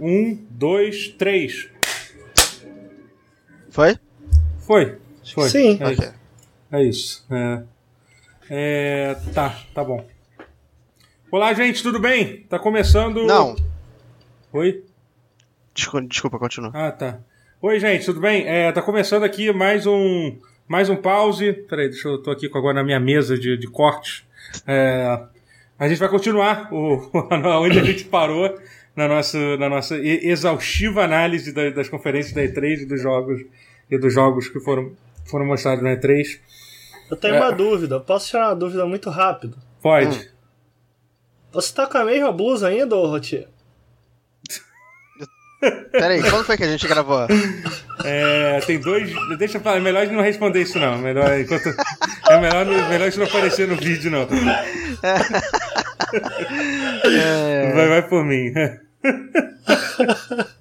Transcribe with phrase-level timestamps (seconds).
[0.00, 1.68] Um, dois, três.
[3.68, 3.98] Foi?
[4.60, 4.98] Foi.
[5.34, 5.48] Foi.
[5.48, 5.78] Sim.
[5.80, 6.08] É, Ok.
[6.72, 7.26] é isso.
[7.30, 7.62] É.
[8.48, 10.06] É, tá, tá bom.
[11.30, 12.38] Olá, gente, tudo bem?
[12.48, 13.24] Tá começando.
[13.26, 13.54] Não,
[14.52, 14.82] Oi?
[15.74, 16.70] desculpa, desculpa, continua.
[16.74, 17.20] Ah, tá.
[17.62, 18.48] Oi, gente, tudo bem?
[18.48, 20.36] É, tá começando aqui mais um
[20.66, 21.52] mais um pause.
[21.52, 24.24] Peraí, deixa eu tô aqui agora na minha mesa de, de cortes.
[24.66, 25.20] É,
[25.78, 27.10] a gente vai continuar o,
[27.62, 28.58] onde a gente parou
[29.00, 33.40] na nossa, na nossa exaustiva análise da- das conferências da E3 e dos jogos
[33.90, 34.92] e dos jogos que foram,
[35.24, 36.38] foram mostrados na E3.
[37.10, 37.98] Eu tenho uma dúvida.
[37.98, 39.56] Posso tirar uma dúvida muito rápido?
[39.82, 40.30] Pode.
[41.52, 43.48] Você tá com a mesma blusa ainda, ô Rotier?
[45.90, 47.26] Pera aí, quando foi que a gente gravou?
[48.04, 49.10] É, tem dois.
[49.38, 50.96] Deixa eu falar, é melhor a gente não responder isso, não.
[50.98, 51.68] Melhor, enquanto,
[52.30, 54.26] é melhor, não- melhor isso não aparecer no vídeo, não.
[57.04, 58.52] É, Vai, vai por mim.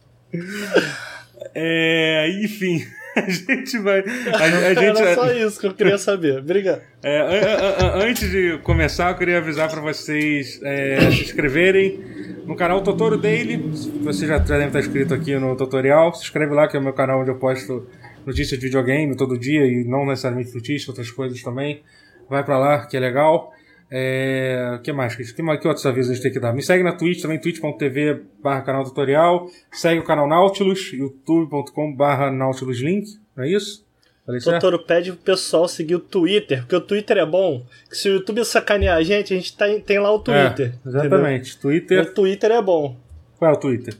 [1.55, 3.99] É, enfim, a gente vai.
[3.99, 6.39] A, a gente, Era só isso que eu queria saber.
[6.39, 6.81] Obrigado.
[7.01, 11.99] é, an- an- antes de começar, eu queria avisar para vocês é, se inscreverem
[12.45, 13.57] no canal Totoro Daily.
[14.03, 16.13] Você já deve estar inscrito aqui no tutorial.
[16.13, 17.87] Se inscreve lá, que é o meu canal onde eu posto
[18.25, 21.81] notícias de videogame todo dia e não necessariamente notícias, outras coisas também.
[22.29, 23.51] Vai pra lá, que é legal.
[23.91, 25.15] É, que mais?
[25.15, 26.53] Que, mais- que outros avisos a gente tem que dar?
[26.53, 29.49] Me segue na Twitch também, twitch.tv barra canal tutorial.
[29.71, 33.07] Segue o canal Nautilus, youtube.com barra Nautilus Link.
[33.35, 33.83] Não é isso?
[34.25, 34.61] Falei O certo?
[34.61, 37.65] Totoro pede pro pessoal seguir o Twitter, porque o Twitter é bom.
[37.89, 40.73] Que se o YouTube sacanear a gente, a gente tá em- tem lá o Twitter.
[40.85, 41.57] É, exatamente.
[41.57, 41.61] entendeu?
[41.61, 42.01] Twitter.
[42.03, 42.95] O Twitter é bom.
[43.39, 43.95] Qual é o Twitter?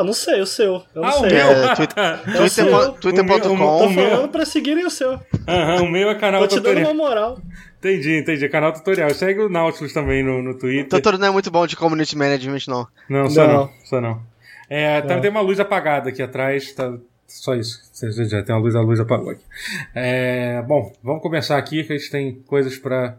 [0.00, 0.82] Ah, não sei, o seu.
[0.94, 1.28] Eu não Ah, o sei.
[1.30, 1.46] meu?
[1.46, 2.64] É, Twitter- É o seu.
[2.64, 3.48] Twitter- O meu- Tô Twitter.com
[3.86, 5.20] o meu- falando pra seguirem o seu.
[5.46, 7.38] Aham, o meu é canal Tô te dando uma moral.
[7.78, 8.48] Entendi, entendi.
[8.48, 9.10] Canal tutorial.
[9.10, 10.88] Segue o Nautilus também no, no Twitter.
[10.88, 12.86] Totoro não é muito bom de community management, não.
[13.08, 13.52] Não, só não.
[13.54, 13.70] Não.
[13.84, 14.22] Só não.
[14.68, 15.20] É, tá- Não.
[15.20, 16.72] tem uma luz apagada aqui atrás.
[16.72, 16.92] Tá,
[17.26, 17.80] só isso.
[18.28, 19.42] Já tem uma luz, a luz apagou aqui.
[19.94, 23.16] É, bom, vamos começar aqui que a gente tem coisas pra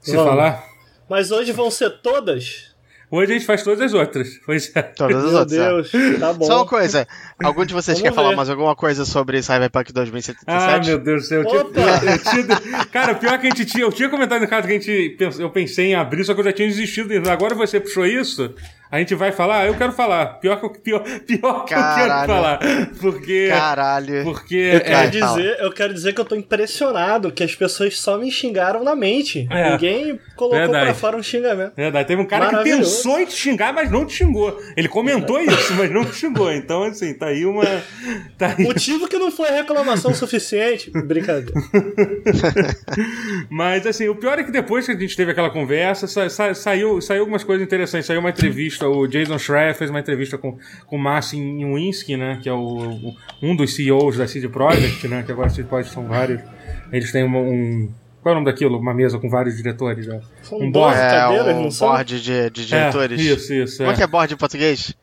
[0.00, 0.30] se Vamos.
[0.30, 0.64] falar.
[1.08, 2.74] Mas hoje vão ser todas?
[3.10, 4.28] Hoje a gente faz todas as outras.
[4.44, 4.82] Pois é.
[4.82, 5.94] Todas as Meu outras.
[5.94, 5.98] é.
[5.98, 6.44] Deus, tá bom.
[6.44, 7.06] Só uma coisa,
[7.42, 8.36] algum de vocês Vamos quer falar ver.
[8.36, 10.44] mais alguma coisa sobre Cyberpunk 2077?
[10.46, 11.42] Ah, meu Deus do céu.
[11.42, 12.18] Eu tinha, eu
[12.58, 13.84] tinha- cara, pior que a gente tinha.
[13.84, 15.16] Eu tinha comentado no caso que a gente.
[15.38, 17.12] Eu pensei em abrir, só que eu já tinha desistido.
[17.30, 18.52] Agora você puxou isso.
[18.90, 19.66] A gente vai falar?
[19.66, 20.26] Eu quero falar.
[20.40, 22.58] Pior que eu, pior, pior que eu quero falar.
[23.00, 23.48] Porque.
[23.50, 24.22] Caralho.
[24.24, 24.54] Porque.
[24.54, 25.36] Eu é, quero, fala.
[25.36, 28.94] dizer, eu quero dizer que eu tô impressionado que as pessoas só me xingaram na
[28.94, 29.46] mente.
[29.50, 29.72] É.
[29.72, 30.84] Ninguém colocou Verdade.
[30.84, 31.72] pra fora um xingamento.
[31.76, 34.56] Verdade, teve um cara que pensou em te xingar, mas não te xingou.
[34.76, 36.52] Ele comentou isso, mas não te xingou.
[36.52, 37.64] Então, assim, tá aí uma.
[38.38, 40.90] Tá aí Motivo que não foi reclamação suficiente.
[40.90, 41.52] Brincadeira.
[43.50, 46.54] Mas assim, o pior é que depois que a gente teve aquela conversa, sa- sa-
[46.54, 48.06] saiu, saiu algumas coisas interessantes.
[48.06, 52.38] Saiu uma entrevista, o Jason Schreier fez uma entrevista com, com o Marcin Iwinski, né?
[52.42, 55.22] Que é o, um dos CEOs da CD Projekt, né?
[55.22, 56.40] Que agora a CD Projekt são vários.
[56.92, 57.90] Eles têm uma- um.
[58.22, 58.78] Qual é o nome daquilo?
[58.78, 60.06] Uma mesa com vários diretores.
[60.06, 60.20] Né?
[60.42, 60.98] São Um board.
[60.98, 61.88] É, cadeiras, um não são?
[61.88, 63.20] board de, de diretores.
[63.20, 63.78] É, isso, isso.
[63.78, 64.94] Como é que é board em português?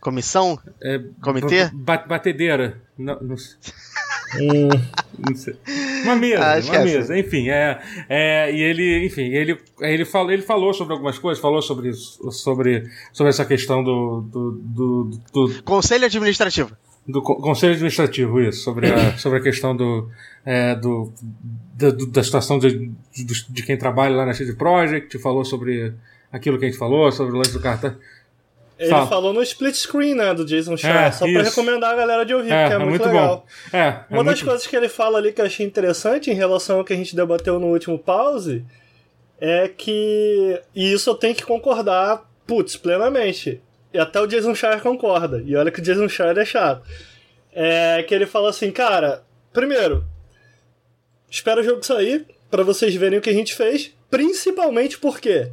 [0.00, 0.58] Comissão?
[0.82, 1.70] É, Comitê?
[1.72, 2.80] ba- batedeira.
[2.98, 3.56] Não, não sei.
[4.40, 4.68] Hum,
[5.28, 5.54] Não sei.
[6.02, 10.42] Uma mesa, Ah, uma mesa, enfim, é, é, e ele, enfim, ele, ele, falou, ele
[10.42, 16.04] falou sobre algumas coisas, falou sobre, sobre, sobre essa questão do, do, do, do, Conselho
[16.06, 16.70] Administrativo.
[17.06, 20.08] do co- conselho administrativo, isso, sobre a, sobre a questão do,
[20.44, 21.12] é, do,
[21.74, 25.92] da, da situação de, de, de quem trabalha lá na CD Projekt, falou sobre
[26.32, 27.94] aquilo que a gente falou, sobre o lance do cartão.
[28.84, 31.50] Ele falou no split screen, né, do Jason Schreier, É, só pra isso.
[31.50, 33.36] recomendar a galera de ouvir, É, que é, é muito, muito legal.
[33.72, 33.76] bom.
[33.76, 36.34] É, é Uma das muito- coisas que ele fala ali que eu achei interessante em
[36.34, 38.64] relação ao que a gente debateu no último pause
[39.40, 40.60] é que.
[40.74, 43.60] E isso eu tenho que concordar, putz, plenamente.
[43.92, 45.42] E até o Jason Schreier concorda.
[45.44, 46.82] E olha que o Jason Schreier é chato.
[47.52, 49.22] É que ele fala assim, cara,
[49.52, 50.04] primeiro,
[51.30, 55.50] espera o jogo sair pra vocês verem o que a gente fez, principalmente porque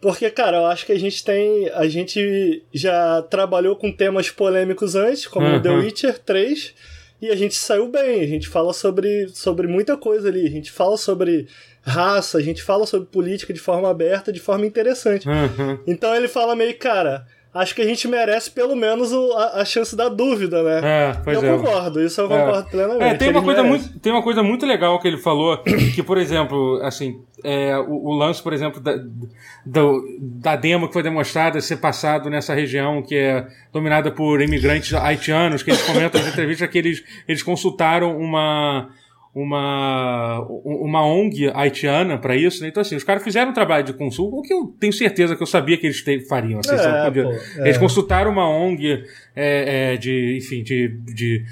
[0.00, 1.68] porque, cara, eu acho que a gente tem.
[1.70, 5.60] A gente já trabalhou com temas polêmicos antes, como Uhum.
[5.60, 6.74] The Witcher 3,
[7.20, 8.22] e a gente saiu bem.
[8.22, 10.46] A gente fala sobre, sobre muita coisa ali.
[10.46, 11.46] A gente fala sobre
[11.82, 15.28] raça, a gente fala sobre política de forma aberta, de forma interessante.
[15.28, 15.78] Uhum.
[15.86, 19.64] Então ele fala meio, cara, acho que a gente merece pelo menos o- a, a
[19.64, 20.80] chance da dúvida, né?
[20.82, 21.56] É, pois eu é.
[21.58, 23.02] concordo, isso eu concordo plenamente.
[23.02, 23.86] É, tem uma, coisa merecem.
[23.88, 25.58] muito, tem uma coisa muito legal que ele falou,
[25.94, 28.94] que, por exemplo, assim, é, o, o lance, por exemplo, da,
[30.20, 35.62] da demo que foi demonstrada ser passado nessa região que é dominada por imigrantes haitianos,
[35.62, 38.88] que eles comentam nas entrevistas que eles, eles consultaram uma,
[39.32, 42.68] uma, uma ONG haitiana para isso, né?
[42.68, 45.42] Então, assim, os caras fizeram um trabalho de consulta, o que eu tenho certeza que
[45.42, 46.58] eu sabia que eles te, fariam.
[46.58, 47.78] Assim, É, pô, pô, eles é.
[47.78, 49.04] consultaram uma ONG
[49.36, 51.44] é, é, de, enfim, de, de,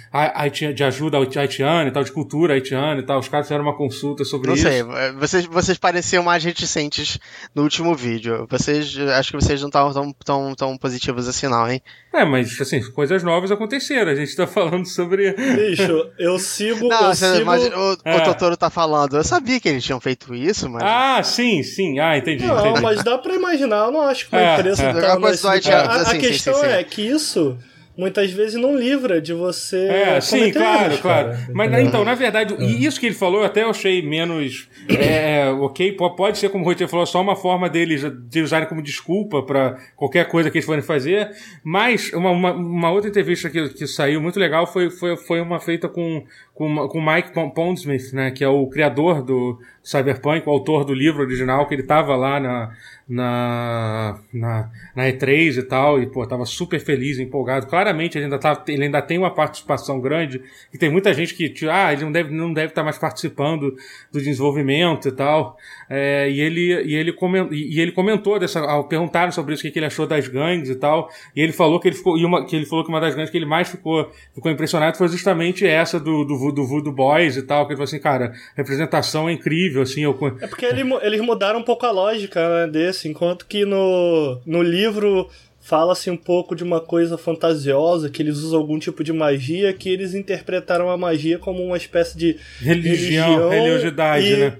[0.74, 3.20] de ajuda haitiana e tal, de cultura haitiana e tal.
[3.20, 4.68] Os caras fizeram uma consulta sobre Não isso.
[4.68, 7.18] sei, é, vocês, vocês pareciam mais reticentes
[7.54, 8.44] no último vídeo.
[8.50, 11.80] Vocês, acho que vocês não estavam tão, tão, tão positivos assim não, hein?
[12.12, 14.10] É, mas, assim, coisas novas aconteceram.
[14.10, 15.32] A gente tá falando sobre.
[15.32, 16.88] Bicho, eu sigo.
[16.88, 17.44] Não, eu sigo...
[17.44, 18.16] mas o, É.
[18.16, 19.16] o Totoro tá falando.
[19.16, 20.82] Eu sabia que eles tinham feito isso, mas.
[20.82, 21.98] Ah, sim, sim.
[21.98, 22.46] Ah, entendi.
[22.46, 22.80] Não, entendi.
[22.82, 24.92] mas dá pra imaginar, eu não acho que uma É, empresa é.
[24.92, 26.66] tá A nesse A, a sim, sim, questão sim, sim.
[26.66, 27.56] é que isso
[27.98, 29.88] muitas vezes não livra de você.
[29.88, 31.30] É, sim, claro, erros, claro.
[31.32, 31.86] cara, Mas entendeu?
[31.88, 34.68] então, na verdade, e isso que ele falou, eu até achei menos.
[34.88, 38.68] é, ok, po- pode ser, como o Roger falou, só uma forma deles de usarem
[38.68, 41.30] como desculpa pra qualquer coisa que eles forem fazer.
[41.64, 45.58] Mas uma, uma, uma outra entrevista que, que saiu muito legal foi, foi, foi uma
[45.58, 46.24] feita com,
[46.54, 49.58] com, Mike Pon- Pondsmith, né, que é o criador do
[49.88, 52.72] Cyberpunk, o autor do livro original, que ele tava lá na,
[53.08, 57.66] na, na, na E3 e tal, e pô, tava super feliz, empolgado.
[57.66, 60.42] Claramente ele ainda, tá, ele ainda tem uma participação grande,
[60.74, 63.74] e tem muita gente que, tipo, ah, ele não deve não deve estar mais participando
[64.12, 65.56] do desenvolvimento e tal.
[65.88, 68.60] É, e, ele, e, ele comen, e ele comentou dessa.
[68.84, 71.08] Perguntaram sobre isso, o que, ele achou das gangues e tal.
[71.34, 72.18] E ele falou que ele ficou.
[72.18, 74.98] E uma, que ele falou que uma das gangues que ele mais ficou, ficou impressionado
[74.98, 77.66] foi justamente essa do, do, do Voodoo Boys e tal.
[77.66, 81.60] Que ele falou assim, cara, representação é incrível, assim, eu, É porque ele eles mudaram
[81.60, 85.28] um pouco a lógica né, desse, enquanto que no, no livro
[85.60, 89.88] fala-se um pouco de uma coisa fantasiosa, que eles usam algum tipo de magia, que
[89.90, 94.56] eles interpretaram a magia como uma espécie de religião, religiosidade, e, né?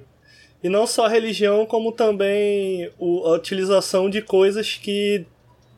[0.63, 5.25] E não só religião, como também o- a utilização de coisas que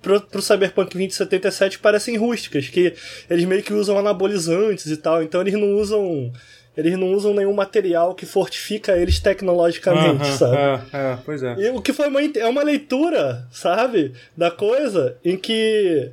[0.03, 2.95] pro, pro Cyberpunk 2077 parecem rústicas, que
[3.29, 6.33] eles meio que usam anabolizantes e tal, então eles não usam
[6.77, 10.57] eles não usam nenhum material que fortifica eles tecnologicamente, Aham, sabe?
[10.57, 10.81] É,
[11.13, 11.55] é, pois é.
[11.59, 14.13] E o que foi uma, é uma leitura, sabe?
[14.37, 16.11] Da coisa em que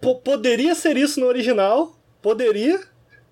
[0.00, 2.80] po- poderia ser isso no original, poderia.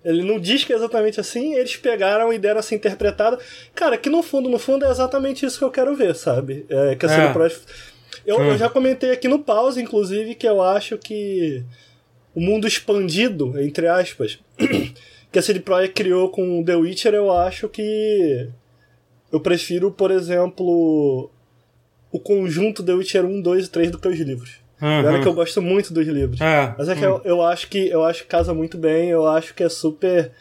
[0.03, 3.39] Ele não diz que é exatamente assim, eles pegaram e deram essa interpretada.
[3.73, 6.65] Cara, que no fundo, no fundo é exatamente isso que eu quero ver, sabe?
[6.69, 7.15] É, que a É.
[7.15, 7.65] CD Projekt-
[8.25, 8.43] eu, Hum.
[8.51, 11.63] eu já comentei aqui no pause, inclusive, que eu acho que
[12.35, 14.37] o mundo expandido, entre aspas,
[15.35, 18.47] que a CD Projekt criou com The Witcher, eu acho que
[19.29, 21.29] eu prefiro, por exemplo,
[22.09, 24.53] o conjunto The Witcher 1, 2 e 3 do que os livros.
[24.81, 25.05] Aham.
[25.05, 26.39] Olha que eu gosto muito dos livros.
[26.39, 29.27] É, Mas é que eu, eu acho que eu acho que casa muito bem, eu
[29.27, 30.31] acho que é super.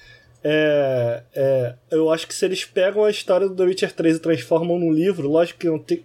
[0.44, 4.20] é, é, eu acho que se eles pegam a história do The Witcher 3 e
[4.20, 6.04] transformam num livro, lógico que não tem-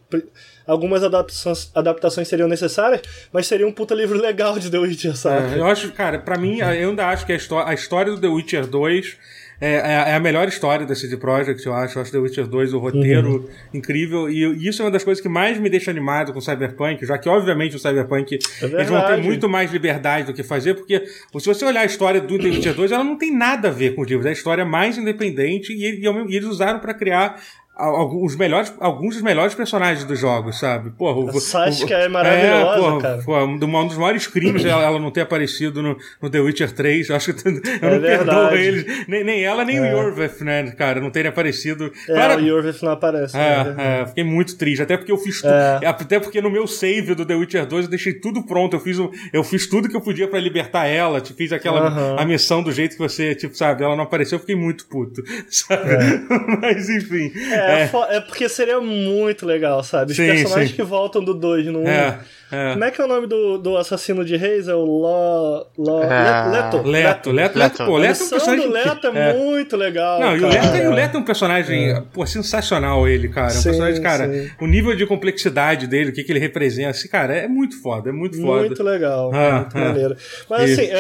[0.70, 3.02] algumas adaptações, adaptações seriam necessárias,
[3.34, 5.56] mas seria um puta livro legal de The Witcher, sabe?
[5.56, 8.20] É, eu acho, cara, pra mim, eu ainda acho que a, histó- a história do
[8.22, 9.18] The Witcher 2
[9.62, 11.98] é, é- é a melhor história da CD Projekt, eu acho.
[11.98, 14.30] Eu acho The Witcher 2 o roteiro incrível.
[14.30, 17.18] E, isso é uma das coisas que mais me deixa animado com o Cyberpunk, já
[17.18, 21.46] que, obviamente, o Cyberpunk eles vão ter muito mais liberdade do que fazer, porque se
[21.46, 24.02] você olhar a história do The Witcher 2, ela não tem nada a ver com
[24.04, 24.26] os livros.
[24.26, 27.42] É a história mais independente e, e, e eles usaram pra criar
[27.86, 30.90] alguns melhores, alguns dos melhores personagens dos jogos, sabe?
[30.92, 33.22] Porra, o, A Saskia é maravilhosa, porra, cara.
[33.24, 36.40] Pô, um do- um dos maiores crimes ela, ela não ter aparecido no, no The
[36.40, 37.10] Witcher 3.
[37.10, 38.56] Eu acho que eu não perdoo verdade.
[38.58, 39.08] eles.
[39.08, 41.92] Nem, nem ela, nem o Yorveth, né, cara, não terem aparecido.
[42.08, 43.36] É, Claro- o Yorvith não aparece.
[43.38, 43.76] né?
[43.78, 45.54] é, é, fiquei muito triste, até porque eu fiz tudo.
[45.54, 45.80] É.
[45.86, 48.76] Até porque no meu save do The Witcher 2 eu deixei tudo pronto.
[48.76, 48.98] Eu fiz,
[49.32, 51.22] eu fiz tudo que eu podia pra libertar ela.
[51.22, 54.40] Te fiz aquela a missão do jeito que você, tipo, sabe, ela não apareceu, eu
[54.40, 55.24] fiquei muito puto.
[55.50, 55.90] Sabe?
[56.62, 57.32] Mas enfim.
[57.52, 60.12] É, É, fo- é porque seria muito legal, sabe?
[60.12, 60.76] Os Sim, personagens sim.
[60.76, 61.88] que voltam do 2 no 1.
[61.88, 62.20] é,
[62.52, 62.72] é.
[62.72, 64.68] Como é que é o nome do, do assassino de reis?
[64.68, 65.68] É o Lo...
[65.78, 66.04] Lo...
[66.04, 66.82] É, Leto.
[66.88, 68.68] Leto, Leto, Leto, pô, A Leto é um personagem.
[68.68, 69.34] do Leto é, é.
[69.34, 70.20] muito legal.
[70.20, 70.48] Não, e o.
[70.48, 73.52] Leto, e o Leto é um personagem, pô, sensacional ele, cara.
[73.54, 74.50] É um Sim, personagem, cara, sim.
[74.60, 78.10] o nível de complexidade dele, o que, que ele representa, assim, cara, é muito foda,
[78.10, 78.66] é muito foda.
[78.66, 79.80] Muito legal, Ah, muito ah.
[79.82, 80.16] maneiro.
[80.50, 80.82] Mas Isso.
[80.82, 80.98] assim, é,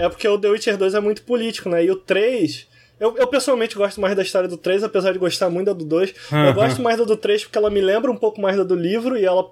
[0.00, 1.84] é, é porque o The Witcher 2 é muito político, né?
[1.84, 2.66] E o 3.
[2.98, 5.84] Eu, eu pessoalmente gosto mais da história do 3, apesar de gostar muito da do
[5.84, 6.14] 2.
[6.32, 6.46] Aham.
[6.46, 8.74] Eu gosto mais da do 3 porque ela me lembra um pouco mais da do
[8.74, 9.50] livro e ela.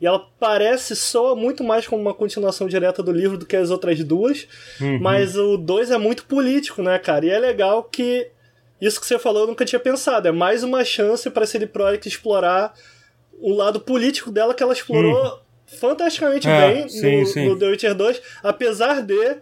[0.00, 3.70] E ela parece soa muito mais como uma continuação direta do livro do que as
[3.70, 4.48] outras duas.
[4.80, 4.98] Uhum.
[4.98, 7.26] Mas o 2 é muito político, né, cara?
[7.26, 8.28] E é legal que.
[8.80, 10.26] Isso que você falou eu nunca tinha pensado.
[10.26, 12.72] É mais uma chance para CD Projekt explorar
[13.38, 15.40] o lado político dela que ela explorou
[15.78, 16.50] fantasticamente Hum.
[16.50, 17.48] É, bem sim, no, sim.
[17.48, 19.36] no The Witcher 2, apesar de,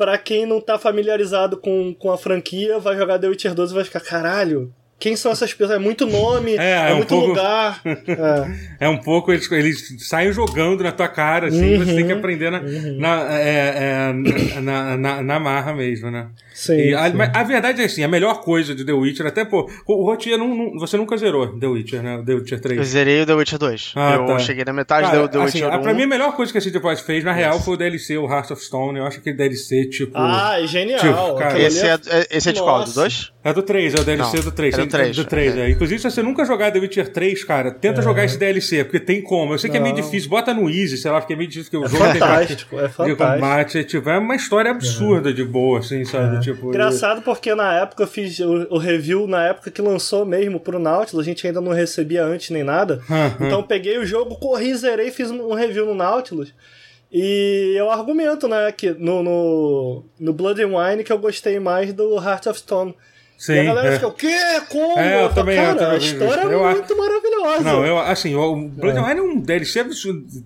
[0.00, 3.74] pra quem não tá familiarizado com, com a franquia, vai jogar The Witcher 2 e
[3.74, 5.76] vai ficar, caralho, quem são essas pessoas?
[5.76, 7.80] É muito nome, É, é, é um muito pouco- lugar.
[7.84, 8.70] É.
[8.80, 12.50] É um pouco, eles, eles saem jogando na tua cara, assim, você tem que aprender
[12.50, 13.74] na, na, é,
[14.08, 16.28] é, na, na, na marra mesmo, né?
[16.54, 17.16] Sim, E a, sim.
[17.16, 20.38] mas a verdade é assim, a melhor coisa de The Witcher, até, pô, o Rotier
[20.38, 22.22] não, não- você nunca zerou The Witcher, né?
[22.24, 22.78] The Witcher 3.
[22.78, 23.92] Eu zerei o The Witcher 2.
[23.96, 24.38] Ah, eu tá.
[24.38, 25.82] cheguei na metade Cara, do The assim, Witcher a- 1.
[25.82, 28.16] pra mim a melhor coisa que a CD Projekt fez, na real, foi o DLC,
[28.16, 28.98] o Heart of Stone.
[28.98, 30.12] Eu acho que DLC, tipo.
[30.16, 31.00] Ah, é genial.
[31.00, 32.76] Tipo, cara, Esse é, é- esse é de qual?
[32.76, 33.00] Do Nossa.
[33.02, 33.32] 2?
[33.44, 34.78] É do 3, é o DLC Não, do 3.
[34.78, 35.60] é do é três, do 3 é.
[35.60, 35.70] é.
[35.70, 39.22] Inclusive, se você nunca jogar The Witcher 3, cara, tenta jogar esse DLC, porque tem
[39.22, 39.54] como.
[39.54, 41.70] Eu sei que é meio difícil, bota no Easy, sei lá, porque é meio difícil,
[41.70, 43.16] porque o É jogo fantástico, é de fantástico.
[43.32, 46.40] combate, é, tipo, é uma história absurda de boa, assim, sabe?
[46.40, 50.58] Tipo, Engraçado porque na época eu fiz o, o review, na época que lançou mesmo
[50.60, 53.00] pro Nautilus, a gente ainda não recebia antes nem nada.
[53.10, 53.34] Aham.
[53.40, 56.52] Então eu peguei o jogo, corri, zerei e fiz um review no Nautilus.
[57.12, 61.92] E eu argumento, né, que no, no, no Blood and Wine que eu gostei mais
[61.92, 62.94] do Heart of Stone.
[63.40, 63.92] Sim, e a galera é.
[63.94, 64.36] fica, o quê?
[64.68, 64.98] Como?
[64.98, 67.64] É, eu falo, também- eu Cara, também a história é Eu acho- muito maravilhosa.
[67.64, 69.82] Não, eu, assim, o Blood and Wine é um DLC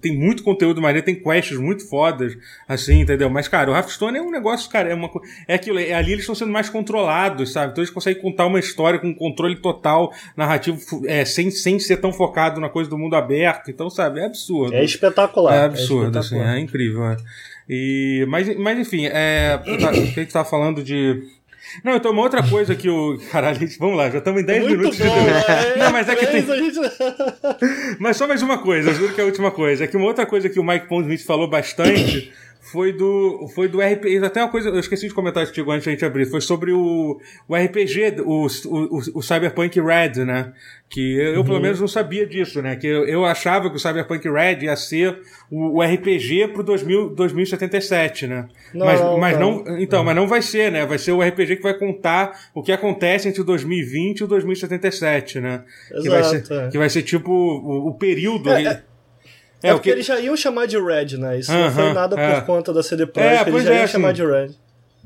[0.01, 2.37] tem muito conteúdo maneiro, tem quests muito fodas,
[2.69, 3.29] assim, entendeu?
[3.29, 5.11] Mas, cara, o Hearthstone é um negócio, cara, é uma
[5.49, 7.73] é aquilo, é, ali eles estão sendo mais controlados, sabe?
[7.73, 12.13] Então eles conseguem contar uma história com controle total, narrativo, é, sem, sem ser tão
[12.13, 14.73] focado na coisa do mundo aberto, então, sabe, é absurdo.
[14.73, 15.53] É espetacular.
[15.53, 16.57] É absurdo, assim, espetacular.
[16.57, 17.05] é incrível.
[17.07, 17.17] é.
[17.69, 21.23] E, mas, mas enfim, é, eu tá- a gente tava falando de.
[21.83, 23.19] Não, então uma outra coisa que o.
[23.33, 25.11] Caralho, gente, vamos lá, já estamos em 10 Muito minutos bom, de
[25.53, 26.43] é, Não, mas é que tem.
[26.47, 26.81] gente-
[27.99, 29.85] Mas só mais uma coisa, juro que é a última coisa.
[29.85, 32.33] É que uma outra coisa que o Mike Pondsmith falou bastante
[32.75, 34.19] foi do, foi do RPG.
[34.25, 36.27] Até uma coisa, eu esqueci de comentar contigo antes da gente abrir.
[36.27, 40.53] Foi sobre o, o RPG, o, o, o Cyberpunk Red, né?
[40.91, 42.75] Que eu, eu, pelo menos não sabia disso, né?
[42.75, 47.11] Que eu, eu achava que o Cyberpunk Red ia ser o, o RPG pro 2000,
[47.11, 48.49] 2077, né?
[48.75, 49.65] Não, mas, não, mas não.
[49.65, 50.85] não, então, mas não vai ser, né?
[50.85, 54.27] Vai ser o RPG que vai contar o que acontece entre o 2020 e o
[54.27, 55.63] 2077, né?
[55.87, 56.69] que, vai Exato, ser, é.
[56.71, 58.51] que vai ser tipo o, o período.
[58.51, 58.94] É, aí-
[59.65, 61.39] é- É, É, porque que eles já iam chamar de Red, né?
[61.39, 62.41] Isso não foi nada é.
[62.41, 63.93] por conta da CD Projekt, eles pois já é, iam assim.
[63.93, 64.51] chamar de Red.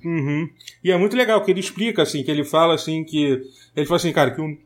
[0.04, 0.48] Uhum.
[0.84, 3.40] E é muito legal que ele explica, assim, que ele fala assim que.
[3.76, 4.56] Ele fala assim, cara, que o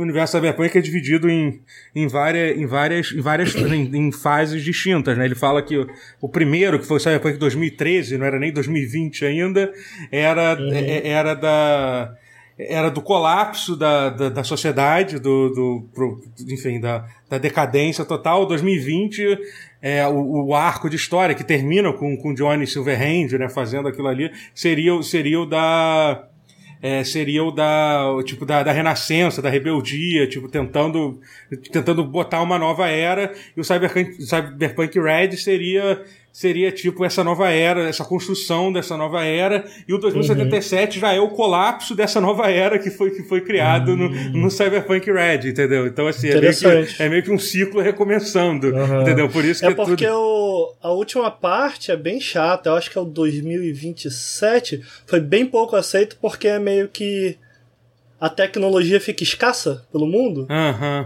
[0.00, 1.60] universo cyberpunk é dividido em,
[1.94, 5.24] em várias, em várias, em, várias em, em fases distintas, né?
[5.24, 5.86] Ele fala que
[6.20, 9.72] o, primeiro, que foi o Cyberpunk 2013, não era nem 2020 ainda,
[10.10, 12.14] era, é- era da
[12.68, 18.46] era do colapso da, da, da sociedade, do, do pro- enfim, da, da decadência total.
[18.46, 19.38] 2020
[19.80, 24.08] é o, o arco de história que termina com, com Johnny Silverhand, né, fazendo aquilo
[24.08, 26.28] ali, seria, seria o da
[26.80, 31.20] é, seria o da tipo da, da renascença, da rebeldia, tipo tentando
[31.72, 36.02] tentando botar uma nova era e o Cyberpunk, Cyberpunk Red seria
[36.32, 41.20] seria tipo essa nova era, essa construção dessa nova era e o 2077 já é
[41.20, 45.86] o colapso dessa nova era que foi que foi criado no, no Cyberpunk Red, entendeu?
[45.86, 49.02] Então assim, é meio, que, é meio que um ciclo recomeçando, Aham.
[49.02, 49.28] entendeu?
[49.28, 52.90] Por isso É que porque tudo o, a última parte é bem chata, eu acho
[52.90, 57.36] que é o 2027, foi bem pouco aceito porque é meio que
[58.20, 60.46] a tecnologia fica escassa pelo mundo.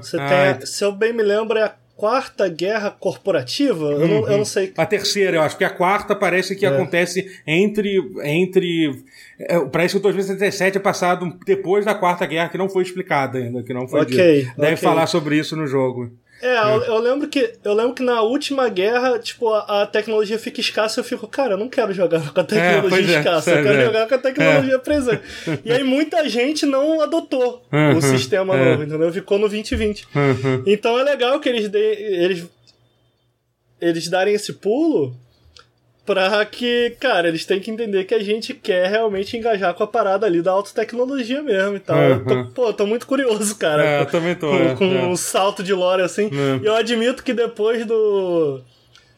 [0.03, 3.85] Você Ah, tem, se eu bem me lembro, é a quarta guerra corporativa.
[3.87, 4.73] Eu, não, eu não sei.
[4.77, 6.69] A terceira, eu acho que a quarta parece que É.
[6.69, 7.99] acontece entre.
[8.23, 9.03] entre
[9.39, 13.39] é, parece que o 2077 é passado depois da quarta guerra, que não foi explicada
[13.39, 14.57] ainda, que não foi Ok, dito.
[14.57, 14.77] Deve ok.
[14.77, 16.11] falar sobre isso no jogo.
[16.43, 20.39] É, eu, eu lembro que eu lembro que na última guerra, tipo, a, a tecnologia
[20.39, 23.19] fica escassa e eu fico, cara, eu não quero jogar com a tecnologia pois é,
[23.19, 23.85] escassa, eu sabe, quero é.
[23.87, 25.23] jogar com a tecnologia presente.
[25.65, 28.65] E aí muita gente não adotou Uhum, o sistema é.
[28.65, 29.13] novo, entendeu?
[29.13, 30.07] Ficou no 2020.
[30.15, 30.63] Uhum.
[30.67, 32.47] Então é legal que eles dê, eles
[33.81, 35.15] eles darem esse pulo
[36.07, 39.87] pra que, cara, eles têm que entender que a gente quer realmente engajar com a
[39.87, 41.99] parada ali da alta tecnologia mesmo e tal.
[42.01, 42.51] Eu tô- Uhum.
[42.53, 43.85] pô, tô muito curioso, cara.
[43.85, 44.49] É, eu também tô.
[44.49, 45.05] com, é, com é.
[45.07, 46.31] um salto de lore assim.
[46.33, 46.63] É.
[46.63, 48.61] E eu admito que depois do.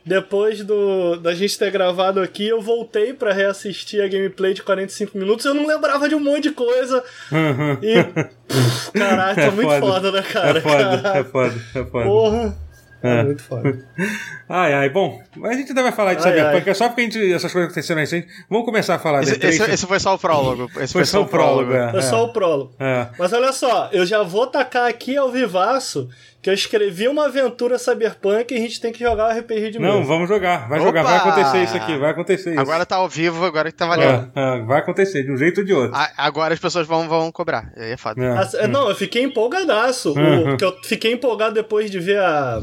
[0.06, 5.18] Depois do da gente ter gravado aqui, eu voltei pra reassistir a gameplay de 45
[5.18, 5.44] minutos.
[5.44, 7.04] Eu não lembrava de um monte de coisa.
[7.30, 7.72] Uhum.
[7.82, 8.02] E.
[8.48, 9.80] Pff, tá É muito foda.
[9.86, 10.58] foda, né, cara?
[10.58, 12.04] É foda, é foda, é foda.
[12.06, 12.56] Porra.
[13.02, 13.20] É.
[13.20, 13.22] É.
[13.24, 13.78] muito foda.
[14.50, 17.02] Ai, ai, bom, mas a gente ainda vai falar de Ai, Cyberpunk, é só porque
[17.02, 18.26] a gente, essas coisas aconteceram recente.
[18.48, 19.48] Vamos começar a falar Esse, da E3.
[19.50, 20.70] esse- esse foi só o prólogo.
[20.80, 21.90] Esse Foi só o prólogo, é.
[21.90, 22.72] Foi só o prólogo.
[22.80, 23.08] É.
[23.18, 26.08] Mas olha só, eu já vou tacar aqui ao vivaço
[26.40, 29.78] que eu escrevi uma aventura cyberpunk e a gente tem que jogar o RPG de
[29.80, 30.06] Não, mesa.
[30.06, 30.86] vamos jogar, vai Opa!
[30.88, 32.60] jogar, vai acontecer isso aqui, vai acontecer isso.
[32.60, 34.30] Agora tá ao vivo, agora que tá valendo.
[34.36, 35.96] É, é, vai acontecer, de um jeito ou de outro.
[35.96, 37.72] A- agora as pessoas vão, vão cobrar.
[37.76, 38.22] Aí é foda.
[38.22, 38.38] É.
[38.38, 40.12] As- Não, eu fiquei empolgadaço.
[40.12, 40.44] O-.
[40.50, 42.60] Porque eu fiquei empolgado depois de ver a.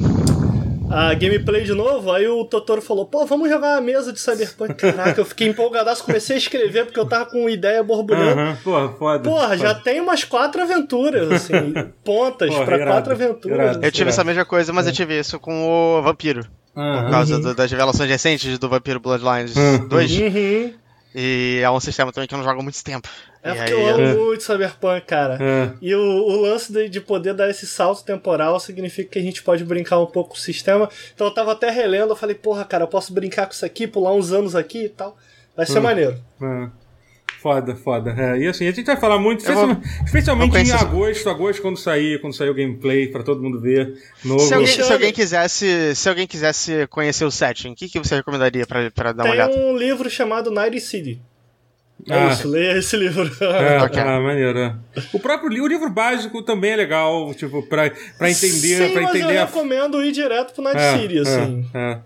[0.92, 4.76] a gameplay de novo, aí o Totoro falou, pô, vamos jogar a mesa de Cyberpunk.
[4.80, 8.40] Caraca, eu fiquei empolgadaço, comecei a escrever porque eu tava com ideia borbulhando.
[8.40, 9.30] Aham, Porra, foda.
[9.30, 9.82] Porra, já foda.
[9.84, 11.74] tem umas quatro aventuras, assim,
[12.04, 13.58] pontas Porra, pra irado, quatro aventuras.
[13.58, 13.86] irado.
[13.86, 16.46] Eu tive essa mesma coisa, mas eu tive isso com o Vampiro.
[16.74, 17.10] Por Aham.
[17.10, 19.88] causa do- das revelações recentes do Vampiro Bloodlines Uhum.
[19.88, 20.12] 2.
[20.20, 20.74] Uhum.
[21.18, 23.08] E é um sistema também que eu não jogo há muito tempo.
[23.42, 24.14] É E porque aí, eu amo É.
[24.16, 25.38] muito Cyberpunk, cara.
[25.42, 25.72] É.
[25.82, 29.42] E o, o lance de, de poder dar esse salto temporal significa que a gente
[29.42, 30.90] pode brincar um pouco com o sistema.
[31.14, 33.88] Então eu tava até relendo, eu falei, porra, cara, eu posso brincar com isso aqui,
[33.88, 35.16] pular uns anos aqui e tal.
[35.56, 35.84] Vai ser Hum.
[35.84, 36.22] maneiro.
[36.42, 36.85] É.
[37.42, 38.16] Foda, foda.
[38.18, 41.62] É, e assim, a gente vai falar muito, Eu vou- especialmente, especialmente em agosto, agosto
[41.62, 43.94] quando sair, quando sair o gameplay, pra todo mundo ver.
[44.24, 44.40] Novo.
[44.40, 48.16] Se alguém, se alguém quisesse, se alguém quisesse conhecer o setting, o que, que você
[48.16, 49.56] recomendaria pra, pra dar uma Tem olhada?
[49.56, 51.22] um livro chamado Night City.
[52.10, 52.28] É Ah.
[52.28, 53.24] isso, leia esse livro.
[53.42, 54.02] É, Ok.
[54.02, 54.58] ah, maneiro.
[54.60, 54.76] é.
[55.14, 59.02] O próprio li- o livro básico também é legal, tipo, pra, pra entender, Sim, pra
[59.04, 61.66] mas entender eu a recomendo ir direto pro Night É, City, é, assim.
[61.74, 62.00] é.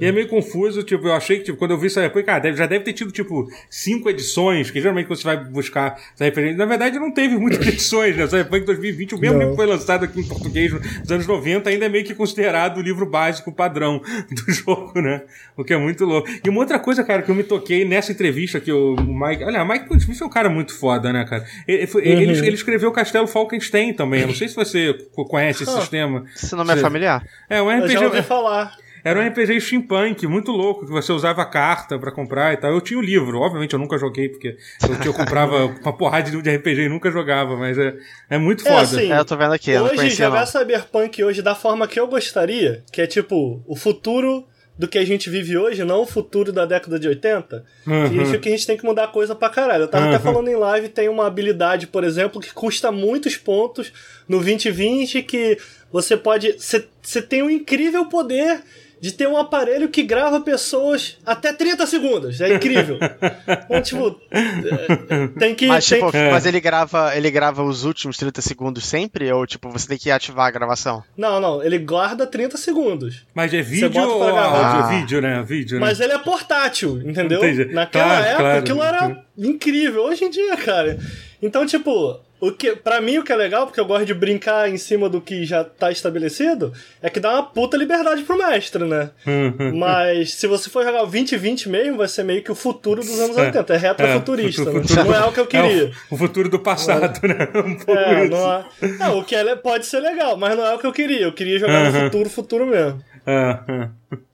[0.00, 2.56] E é meio confuso, tipo, eu achei que, tipo, quando eu vi Cyberpunk, cara, deve-
[2.56, 6.66] já deve ter tido, tipo, cinco edições, que geralmente quando você vai buscar Cyberpunk, na
[6.66, 8.26] verdade não teve muitas edições, né?
[8.26, 9.40] Cyberpunk 2020, o mesmo Não.
[9.40, 12.78] livro que foi lançado aqui em português nos anos 90, ainda é meio que considerado
[12.78, 14.00] o livro básico padrão
[14.30, 15.22] do jogo, né?
[15.56, 16.28] O que é muito louco.
[16.44, 19.44] E uma outra coisa, cara, que eu me toquei nessa entrevista que o Mike...
[19.44, 21.44] Olha, o Mike Smith é um cara muito foda, né, cara?
[21.66, 22.44] Ele, foi- ele, Uhum.
[22.44, 24.92] ele escreveu Castelo Falkenstein também, eu não sei se você
[25.28, 25.80] conhece esse Ah.
[25.80, 26.24] sistema.
[26.34, 27.24] Esse nome é familiar?
[27.48, 27.92] É um Eu RPG...
[27.94, 28.76] já ouvi falar.
[29.08, 32.72] Era um RPG steampunk, muito louco, que você usava carta pra comprar e tal.
[32.72, 36.30] Eu tinha o livro, obviamente eu nunca joguei, porque eu, eu comprava uma porrada de
[36.30, 37.94] livro de RPG e nunca jogava, mas é,
[38.28, 38.82] é muito É, foda.
[38.82, 40.46] assim, É, eu tô vendo aqui, eu hoje, jogar não.
[40.46, 44.44] Cyberpunk hoje da forma que eu gostaria, que é tipo, o futuro
[44.78, 48.06] do que a gente vive hoje, não o futuro da década de 80, Uhum.
[48.08, 49.84] significa que a gente tem que mudar coisa pra caralho.
[49.84, 50.20] Eu tava até Uhum.
[50.22, 53.90] falando em live, tem uma habilidade, por exemplo, que custa muitos pontos
[54.28, 55.56] no 2020, que
[55.92, 56.56] você pode.
[56.58, 58.60] Você tem um incrível poder
[59.00, 62.40] de ter um aparelho que grava pessoas até 30 segundos.
[62.40, 62.98] É incrível.
[63.68, 65.66] então, tipo, é, tem que.
[65.66, 69.30] Mas, tem tipo, que- mas ele grava, ele grava os últimos 30 segundos sempre?
[69.30, 71.02] Ou, tipo, você tem que ativar a gravação?
[71.16, 73.24] Não, não, ele guarda 30 segundos.
[73.34, 74.36] Mas é vídeo ou áudio?
[74.38, 74.90] Ah.
[74.92, 75.42] É vídeo, né?
[75.46, 75.86] Vídeo, né?
[75.86, 77.38] Mas ele é portátil, entendeu?
[77.38, 77.66] Entendi.
[77.72, 78.58] Naquela Claro, época, claro.
[78.58, 80.04] aquilo era incrível.
[80.04, 80.98] Hoje em dia, cara.
[81.42, 84.68] Então, tipo, o que, pra mim o que é legal, porque eu gosto de brincar
[84.68, 88.84] em cima do que já tá estabelecido, é que dá uma puta liberdade pro mestre,
[88.84, 89.10] né?
[89.26, 89.76] Uhum.
[89.78, 93.18] Mas se você for jogar o 2020 mesmo, vai ser meio que o futuro dos
[93.20, 93.46] anos É.
[93.46, 93.74] 80.
[93.74, 94.80] É retrofuturista, É, né?
[94.82, 95.84] futuro- Não é o que eu queria.
[95.86, 97.48] É o, futuro do passado, né?
[97.54, 98.30] Um pouco É, isso.
[98.36, 98.64] não, é,
[98.98, 101.22] não, o que é, pode ser legal, mas não é o que eu queria.
[101.22, 102.04] Eu queria jogar no Uhum.
[102.04, 103.02] futuro, futuro mesmo.
[103.26, 103.88] É, é.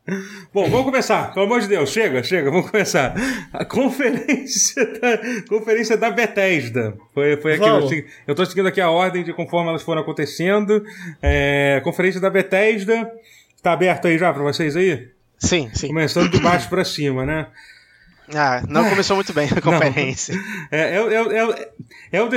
[0.53, 1.33] Bom, vamos começar.
[1.33, 3.15] Pelo amor de Deus, chega, chega, vamos começar.
[3.53, 6.95] A conferência da, conferência da Bethesda.
[7.15, 8.07] Foi, foi aqui.
[8.27, 10.85] Eu, tô seguindo aqui a ordem de conforme elas foram acontecendo.
[11.23, 13.11] É, conferência da Bethesda.
[13.63, 15.09] Tá aberto aí já pra vocês aí?
[15.39, 15.89] Sim, sim.
[15.89, 17.47] Começando de baixo pra cima, né?
[18.35, 20.35] Ah, não começou muito bem a conferência.
[20.71, 21.55] É, é, o- é, o- é, o-
[22.13, 22.29] é o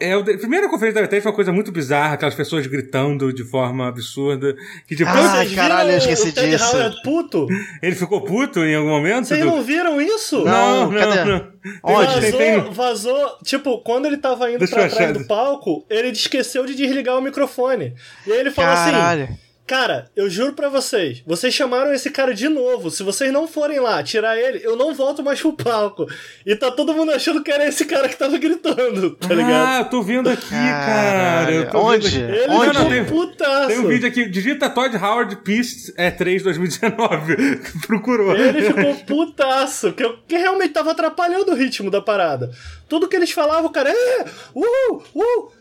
[0.00, 2.66] é o de- Primeiro a conferência da Bethesda foi uma coisa muito bizarra, aquelas pessoas
[2.66, 4.54] gritando de forma absurda.
[4.86, 6.76] Que tipo, Ah, Vocês caralho, eu esqueci disso.
[6.76, 7.46] Howard puto?
[7.82, 9.26] ele ficou puto em algum momento?
[9.26, 10.44] Vocês do- não viram isso?
[10.44, 11.44] Não, cadê?
[11.82, 12.06] Onde?
[12.06, 15.12] Vazou, Tem- tem- vazou, tipo, quando ele tava indo Deixa pra trás achar.
[15.12, 17.94] do palco, ele esqueceu de desligar o microfone.
[18.26, 19.28] E aí ele falou assim: Caralho.
[19.66, 22.90] Cara, eu juro pra vocês, vocês chamaram esse cara de novo.
[22.90, 26.06] Se vocês não forem lá tirar ele, eu não volto mais pro palco.
[26.44, 29.66] E tá todo mundo achando que era esse cara que tava gritando, tá ligado?
[29.66, 31.50] Ah, eu tô vendo aqui, cara.
[31.50, 31.70] Eu Caralho.
[31.70, 32.08] tô Onde?
[32.10, 32.36] Vendo aqui.
[32.36, 33.68] ele Não, não, ficou tem, putaço.
[33.68, 34.28] tem um vídeo aqui.
[34.28, 37.36] Digita Todd Howard Peace é 3 2019.
[37.86, 38.36] Procurou.
[38.36, 42.50] Ele ficou putaço, que, eu, que realmente tava atrapalhando o ritmo da parada.
[42.86, 44.24] Tudo que eles falavam, o cara, é,
[44.54, 45.52] uh, uh,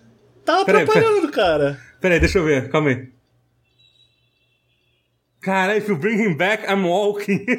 [0.44, 1.80] tava Peraí, atrapalhando, cara.
[2.02, 2.70] Peraí, deixa eu ver.
[2.70, 3.13] Calma aí.
[5.44, 7.46] Cara, if you bring him back, I'm walking.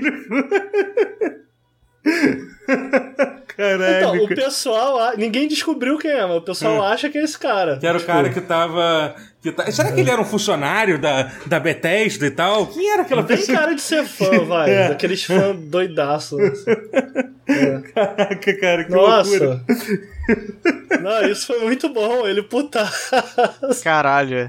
[3.57, 3.97] Caralho.
[4.16, 7.79] Então, o pessoal, ninguém descobriu quem é, mas o pessoal acha que é esse cara.
[7.79, 9.14] Que era o Tipo, cara que tava.
[9.44, 9.70] Que tá...
[9.70, 12.66] Será que ele era um funcionário da, da Bethesda e tal?
[12.68, 13.59] Quem era aquela Tem pessoa?
[13.59, 14.70] cara de ser fã, vai.
[14.70, 14.88] É.
[14.88, 16.40] Daqueles fãs doidaços.
[16.48, 17.83] assim.
[17.94, 19.61] Caraca, cara, que loucura.
[19.61, 20.98] Nossa.
[21.02, 22.26] Não, isso foi muito bom.
[22.26, 23.11] Ele putaço.
[23.85, 24.48] Caralho.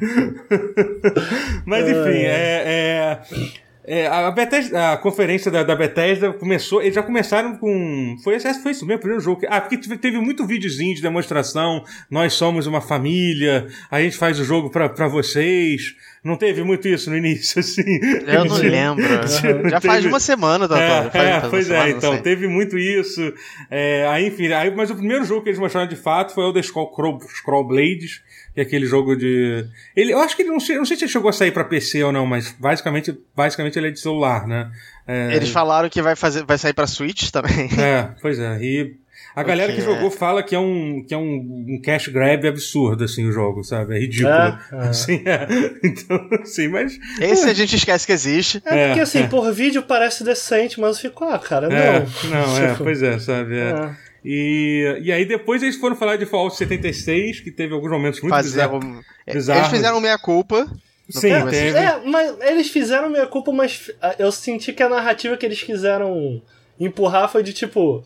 [1.65, 2.63] Mas enfim, é.
[2.65, 6.81] é- é, a, Bethesda- a conferência da, da Bethesda começou.
[6.81, 8.15] Eles já começaram com.
[8.23, 9.41] Foi, foi isso mesmo, o primeiro jogo.
[9.47, 11.83] Ah, porque teve, muito videozinho de demonstração.
[12.09, 15.95] Nós somos uma família, a gente faz o jogo pra, pra vocês.
[16.23, 17.83] Não teve muito isso no início, assim.
[18.25, 19.05] Eu não lembro.
[19.69, 20.83] Já faz Teve- uma semana, doutor.
[20.83, 23.31] É, Faz- é, faz pois semana, é, não então, teve muito isso.
[23.69, 26.51] É, aí, enfim, aí, mas o primeiro jogo que eles mostraram de fato foi o
[26.53, 28.21] The Scroll, Scroll Blades,
[28.55, 29.67] que é aquele jogo de.
[29.93, 31.65] Ele, eu acho que ele não sei, não sei se ele chegou a sair para
[31.65, 34.71] PC ou não, mas basicamente, basicamente ele é de celular, né?
[35.05, 35.35] É...
[35.35, 37.69] Eles falaram que vai, fazer, vai sair para Switch também.
[37.77, 38.57] É, pois é.
[38.61, 38.95] E
[39.35, 43.03] a galera que jogou fala que é um, que é um, um cash grab absurdo,
[43.03, 43.97] assim, o jogo, sabe?
[43.97, 44.33] É ridículo.
[44.33, 44.77] É, é.
[44.87, 45.47] Assim, é.
[45.83, 46.97] Então, assim, mas.
[47.19, 48.61] Esse a gente esquece que existe.
[48.65, 52.29] É, porque assim, por vídeo parece decente, mas ficou, ah, cara, não.
[52.29, 53.57] Não, é, pois é, sabe?
[53.57, 54.04] É.
[54.27, 58.35] E, e aí depois eles foram falar de Fallout 76, que teve alguns momentos muito
[58.35, 58.83] bizarros.
[59.27, 60.67] Eles fizeram meia-culpa.
[61.07, 61.77] Sim, teve.
[61.77, 66.41] É, mas eles fizeram meia-culpa, mas eu senti que a narrativa que eles quiseram
[66.79, 68.03] empurrar foi de tipo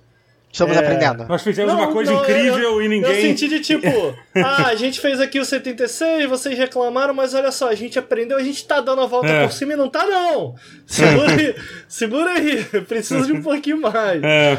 [0.51, 0.79] Estamos é...
[0.79, 1.27] aprendendo.
[1.27, 3.11] Nós fizemos não, uma coisa não, incrível eu, e ninguém.
[3.11, 3.87] Eu senti de tipo,
[4.35, 8.37] ah, a gente fez aqui o 76, vocês reclamaram, mas olha só, a gente aprendeu,
[8.37, 9.43] a gente tá dando a volta é.
[9.45, 10.55] por cima e não tá, não.
[10.87, 11.55] Segura aí,
[11.87, 14.21] segura aí, preciso de um pouquinho mais.
[14.23, 14.57] É.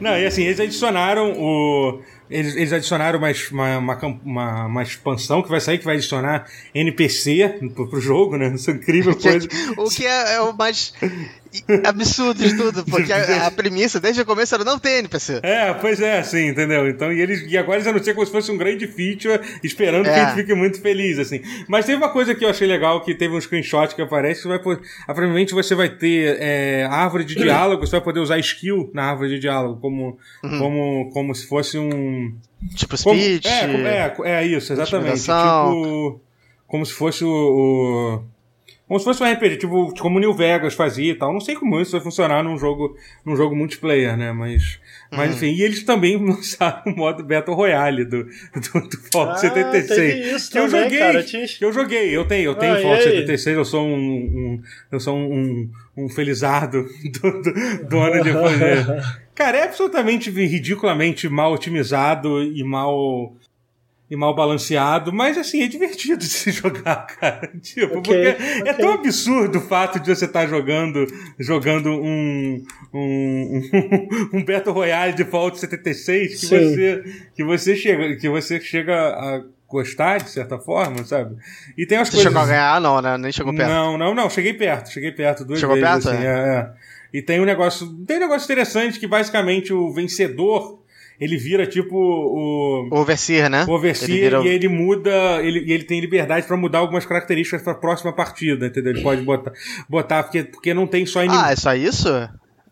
[0.00, 2.00] Não, e assim, eles adicionaram o
[2.30, 3.28] eles, eles adicionaram uma,
[3.78, 8.54] uma, uma, uma, expansão que vai sair, que vai adicionar NPC pro, pro jogo, né?
[8.54, 9.48] Isso é incrível coisa.
[9.76, 10.94] o que é, é, o mais
[11.84, 15.40] absurdo de tudo, porque a, a, premissa desde o começo era não ter NPC.
[15.42, 16.88] É, pois é, sim, entendeu?
[16.88, 20.12] Então, e, eles, e agora eles anunciam como se fosse um grande feature, esperando é.
[20.12, 21.40] que a gente fique muito feliz, assim.
[21.68, 24.48] Mas teve uma coisa que eu achei legal, que teve um screenshot que aparece, que
[24.48, 29.10] vai, provavelmente você vai ter é, árvore de diálogo, você vai poder usar skill na
[29.10, 30.58] árvore de diálogo, como, uhum.
[30.58, 32.34] como, como se fosse um
[32.74, 33.48] Tipo speech.
[33.48, 35.20] Como, é, é, é, isso, exatamente.
[35.20, 36.20] Tipo.
[36.66, 38.22] Como se fosse o, o.
[38.90, 41.32] como se fosse um RPG, tipo, como o New Vegas fazia e tal.
[41.32, 44.32] Não sei como isso vai funcionar num jogo, num jogo multiplayer, né?
[44.32, 44.80] Mas,
[45.12, 45.36] mas uhum.
[45.36, 50.34] enfim, e eles também lançaram o modo Battle Royale do, do, do Fallout ah, 76.
[50.34, 50.98] Isso que também, eu joguei.
[50.98, 54.62] Cara, que eu joguei, eu tenho, eu tenho ah, Fallout 76, eu sou um, um,
[54.90, 56.84] eu sou um, um felizardo
[57.22, 58.30] do, do, do ano de
[59.36, 63.36] Cara, é absolutamente ridiculamente mal otimizado e mal
[64.10, 67.48] e mal balanceado, mas assim, é divertido de se jogar, cara.
[67.62, 68.68] Tipo, okay, porque okay.
[68.68, 71.06] é tão absurdo o fato de você estar tá jogando
[71.38, 77.04] jogando um, um, um, um Battle Royale de Fallout 76 que você,
[77.36, 81.36] que você chega que você chega a gostar, de certa forma, sabe?
[81.78, 82.32] E tem as Você coisas...
[82.32, 82.80] chegou a ganhar?
[82.80, 83.16] Não, né?
[83.16, 83.70] Nem chegou perto.
[83.70, 84.28] Não, não, não.
[84.28, 84.90] Cheguei perto.
[84.90, 86.02] Cheguei perto duas chegou vezes.
[86.02, 86.18] Chegou perto?
[86.18, 86.58] Assim, é.
[86.58, 86.70] é.
[87.12, 90.79] E tem um negócio, tem um negócio interessante que basicamente o vencedor
[91.20, 92.88] ele vira tipo o.
[92.90, 93.66] Overseer, né?
[93.68, 94.40] O Overseer ele vira...
[94.40, 95.10] e ele muda.
[95.42, 98.92] Ele, e ele tem liberdade para mudar algumas características para a próxima partida, entendeu?
[98.92, 99.52] Ele pode botar,
[99.88, 101.44] botar porque, porque não tem só inimigo.
[101.44, 102.08] Ah, é só isso?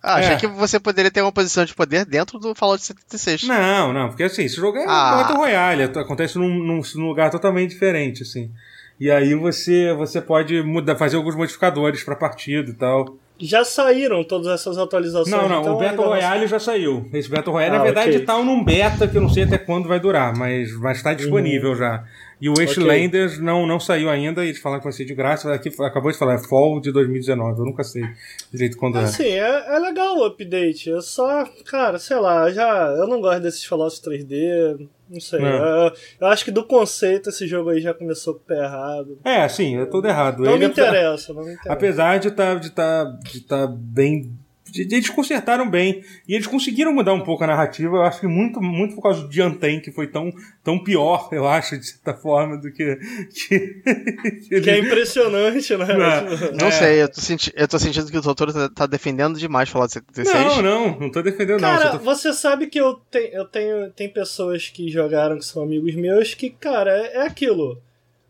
[0.02, 0.36] Ah, achei é.
[0.36, 3.42] que você poderia ter uma posição de poder dentro do Fallout 76.
[3.42, 5.16] Não, não, porque assim, esse jogo é ah.
[5.16, 8.50] Battle Royale, acontece num, num, num lugar totalmente diferente, assim.
[8.98, 13.18] E aí você, você pode mudar, fazer alguns modificadores pra partida e tal.
[13.40, 15.30] Já saíram todas essas atualizações?
[15.30, 17.08] Não, não, então o Battle Royale já saiu.
[17.12, 18.24] Esse Battle Royale, ah, na verdade, okay.
[18.24, 21.70] tá num beta que eu não sei até quando vai durar, mas, mas tá disponível
[21.70, 21.76] uhum.
[21.76, 22.04] já.
[22.40, 23.44] E o Wastelanders okay.
[23.44, 25.52] não, não saiu ainda, eles falaram que vai ser de graça.
[25.52, 27.58] Aqui acabou de falar, é Fall de 2019.
[27.58, 28.04] Eu nunca sei
[28.52, 29.40] direito quando assim, é.
[29.40, 30.88] Assim, é, é legal o update.
[30.88, 32.94] Eu só, cara, sei lá, já.
[32.96, 34.88] Eu não gosto desses Fallout 3D.
[35.08, 35.40] Não sei.
[35.40, 35.48] Não.
[35.48, 39.18] Eu, eu, acho que do conceito esse jogo aí já começou com o pé errado.
[39.24, 40.42] É, sim, é tudo errado.
[40.42, 41.72] Não, me interessa, não me interessa.
[41.72, 44.37] Apesar de estar tá, de tá, de tá bem
[44.74, 46.02] eles consertaram bem.
[46.26, 47.96] E eles conseguiram mudar um pouco a narrativa.
[47.96, 51.46] Eu acho que muito, muito por causa do Anten, que foi tão, tão pior, eu
[51.46, 52.96] acho, de certa forma, do que.
[53.32, 54.60] Que, que, ele...
[54.60, 55.86] que é impressionante, né?
[55.86, 56.70] Não, não é.
[56.70, 59.86] sei, eu tô, senti eu tô sentindo que o doutor tá, tá defendendo demais falar
[59.86, 60.34] de 76.
[60.34, 61.98] Não, não, não tô defendendo, cara, não.
[61.98, 62.04] Tô...
[62.04, 63.90] você sabe que eu, te, eu tenho.
[63.90, 67.80] Tem pessoas que jogaram, que são amigos meus, que, cara, é, é aquilo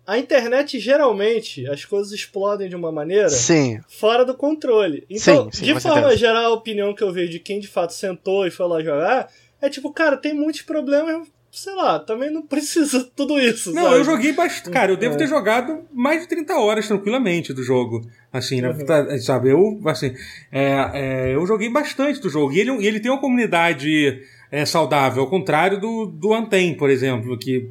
[0.08, 3.78] a internet geralmente as coisas explodem de uma maneira sim.
[3.86, 5.04] fora do controle.
[5.10, 7.92] Então, sim, sim, de forma geral, a opinião que eu vejo de quem de fato
[7.92, 9.28] sentou e foi lá jogar
[9.60, 13.70] é tipo, cara, tem muitos problemas, sei lá, também não precisa tudo isso.
[13.74, 13.96] Não, sabe?
[13.96, 14.72] eu joguei bastante.
[14.72, 15.18] Cara, eu devo é.
[15.18, 18.00] ter jogado mais de 30 horas tranquilamente do jogo.
[18.32, 18.70] Assim, né?
[18.70, 19.20] Uhum.
[19.20, 20.14] Sabe, eu, assim,
[20.50, 22.54] é, é, eu joguei bastante do jogo.
[22.54, 27.38] E ele, ele tem uma comunidade é, saudável, ao contrário do, do Anten, por exemplo,
[27.38, 27.70] que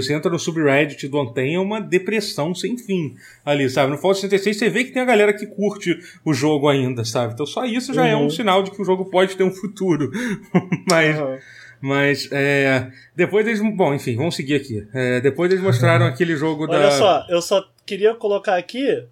[0.00, 3.90] você entra no subreddit do Anten, é uma depressão sem fim ali, sabe?
[3.90, 7.34] No Fallout 66 você vê que tem a galera que curte o jogo ainda, sabe?
[7.34, 8.08] Então só isso já uhum.
[8.08, 8.30] é um uhum.
[8.30, 10.10] sinal de que o jogo pode ter um futuro.
[10.88, 11.18] mas.
[11.18, 11.38] Uhum.
[11.80, 13.60] Mas, é, depois eles.
[13.60, 14.88] Bom, enfim, vamos seguir aqui.
[14.94, 16.86] É, depois eles mostraram aquele jogo Olha da.
[16.86, 19.04] Olha só, eu só queria colocar aqui.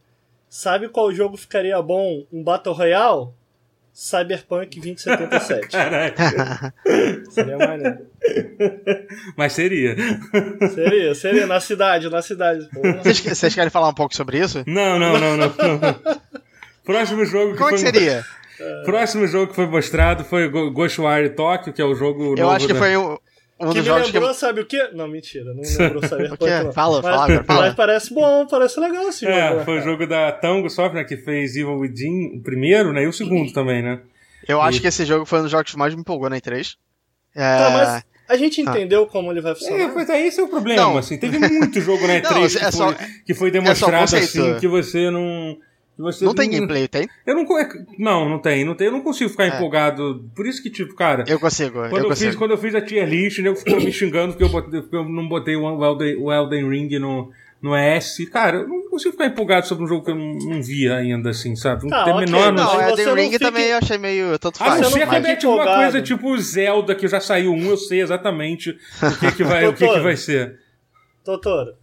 [0.48, 2.24] Sabe qual jogo ficaria bom?
[2.32, 3.28] Um Battle Royale?
[4.02, 5.68] Cyberpunk 2077.
[5.70, 6.74] Caraca.
[7.30, 7.98] seria maneiro.
[9.36, 9.94] Mas seria.
[10.74, 11.46] Seria, seria.
[11.46, 12.68] Na cidade, na cidade.
[12.98, 14.64] Vocês, vocês querem falar um pouco sobre isso?
[14.66, 15.46] Não, não, não, não.
[15.46, 16.00] não.
[16.84, 17.78] Próximo jogo que Como foi...
[17.78, 18.24] que seria?
[18.84, 22.72] Próximo jogo que foi mostrado foi Ghostwire Tokyo, que é o jogo Eu acho que
[22.72, 22.78] da...
[22.80, 23.20] foi o,
[23.66, 24.12] um que dos me jogos que.
[24.18, 24.90] lembrou, sabe o quê?
[24.92, 26.62] Não, mentira, não lembrou O quê?
[26.64, 26.72] não.
[26.72, 27.60] Fala, mas, fala agora, fala.
[27.62, 29.32] Mas parece bom, parece legal esse jogo.
[29.36, 33.04] É, né, foi o jogo da Tango Software que fez Evil Within, o primeiro, né?
[33.04, 34.00] E o segundo também, né?
[34.48, 36.36] Eu acho E- que esse jogo foi um dos jogos que mais me empolgou na
[36.40, 36.74] E3.
[37.34, 37.56] É...
[37.58, 39.92] Tá, mas a gente entendeu como ele vai É, funcionar?
[39.92, 40.98] pois é, esse é o problema, Não.
[40.98, 41.16] assim.
[41.18, 44.24] Teve muito jogo na E3 Não, que, é só- foi, que foi demonstrado conceito.
[44.24, 45.56] assim, que você não...
[45.98, 47.06] Você Não tem gameplay, tem?
[47.26, 47.46] Eu não,
[47.98, 48.86] não, não tem, não tem.
[48.86, 49.48] Eu não consigo ficar É.
[49.48, 50.24] empolgado.
[50.34, 52.30] Por isso que, tipo, cara, Eu consigo, quando eu eu, consigo.
[52.30, 54.80] fiz, quando eu fiz a tier list, o nego ficou me xingando porque eu, botei-
[54.80, 58.24] porque eu não botei o Elden, o Elden Ring no, no S.
[58.26, 61.28] Cara, eu não consigo ficar empolgado sobre um jogo que eu não, não vi ainda,
[61.30, 61.82] assim, sabe?
[61.84, 62.80] Não Tá, tem a ok, menor não, noção.
[62.80, 64.38] Não, Elden Ring fica- também eu achei meio.
[64.38, 64.92] Tanto A não faz.
[64.92, 68.70] ser que é tipo uma coisa tipo Zelda, que já saiu um, eu sei exatamente
[68.70, 70.58] o que, que, vai, o que, que vai ser.
[71.24, 71.76] Doutor,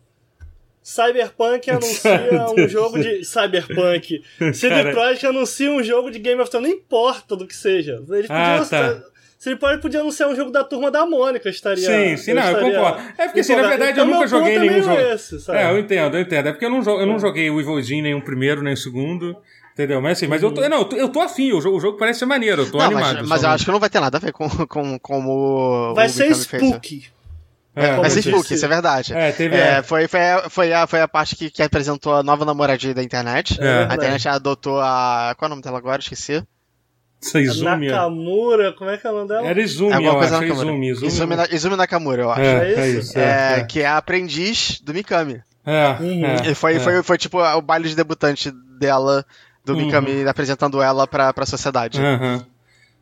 [0.90, 3.24] Cyberpunk anuncia um jogo de.
[3.24, 4.24] Cyberpunk.
[4.54, 4.92] CD.
[4.92, 8.02] Projekt anuncia um jogo de Game of Thrones, não importa do que seja.
[8.10, 9.04] Eles Ah, podiam tá.
[9.38, 11.86] CD Projekt podia anunciar um jogo da turma da Mônica, estaria.
[11.86, 13.02] Sim, sim, não, eu concordo.
[13.18, 13.70] É porque, assim, na empolgado.
[13.70, 15.00] verdade, eu Então, nunca meu joguei é nenhum jogo.
[15.00, 15.60] Esse, sabe?
[15.60, 16.48] É, eu entendo, eu entendo.
[16.48, 18.78] É porque eu não, eu não joguei o Evil Within nem o primeiro, nem o
[18.78, 19.38] segundo.
[19.74, 20.02] Entendeu?
[20.02, 21.98] Mas assim, mas eu tô, não, eu tô, eu tô afim, o jogo, o jogo
[21.98, 23.16] parece ser maneiro, eu tô Não, animado.
[23.20, 25.94] mas, mas eu acho que não vai ter nada a ver com, com, com o.
[25.94, 26.80] Vai o ser Mikami fez, né?
[27.80, 28.54] É, ser eu disse.
[28.56, 29.14] isso é verdade.
[29.14, 29.56] É, teve.
[29.56, 32.46] É, É, foi, foi, a, foi, a, foi a parte que, que apresentou a nova
[32.46, 33.58] namoradinha da internet.
[33.62, 33.88] É.
[33.90, 35.34] A internet adotou a.
[35.38, 36.02] Qual é o nome dela agora?
[36.02, 36.44] Esqueci.
[37.22, 37.88] essa Izumi.
[37.88, 37.92] é.
[37.92, 39.48] Nakamura, como é que é o nome dela?
[39.48, 40.44] Era Izumi, Alguma eu coisa acho.
[40.44, 40.68] é Nakamura.
[40.70, 41.08] Izumi, Izumi.
[41.08, 42.42] Izumi, Na- Izumi Nakamura, eu acho.
[42.42, 43.20] É, É é isso?
[43.20, 45.42] É, É, Que é a aprendiz do Mikami.
[45.66, 46.26] é, Uhum.
[46.26, 46.80] é, E foi, é.
[46.80, 49.26] foi, foi tipo o baile de debutante dela,
[49.66, 49.86] do Uhum.
[49.86, 52.00] Mikami, apresentando ela pra, pra sociedade.
[52.02, 52.46] Aham.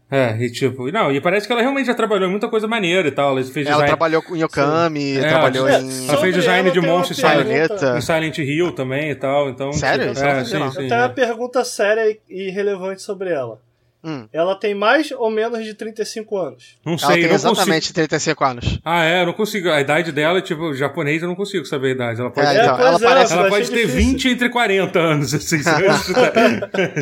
[0.09, 3.09] É, e tipo, não, e parece que ela realmente já trabalhou em muita coisa maneira
[3.09, 3.31] e tal.
[3.37, 6.07] Ela fez Ela design trabalhou com Yokami, É, trabalhou ela- em.
[6.07, 9.49] ela fez design ela de tem monstros em Silent Hill também e tal.
[9.49, 10.07] Então, Sério?
[10.13, 10.63] tipo, eu não é, sim, sim.
[10.63, 10.97] Eu tenho é.
[10.99, 13.59] uma pergunta séria e relevante sobre ela.
[14.01, 14.25] Hum.
[14.31, 16.77] Ela tem mais ou menos de 35 anos?
[16.85, 17.51] Não Ela sei, tem eu não consigo.
[17.51, 18.79] exatamente 35 anos.
[18.85, 19.69] Ah, é, eu não consigo.
[19.69, 22.21] A idade dela, tipo, japonês, eu não consigo saber a idade.
[22.21, 24.07] Ela pode, É, ter, então, ela parece- eu ela achei pode ter difícil.
[24.11, 25.61] 20 entre 40 anos, assim.
[25.61, 26.31] se eu chutar.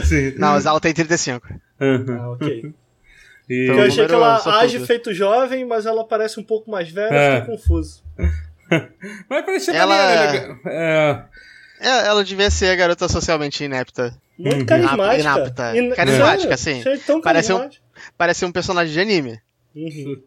[0.05, 0.33] Sim.
[0.39, 1.45] Não, mas ela tem 35.
[1.79, 2.05] Uhum.
[2.19, 2.73] Ah, ok.
[3.49, 6.69] E- Porque eu achei que número ela age feito jovem, mas ela parece um pouco
[6.71, 7.41] mais velha, É.
[7.41, 8.03] fiquei confuso.
[9.29, 11.25] Mas parece ser Ela- maneiro, é.
[11.79, 14.15] É, É, ela devia ser a garota socialmente inepta.
[14.39, 14.65] Muito Uhum.
[14.65, 15.19] carismática.
[15.21, 15.77] Inapta.
[15.77, 16.83] In- Carismática, Sério?
[16.83, 16.89] sim.
[16.89, 17.69] Achei tão Parece um-.
[18.17, 19.39] Parece um personagem de anime.
[19.75, 20.21] Uhum.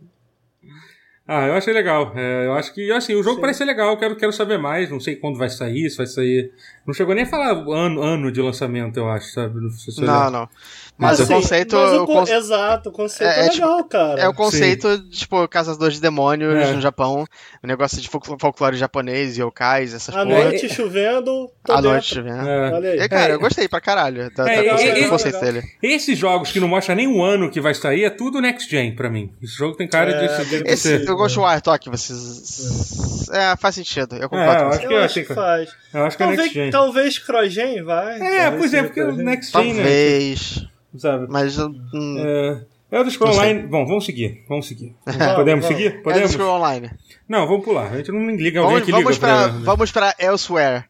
[1.26, 2.12] Ah, eu achei legal.
[2.16, 3.40] É, eu acho que, assim, o jogo Sim.
[3.42, 3.90] parece ser legal.
[3.90, 4.88] Eu quero, quero saber mais.
[4.90, 6.52] Não sei quando vai sair, se vai sair.
[6.88, 9.60] Não chegou nem a falar ano, ano de lançamento, eu acho, sabe?
[9.60, 10.48] Não se Não, não.
[10.96, 11.76] Mas Assim, o conceito.
[11.76, 14.20] mas o con- Exato, o conceito É, é, é legal, cara.
[14.22, 16.72] É o conceito, de, tipo, caçadores de demônios É.
[16.72, 17.24] no Japão.
[17.62, 20.44] O negócio de folcl- folclore japonês, yokais, essas À porra.
[20.44, 21.90] noite chovendo, À dentro.
[21.90, 22.42] noite, né?
[22.96, 23.04] É.
[23.04, 23.34] E, cara, É.
[23.34, 25.62] eu gostei pra caralho da, É, da conce- e- do conceito dele.
[25.82, 28.96] Esses jogos que não mostram nem o ano que vai sair é tudo next gen
[28.96, 29.30] pra mim.
[29.42, 33.28] Esse jogo tem cara É, de, de, Esse, eu gosto do Warthog, vocês.
[33.30, 35.70] É, faz sentido, eu É, concordo eu com acho que Eu eu acho que faz.
[35.94, 36.70] Eu acho que é next gen.
[36.78, 38.16] talvez Crogen vai.
[38.20, 39.82] É, talvez pois é, porque o next gen, né?
[39.82, 40.64] Talvez.
[40.96, 41.26] Sabe?
[41.28, 41.58] Mas.
[41.58, 43.38] Hum, É, Elder Scrolls.
[43.38, 43.62] Online.
[43.66, 44.44] Bom, vamos seguir.
[44.48, 44.94] Vamos seguir.
[45.04, 45.66] Vamos, Podemos vamos.
[45.66, 45.86] seguir?
[45.90, 46.30] Elder Podemos?
[46.32, 46.90] Scrolls Online.
[47.28, 47.92] Não, vamos pular.
[47.92, 49.58] A gente não liga alguém Vamos, que vamos, liga pra, pra.
[49.58, 50.84] vamos pra Elsewhere.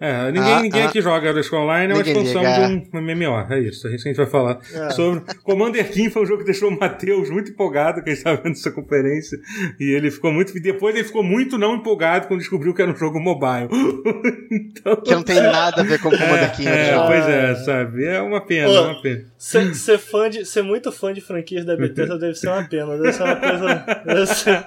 [0.00, 0.86] É, ninguém, Ah, ninguém ah.
[0.86, 3.52] aqui joga Elder Scrolls Online, é uma expansão liga, de um MMO.
[3.52, 4.90] É isso, é isso que a gente vai falar É.
[4.90, 5.22] sobre.
[5.42, 8.40] Commander King foi um jogo que deixou o Matheus muito empolgado, que a gente estava
[8.42, 9.38] vendo essa conferência.
[9.78, 10.56] E ele ficou muito.
[10.56, 13.68] e Depois ele ficou muito não empolgado quando descobriu que era um jogo mobile.
[14.50, 14.96] então.
[14.96, 17.06] Que não tem nada a ver com o Commander King É, original.
[17.06, 18.04] pois é, sabe?
[18.06, 19.24] É uma pena, Ô, é uma pena.
[19.36, 22.96] Ser, ser fã de, ser muito fã de franquias da Bethesda deve ser uma pena,
[22.96, 23.84] deve ser uma coisa.
[24.06, 24.66] Deve ser,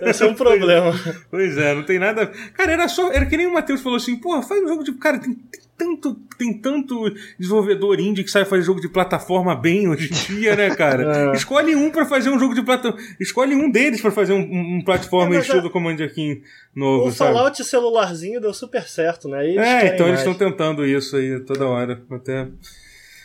[0.00, 0.92] deve ser um problema.
[1.30, 2.26] Pois é, não tem nada.
[2.54, 3.12] Cara, era só.
[3.12, 4.92] Era que nem o Matheus falou assim, porra, faz um jogo de.
[4.92, 6.14] Cara, tem, tem tanto.
[6.38, 10.74] Tem tanto desenvolvedor indie que sabe fazer jogo de plataforma bem hoje em dia, né,
[10.74, 11.02] cara?
[11.32, 11.36] É.
[11.36, 12.98] Escolhe um pra fazer um jogo de plataforma.
[13.20, 14.40] Escolhe um deles pra fazer um,
[14.78, 16.42] um, plataforma É, estilo é- Commander King
[16.74, 17.32] novo, O sabe?
[17.34, 19.48] Fallout celularzinho deu super certo, né?
[19.48, 20.26] E É, então eles mais.
[20.26, 22.02] estão tentando isso aí toda hora.
[22.10, 22.48] Até.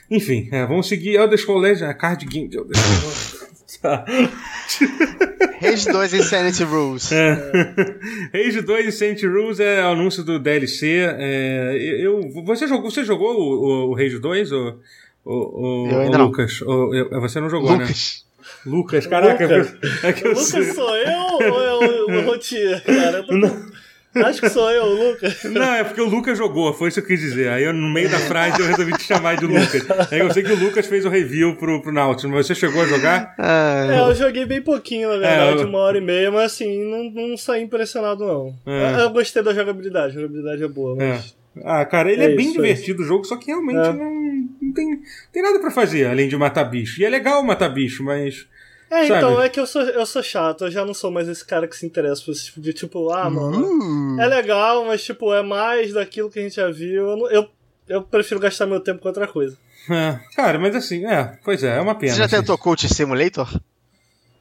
[0.10, 3.48] Enfim, é, vamos seguir Elder Scrolls Legends, a card game de Elder Scrolls.
[5.62, 7.12] Rage 2 Insanity Rules.
[7.12, 7.34] É.
[8.34, 10.88] Rage 2 e Saint Rules é o anúncio do DLC.
[11.18, 14.52] É, eu, você jogou, você jogou o, o, o Rage 2?
[14.52, 14.80] Ou,
[15.26, 16.26] ou, Eu ou ainda não.
[16.28, 16.62] Lucas?
[16.62, 17.84] Ou- eu- você não jogou, né?
[17.84, 18.26] Lucas.
[18.66, 20.04] Lucas, caraca, Lucas.
[20.04, 23.18] é que eu Lucas sou eu ou é o, o Rotier, cara?
[23.20, 23.77] Eu tô-
[24.16, 25.44] Acho que sou eu, o Lucas.
[25.46, 27.50] Não, é porque o Lucas jogou, foi isso que eu quis dizer.
[27.50, 29.86] Aí eu, no meio da frase eu resolvi te chamar de Lucas.
[30.12, 32.82] Aí eu sei que o Lucas fez o review pro, pro Nautilus, mas você chegou
[32.82, 33.36] a jogar?
[33.38, 36.54] Ah, É, eu joguei bem pouquinho, na verdade, É, eu- uma hora e meia, mas
[36.54, 38.56] assim, não, não saí impressionado, não.
[38.66, 38.94] É.
[38.96, 41.10] Eu, eu gostei da jogabilidade, a jogabilidade é boa, É.
[41.10, 41.36] mas.
[41.64, 43.94] Ah, cara, ele é, É bem isso, é divertido o jogo, só que realmente É.
[43.94, 45.00] não, não tem,
[45.34, 47.02] tem nada pra fazer além de matar bicho.
[47.02, 48.48] E é legal matar bicho, mas
[48.90, 49.18] É, Sabe?
[49.20, 51.68] então é que eu sou, eu sou chato, eu já não sou mais esse cara
[51.68, 54.22] que se interessa por esse tipo de tipo, ah, mano, Uh.
[54.22, 57.10] é legal, mas tipo, é mais daquilo que a gente já viu.
[57.10, 57.50] Eu, não- eu,
[57.88, 59.58] eu prefiro gastar meu tempo com outra coisa.
[59.90, 62.14] É, cara, mas assim, é, pois é, é uma pena.
[62.14, 62.36] Você já assim.
[62.38, 63.50] tentou Coach Simulator?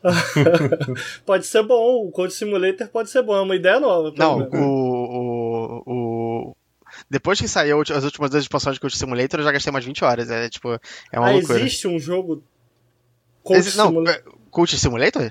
[1.25, 4.13] pode ser bom, o Code Simulator pode ser bom, é uma ideia nova.
[4.13, 4.55] pelo Não, menos.
[4.55, 5.93] o, o,
[6.53, 6.57] o.
[7.11, 10.05] Depois que saiu as últimas duas expansões de Coach Simulator, eu já gastei umas 20
[10.05, 10.31] horas.
[10.31, 10.73] É tipo,
[11.13, 11.59] é uma ah, loucura.
[11.61, 12.43] existe um jogo
[13.43, 14.15] Code Exi- não, Simulator?
[14.33, 15.31] é, Coach Simulator?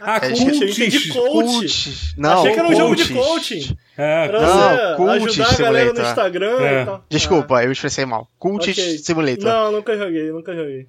[0.00, 1.30] Ah, É, Coach, eu entendi coach.
[1.30, 2.14] Coach.
[2.16, 3.76] Não, Achei que era um jogo de coaching.
[3.98, 5.10] É, Pra Não, você Cult
[5.42, 6.04] ajudar a galera no Simulator.
[6.10, 6.82] Instagram É.
[6.82, 7.04] e tal.
[7.10, 8.26] Desculpa, eu me expressei mal.
[8.30, 8.98] Ah, Cult ok.
[8.98, 9.44] Simulator.
[9.44, 10.86] Não, nunca joguei, nunca joguei.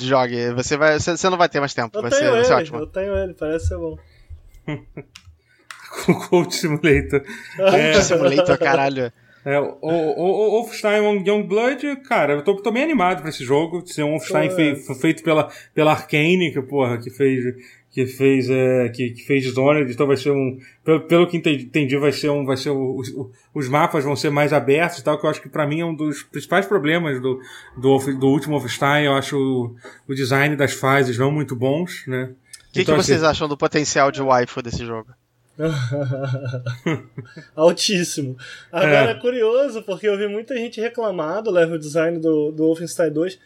[0.00, 0.52] Jogue.
[0.54, 1.96] Você, vai, você, você não vai ter mais tempo.
[1.96, 2.78] Eu Vai tenho ser, vai ele, ser ótimo.
[2.78, 3.96] eu tenho ele, parece ser bom.
[6.28, 7.22] Coach Simulator.
[7.56, 9.12] Coach Simulator, caralho.
[9.44, 13.82] É, o, o, o Wolfenstein Youngblood, cara, eu tô, tô bem animado pra esse jogo,
[13.82, 17.44] de ser um Wolfenstein fei- feito pela, pela Arkane, que, porra, que fez,
[17.90, 21.96] que fez, é, que, que fez Dishonored, então vai ser um, pelo, pelo que entendi,
[21.98, 25.18] vai ser um, vai ser o, o- os mapas vão ser mais abertos e tal,
[25.20, 27.38] que eu acho que pra mim é um dos principais problemas do,
[27.76, 29.76] do, do último Wolfenstein, eu acho o,
[30.08, 32.30] o design das fases não muito bons, né.
[32.70, 35.10] O que, Então, que vocês assim, acham do potencial de waifu desse jogo?
[37.54, 38.36] Altíssimo.
[38.72, 39.14] Agora é.
[39.14, 43.38] curioso, porque eu vi muita gente reclamar do level design do, do Wolfenstein 2.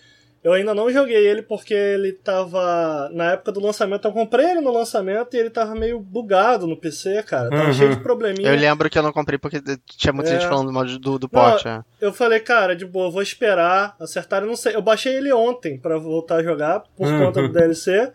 [0.42, 3.10] Eu ainda não joguei ele porque ele tava.
[3.12, 6.76] Na época do lançamento, eu comprei ele no lançamento e ele tava meio bugado no
[6.76, 7.50] PC, cara.
[7.50, 7.72] Tava Uhum.
[7.72, 8.48] cheio de probleminha.
[8.48, 10.34] Eu lembro que eu não comprei porque tinha muita É.
[10.38, 11.66] gente falando mal de- do, do port.
[11.66, 11.82] é.
[12.00, 14.42] Eu falei, cara, de boa, vou esperar acertar.
[14.42, 14.76] Eu não sei.
[14.76, 17.18] Eu baixei ele ontem pra voltar a jogar por Uhum.
[17.26, 18.12] conta do DLC.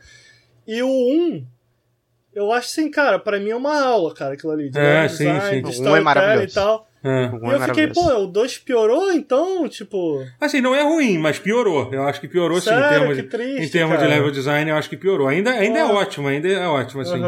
[0.66, 1.46] E o 1,
[2.36, 4.70] eu acho assim, cara, pra mim é uma aula, cara, aquilo ali.
[4.70, 5.82] De É, level sim, design, sim.
[5.82, 6.48] de um é maravilhoso.
[6.48, 6.90] e tal.
[7.04, 7.08] é.
[7.10, 7.94] Um E é eu fiquei, maravilhoso.
[7.94, 10.24] pô, o 2 piorou, então, tipo.
[10.40, 11.90] Assim, não é ruim, mas piorou.
[11.94, 14.10] Eu acho que piorou sim, em Sério, termos, que de, triste, em termos de cara.
[14.16, 15.28] level design, eu acho que piorou.
[15.28, 17.22] Ainda, ainda é ótimo, ainda é ótimo, assim.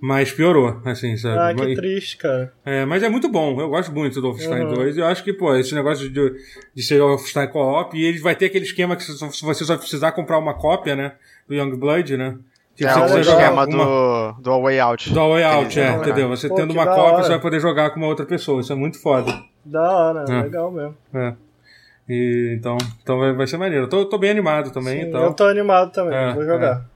[0.00, 1.60] Mas piorou, assim, sabe?
[1.60, 2.52] Ah, que triste, cara.
[2.64, 4.74] é, mas é muito bom, eu gosto muito do Wolfenstein Uhum.
[4.74, 4.96] 2.
[4.96, 6.34] E eu acho que, pô, esse negócio de,
[6.72, 9.76] de ser Wolfenstein Co-op, e ele vai ter aquele esquema que se se você só
[9.76, 11.14] precisar comprar uma cópia, né?
[11.48, 12.36] Do Youngblood, né?
[12.78, 15.12] Tipo, É o você jogar esquema uma- do, do A Way Out.
[15.12, 16.28] do Way Out, é, entendeu?
[16.28, 18.60] Você Pô, tendo uma cópia, você vai poder jogar com uma outra pessoa.
[18.60, 19.32] Isso é muito foda.
[19.64, 20.42] Da hora, É.
[20.42, 20.94] legal mesmo.
[21.12, 21.34] É.
[22.08, 23.86] E, então, então vai, vai ser maneiro.
[23.86, 25.00] Eu tô, tô bem animado também.
[25.02, 25.24] Sim, então.
[25.24, 26.86] Eu tô animado também, É, vou jogar.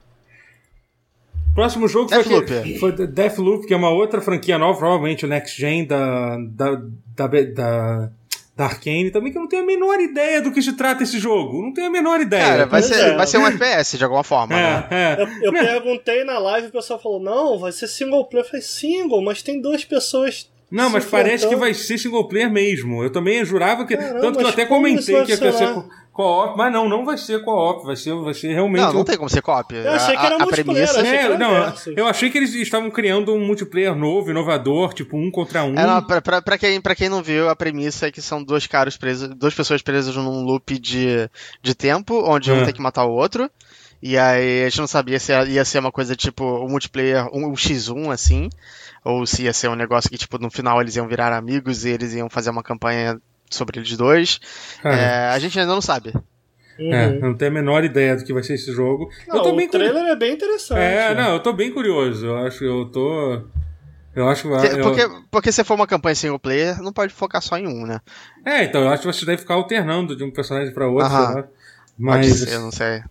[1.53, 2.63] Próximo jogo foi, Deathloop.
[2.63, 6.81] que- foi Deathloop, que é uma outra franquia nova, provavelmente o Next Gen da, da,
[7.15, 8.09] da, da,
[8.55, 11.17] da Arkane também, que eu não tenho a menor ideia do que se trata esse
[11.17, 11.61] jogo.
[11.61, 12.45] Não tenho a menor ideia.
[12.45, 13.15] Cara, vai ser, é.
[13.15, 14.87] vai ser um FPS de alguma forma, né?
[14.91, 15.23] é, é.
[15.23, 18.45] Eu, eu perguntei na live e o pessoal falou: não, vai ser single player.
[18.45, 20.51] Eu falei: single, mas tem duas pessoas.
[20.69, 23.03] Não, mas parece que vai ser single player mesmo.
[23.03, 23.97] Eu também jurava que.
[23.97, 25.53] Caramba, tanto que eu até comentei que ia ser
[26.13, 28.81] co-op, mas não, não vai ser co-op, vai ser, vai ser realmente.
[28.81, 29.77] Não, não um- tem como ser cópia.
[29.79, 31.01] Eu achei que era a, a multiplayer, premissa.
[31.01, 35.17] achei É, era não, eu achei que eles estavam criando um multiplayer novo, inovador, tipo
[35.17, 35.73] um contra um.
[35.77, 38.43] É, não, pra, pra, pra quem, pra quem não viu, a premissa é que são
[38.43, 41.29] dois caras presos, duas pessoas presas num loop de,
[41.61, 42.53] de tempo, onde É.
[42.53, 43.49] um tem que matar o outro.
[44.05, 47.47] E aí a gente não sabia se ia ser uma coisa tipo um multiplayer, um,
[47.47, 48.49] um X1 assim,
[49.03, 51.89] ou se ia ser um negócio que, tipo, no final eles iam virar amigos e
[51.91, 53.17] eles iam fazer uma campanha
[53.53, 54.39] sobre eles dois.
[54.83, 56.13] É, a gente ainda não sabe.
[56.79, 57.13] é, Uhum.
[57.15, 59.09] eu não tenho a menor ideia do que vai ser esse jogo.
[59.27, 60.79] Não, eu tô bem o trailer é bem interessante.
[60.79, 62.25] É, não, eu tô bem curioso.
[62.25, 63.41] Eu acho que eu tô.
[64.15, 64.49] Eu acho que.
[64.49, 67.67] Porque, eu- porque, porque se for uma campanha single player, não pode focar só em
[67.67, 67.99] um, né?
[68.45, 71.17] É, então, eu acho que você deve ficar alternando de um personagem pra outro, sei
[71.19, 71.33] lá.
[71.43, 71.47] Pode
[71.97, 73.03] Mas, ser, não sei.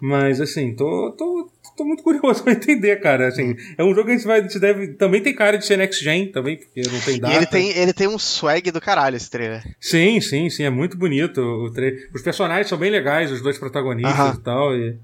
[0.00, 3.28] mas assim, tô, tô, tô muito curioso pra entender, cara.
[3.28, 4.88] Assim, é um jogo que a gente, vai, a gente deve.
[4.94, 7.32] Também tem cara de ser next gen também, porque não tem data.
[7.32, 9.62] E ele tem, ele tem um swag do caralho, esse trailer.
[9.80, 11.40] Sim, sim, sim, é muito bonito.
[11.40, 11.84] O tra...
[12.14, 14.36] Os personagens são bem legais, os dois protagonistas Aham.
[14.38, 14.76] e tal.
[14.76, 14.96] E,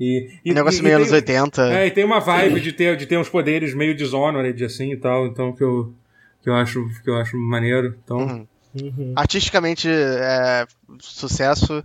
[0.00, 1.72] e, e, Um negócio e- meio e anos tem- 80.
[1.72, 4.96] É, e tem uma vibe de ter, de ter uns poderes meio Dishonored, assim e
[4.96, 5.94] tal, então que eu,
[6.42, 7.96] que eu, acho, que eu acho maneiro.
[8.04, 8.46] Então, Uhum.
[8.82, 9.12] Uhum.
[9.14, 10.66] Artisticamente, é,
[10.98, 11.84] sucesso.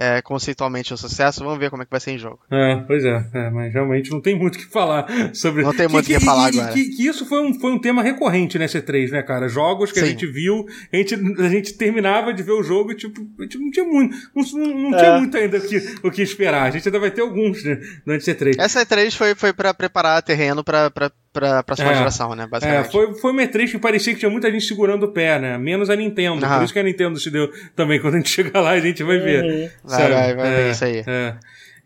[0.00, 1.42] É, conceitualmente, um sucesso.
[1.42, 2.38] Vamos ver como é que vai ser em jogo.
[2.52, 5.62] É, pois é, é, mas realmente não tem muito o que falar sobre.
[5.64, 6.72] Não tem muito o que que falar e- agora.
[6.72, 9.48] Que, que isso foi um, foi um tema recorrente nessa E3, né, cara?
[9.48, 10.10] Jogos que a Sim.
[10.10, 13.58] gente viu, a gente, a gente terminava de ver o jogo e, tipo, a gente
[13.58, 14.16] não tinha muito,
[14.54, 14.98] não, não- É.
[15.00, 16.62] tinha muito ainda o que, o que esperar.
[16.62, 18.54] A gente ainda vai ter alguns né, durante a E3.
[18.56, 21.94] Essa E3 foi, foi pra preparar terreno pra, pra, pra próxima É.
[21.96, 22.44] geração, né?
[22.44, 22.92] É, Basicamente.
[22.92, 25.58] foi, foi uma E3 que parecia que tinha muita gente segurando o pé, né?
[25.58, 26.44] Menos a Nintendo.
[26.44, 26.58] Aham.
[26.58, 28.00] Por isso que a Nintendo se deu também.
[28.00, 29.44] Quando a gente chegar lá, a gente vai ver.
[29.44, 29.87] Uhum.
[29.88, 30.14] Vai, sabe?
[30.14, 31.04] vai, vai ver É, isso aí.
[31.06, 31.36] é.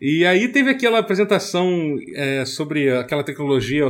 [0.01, 3.87] E aí teve aquela apresentação é, sobre aquela tecnologia,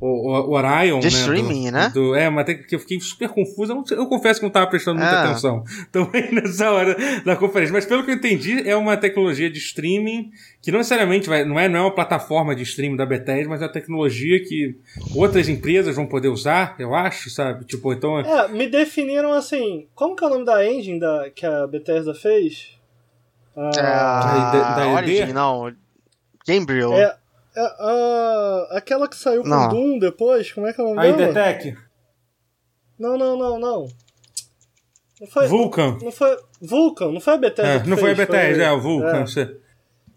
[0.00, 1.12] o, o Orion, De né?
[1.12, 1.90] streaming, do, né?
[1.94, 3.72] do- é, mas que eu fiquei super confuso.
[3.72, 5.24] Eu, não eu confesso que não estava prestando muita Ah.
[5.30, 6.94] atenção também nessa hora
[7.24, 7.72] da conferência.
[7.72, 11.58] Mas pelo que eu entendi, é uma tecnologia de streaming que não necessariamente vai, não,
[11.58, 14.76] é, não é uma plataforma de streaming da Bethesda, mas é uma tecnologia que
[15.14, 17.64] outras empresas vão poder usar, eu acho, sabe?
[17.64, 18.18] Tipo, então.
[18.20, 19.86] é- É, me definiram assim.
[19.94, 22.74] Como que é o nome da engine da, que a Bethesda fez?
[23.56, 25.32] Ah, a da- da Origin, ID?
[25.32, 25.72] não.
[26.46, 26.92] Gamebril.
[26.94, 27.02] é,
[27.56, 29.68] é, ah, aquela que saiu com Não.
[29.68, 31.30] Doom depois, como é que é o nome A dela?
[31.30, 31.76] IDTech,
[32.98, 33.88] Não, não, não, não.
[35.20, 35.96] Não foi, Vulcan.
[36.02, 38.80] não foi Vulcan, não foi a Bethesda É, não foi a fez, Bethesda, é o
[38.80, 39.16] Vulcan.
[39.20, 39.26] é.
[39.26, 39.56] você-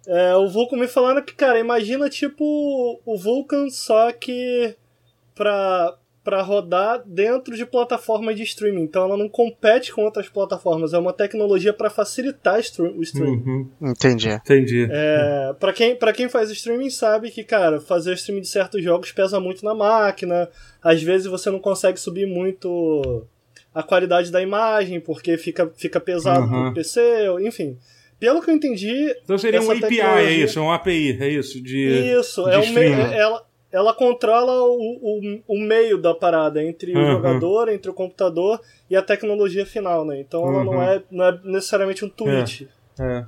[0.07, 4.75] É, o Vulcan me falaram que, cara, imagina tipo o Vulcan, só que
[5.35, 5.93] pra,
[6.27, 8.81] pra rodar dentro de plataformas de streaming.
[8.81, 13.37] Então ela não compete com outras plataformas, é uma tecnologia pra facilitar o streaming.
[13.45, 14.27] Uhum, Entendi.
[14.29, 14.89] entendi.
[14.91, 19.13] É, pra, quem, pra quem faz streaming sabe que, cara, fazer streaming de certos jogos
[19.13, 20.49] pesa muito na máquina.
[20.83, 23.25] Às vezes você não consegue subir muito
[23.73, 26.65] a qualidade da imagem, porque fica, fica pesado Uhum.
[26.65, 26.99] no PC,
[27.39, 27.77] enfim.
[28.19, 31.61] Pelo que eu entendi, Então seria um API, é tecnologia- isso, um API, é isso.
[31.63, 31.87] De,
[32.19, 33.13] isso, de é o meio, streaming.
[33.13, 37.11] ela, ela controla o, o, o meio da parada entre o Uhum.
[37.13, 40.19] jogador, entre o computador e a tecnologia final, né?
[40.19, 40.81] Então ela não, Uhum.
[40.83, 42.69] é, não é necessariamente um tweet.
[42.99, 43.25] É.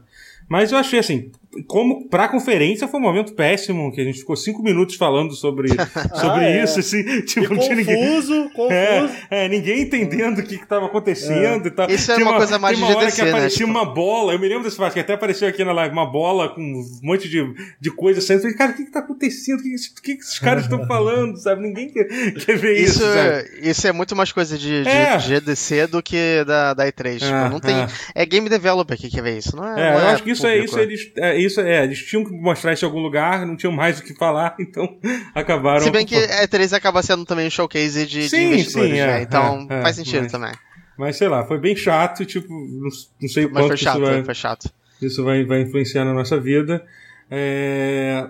[0.48, 1.32] Mas eu achei assim,
[1.68, 5.70] como pra conferência foi um momento péssimo, que a gente ficou cinco minutos falando sobre,
[5.70, 6.64] sobre é.
[6.64, 7.96] isso, assim, E tipo, não tinha ninguém.
[7.96, 8.72] confuso, confuso.
[8.72, 9.10] É,
[9.46, 11.90] é, ninguém entendendo o que estava acontecendo e tal.
[11.90, 13.86] Isso era Tinha uma coisa mais de uma hora GDC, que né, aparecia tipo- uma
[13.86, 16.62] bola, eu me lembro desse fato, que até apareceu aqui na live, uma bola com
[16.62, 17.44] um monte de,
[17.82, 18.40] de coisa saindo.
[18.40, 19.60] Eu falei, cara, o que que tá acontecendo?
[19.60, 21.62] O que, que que que esses caras estão falando, sabe?
[21.62, 23.20] Ninguém quer, quer ver isso, Isso, sabe?
[23.20, 25.18] é- isso é muito mais coisa de, de É.
[25.20, 27.14] GDC do que da, da E3.
[27.20, 27.88] tipo, É, não tem, é.
[28.16, 28.26] é.
[28.26, 29.72] game developer que quer ver isso, não é?
[29.72, 30.70] É, não eu é acho que isso é público.
[30.72, 33.72] isso, eles, é, isso é, eles tinham que mostrar isso em algum lugar, não tinham
[33.74, 34.98] mais o que falar, então
[35.34, 35.82] acabaram.
[35.82, 38.98] Se bem que a E3 acaba sendo também um showcase de, de Sim, investidores, sim,
[39.00, 39.22] é, né?
[39.22, 40.52] Então é, é, faz sentido mas- também.
[40.98, 42.90] Mas sei lá, foi bem chato, tipo, não,
[43.22, 44.70] não sei Mas quanto foi chato, isso vai, foi chato.
[45.02, 46.86] isso vai, vai influenciar na nossa vida.
[47.32, 48.28] É,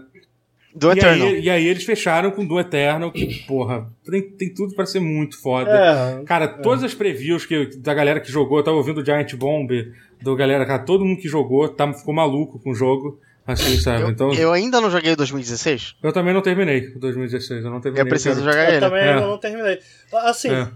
[0.79, 1.27] Do e, Eternal.
[1.27, 4.99] aí, e aí eles fecharam com Do Eternal, que, porra, tem, tem tudo pra ser
[4.99, 5.69] muito foda.
[5.69, 9.33] É, Cara, todas as previews que, da galera que jogou, eu tava ouvindo o Giant
[9.35, 9.69] Bomb,
[10.21, 14.03] do galera, cara, todo mundo que jogou tá, ficou maluco com o jogo, assim, sabe?
[14.03, 15.95] Eu, então, eu, eu ainda não joguei o 2016.
[16.13, 18.03] também não terminei o 2016, eu não terminei.
[18.03, 18.79] Eu preciso jogar eu ele.
[18.79, 19.15] também É.
[19.19, 19.79] não terminei.
[20.13, 20.67] Assim, É.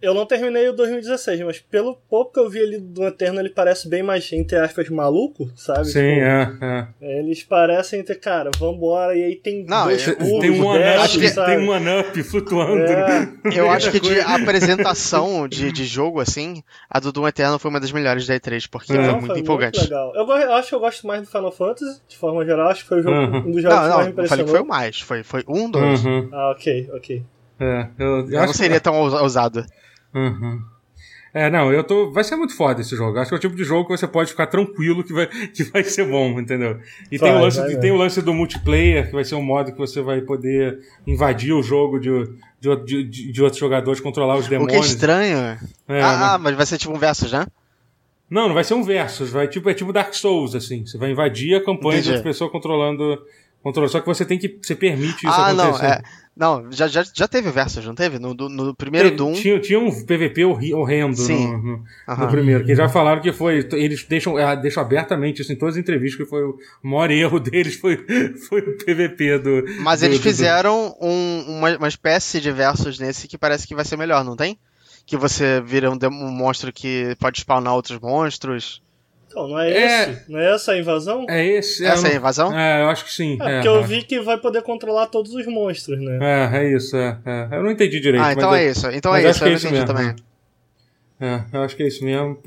[0.00, 3.50] eu não terminei o 2016, mas pelo pouco que eu vi ali do Eterno, ele
[3.50, 5.86] parece bem mais, entre aspas, maluco, sabe?
[5.86, 7.18] Sim, Tipo, é, é.
[7.18, 11.46] Eles parecem ter, cara, vambora, e aí tem Não, dois eu- cubos, Tem um sabe?
[11.56, 12.82] tem um one-up flutuando.
[12.82, 13.28] É.
[13.54, 17.80] Eu acho que de apresentação de, de jogo, assim, a do Doom Eternal foi uma
[17.80, 18.96] das melhores da E3, porque É.
[18.96, 19.80] foi muito foi empolgante.
[19.80, 20.12] legal.
[20.14, 22.82] Eu, go- eu acho que eu gosto mais do Final Fantasy, de forma geral, acho
[22.82, 23.36] que foi o jogo, Uhum.
[23.38, 25.00] um dos jogos Não, não, mais eu me falei que foi o mais.
[25.00, 26.04] Foi, foi um, dois.
[26.04, 27.22] Uhum, Ah, ok, ok.
[27.60, 29.64] é, eu, eu Eu acho não que- seria tão ousa- ousado.
[30.14, 30.62] Uhum.
[31.34, 32.10] É, não, eu tô.
[32.10, 33.18] Vai ser muito foda esse jogo.
[33.18, 35.62] Acho que é o tipo de jogo que você pode ficar tranquilo que vai, que
[35.64, 36.80] vai ser bom, entendeu?
[37.12, 37.80] E tem, Vai, o lance, vai, vai.
[37.80, 41.52] tem o lance do multiplayer, que vai ser um modo que você vai poder invadir
[41.52, 42.08] o jogo de,
[42.58, 44.86] de, de, de- de outros jogadores, controlar os O que é demônios.
[44.86, 45.38] estranho.
[45.86, 47.46] É, ah, ah, mas vai ser tipo um versus, né?
[48.30, 50.84] Não, não vai ser um versus, vai tipo, é tipo Dark Souls, assim.
[50.86, 52.16] Você vai invadir a campanha de Entendi.
[52.16, 53.22] outra pessoa controlando.
[53.62, 53.92] Controlando.
[53.92, 54.58] Só que você tem que.
[54.62, 55.86] Você permite isso ah, não, acontecer.
[55.86, 56.02] é.
[56.36, 58.20] Não, já, já, já teve versus, não teve?
[58.20, 59.32] No, do- no primeiro Teve- Doom.
[59.32, 61.48] Tinha, tinha um PVP horrendo Sim.
[61.48, 61.84] no, no-
[62.16, 62.64] no primeiro.
[62.64, 63.66] Que já falaram que foi.
[63.72, 67.40] Eles deixam, é, deixam abertamente isso em todas as entrevistas, que foi o maior erro
[67.40, 67.96] deles foi,
[68.48, 69.64] foi o PVP do.
[69.80, 73.74] Mas do- eles do- fizeram um- uma, uma espécie de versus nesse que parece que
[73.74, 74.56] vai ser melhor, não tem?
[75.04, 78.80] Que você vira um, um monstro que pode spawnar outros monstros.
[79.30, 80.10] Então, não é, É.
[80.10, 80.30] esse?
[80.32, 81.26] Não é essa a invasão?
[81.28, 81.84] É esse.
[81.84, 82.58] Essa é a eu invasão?
[82.58, 83.36] É, eu acho que sim.
[83.40, 83.82] É, é, porque eu é.
[83.82, 86.18] vi que vai poder controlar todos os monstros, né?
[86.52, 86.96] É, é isso.
[86.96, 87.48] É, é.
[87.52, 88.24] Eu não entendi direito.
[88.24, 88.86] ah, então mas é eu- isso.
[88.90, 90.14] Então mas é acho isso, que eu é não isso entendi mesmo.
[90.16, 90.24] também.
[91.20, 92.38] É, eu acho que é isso mesmo.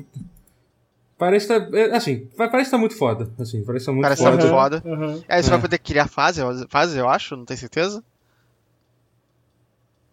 [1.16, 4.42] Parece tá, é, assim, parece tá muito foda, assim, parece tá muito Parece tá foda.
[4.42, 4.82] muito foda.
[4.84, 5.22] Uhum.
[5.28, 5.50] É, você É.
[5.52, 8.02] vai poder criar fase, fase, eu acho, não tenho certeza.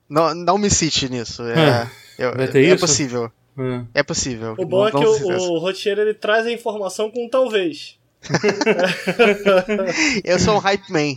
[0.07, 1.41] Não, não me cite nisso.
[1.43, 2.80] É, eu- vai ter é isso?
[2.80, 3.32] possível.
[3.58, 4.00] É.
[4.00, 4.56] É possível.
[4.58, 7.97] O bom não, é que o, o roteiro ele traz a informação com talvez.
[10.24, 11.16] Eu sou um hype man.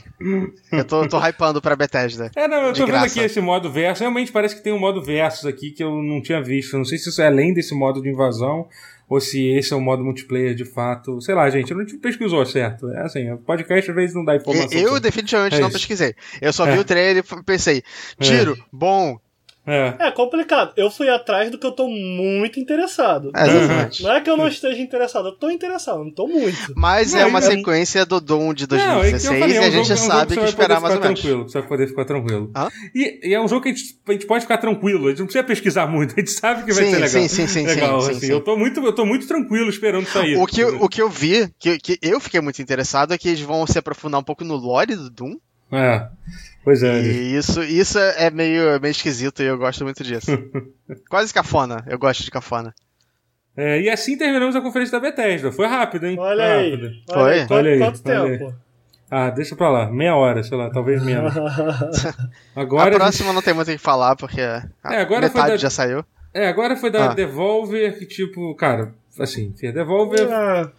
[0.70, 2.30] Eu tô, tô hypando pra Bethesda.
[2.34, 3.06] É, não, eu tô vendo graça.
[3.06, 4.00] aqui esse modo versus.
[4.00, 6.76] Realmente parece que tem um modo versus aqui que eu não tinha visto.
[6.76, 8.68] Não sei se isso é além desse modo de invasão
[9.08, 11.20] ou se esse é o modo multiplayer de fato.
[11.20, 12.88] Sei lá, gente, eu não pesquisou certo.
[12.90, 14.78] É assim, o podcast às vezes não dá informação.
[14.78, 15.78] Eu definitivamente É não isso.
[15.78, 16.14] pesquisei.
[16.40, 16.72] Eu só É.
[16.72, 17.82] vi o trailer e pensei,
[18.18, 19.18] tiro, bom,
[19.64, 19.94] É.
[20.00, 20.72] É complicado.
[20.76, 23.30] Eu fui atrás do que eu tô muito interessado.
[23.34, 24.02] É, exatamente.
[24.02, 26.72] Não é que eu não esteja interessado, eu tô interessado, não tô muito.
[26.74, 29.56] Mas é Não, uma é- sequência do Doom de Não, é que eu 2016 falei,
[29.56, 31.08] é um e a gente é um jogo sabe que vai esperar mais ou ficar
[31.08, 31.20] menos.
[31.20, 31.48] tranquilo.
[31.48, 32.50] Você vai poder ficar tranquilo.
[32.56, 32.68] Hã?
[32.92, 35.06] E, e é um jogo que a gente, a gente pode ficar tranquilo.
[35.06, 36.12] A gente não precisa pesquisar muito.
[36.16, 37.08] A gente sabe que vai Sim, ser legal.
[37.08, 38.20] sim, sim, sim, legal, sim, assim.
[38.20, 38.32] sim, sim.
[38.32, 40.36] Eu, tô muito, eu tô muito tranquilo esperando sair.
[40.38, 43.40] O que, o que eu vi, que, que eu fiquei muito interessado, é que eles
[43.40, 45.36] vão se aprofundar um pouco no lore do Doom.
[45.70, 46.06] É.
[46.64, 47.00] Pois é.
[47.02, 50.30] E isso, isso é meio, meio esquisito e eu gosto muito disso.
[51.10, 52.74] Quase cafona, eu gosto de cafona.
[53.56, 55.50] É, e assim terminamos a conferência da Bethesda.
[55.52, 56.16] Foi rápido, hein?
[56.18, 56.70] Olha Foi aí.
[56.70, 56.90] rápido.
[57.10, 57.32] Olha Foi?
[57.32, 57.38] aí.
[57.40, 58.54] Quanto, Olha aí, quanto olha tempo?
[59.10, 59.90] Ah, deixa pra lá.
[59.90, 61.36] Meia hora, sei lá, talvez menos.
[61.36, 62.94] a Agora.
[62.96, 65.68] próxima não tem muito o que falar, porque a É, agora foi metade da- já
[65.70, 66.04] saiu.
[66.32, 67.14] É, agora foi da Ah.
[67.14, 70.70] Devolver, que tipo, cara, assim, a Devolver Ah,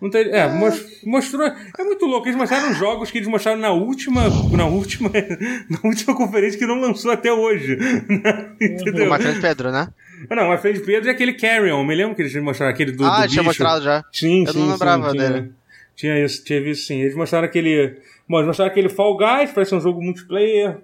[0.00, 0.28] não tem.
[0.30, 1.46] É, mos- mostrou.
[1.46, 2.26] É muito louco.
[2.26, 4.22] Eles mostraram jogos que eles mostraram na última.
[4.52, 5.10] Na última.
[5.68, 7.76] Na última conferência que não lançou até hoje.
[8.60, 9.06] Entendeu?
[9.06, 9.88] O Macron Pedro, né?
[10.30, 11.84] Não, a Frente Pedro é aquele Carrion.
[11.84, 13.04] Me lembro que eles mostraram aquele do.
[13.04, 13.44] ah, do tinha bicho.
[13.44, 14.04] mostrado já.
[14.12, 15.52] Sim, Eu sim, não sim, lembrava tinha, dele.
[15.94, 17.00] Tinha isso, tinha visto sim.
[17.00, 17.96] Eles mostraram aquele.
[18.28, 20.78] Bom, eles mostraram aquele Fall Guys, parece um jogo multiplayer.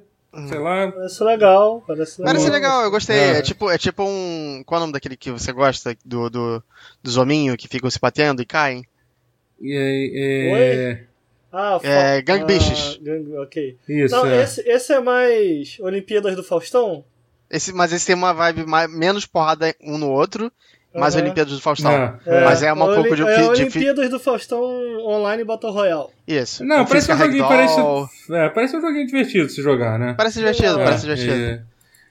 [0.49, 0.91] Sei lá.
[0.91, 1.85] parece legal.
[1.87, 2.35] Parece legal.
[2.35, 3.17] Parece legal, eu gostei.
[3.17, 3.39] É.
[3.39, 3.43] É.
[3.43, 4.63] tipo, é tipo um.
[4.67, 5.97] Qual é o nome daquele que você gosta?
[6.05, 6.63] Do, do,
[7.03, 8.85] dos hominhos que ficam se batendo e caem?
[9.67, 10.99] É,
[11.53, 12.99] Ah, fa- É, Gang ah, Bichos.
[13.01, 13.77] gang- ok.
[13.89, 14.43] Isso, Não, é.
[14.43, 17.05] esse, esse é mais Olimpíadas do Faustão?
[17.51, 20.51] Esse, mas esse tem uma vibe mais, menos porrada um no outro,
[20.93, 21.23] mais Aham.
[21.25, 21.93] Olimpíadas do Faustão.
[22.27, 24.61] É, Mas é uma Oli- pouco de- é de- Olimpíadas do Faustão
[25.07, 26.09] Online Battle Royale.
[26.27, 26.65] Isso.
[26.65, 27.47] Não, parece um joguinho.
[27.47, 27.77] Parece,
[28.33, 30.15] é, parece um joguinho divertido se jogar, né?
[30.17, 31.33] Parece divertido, É, parece divertido.
[31.35, 31.63] é.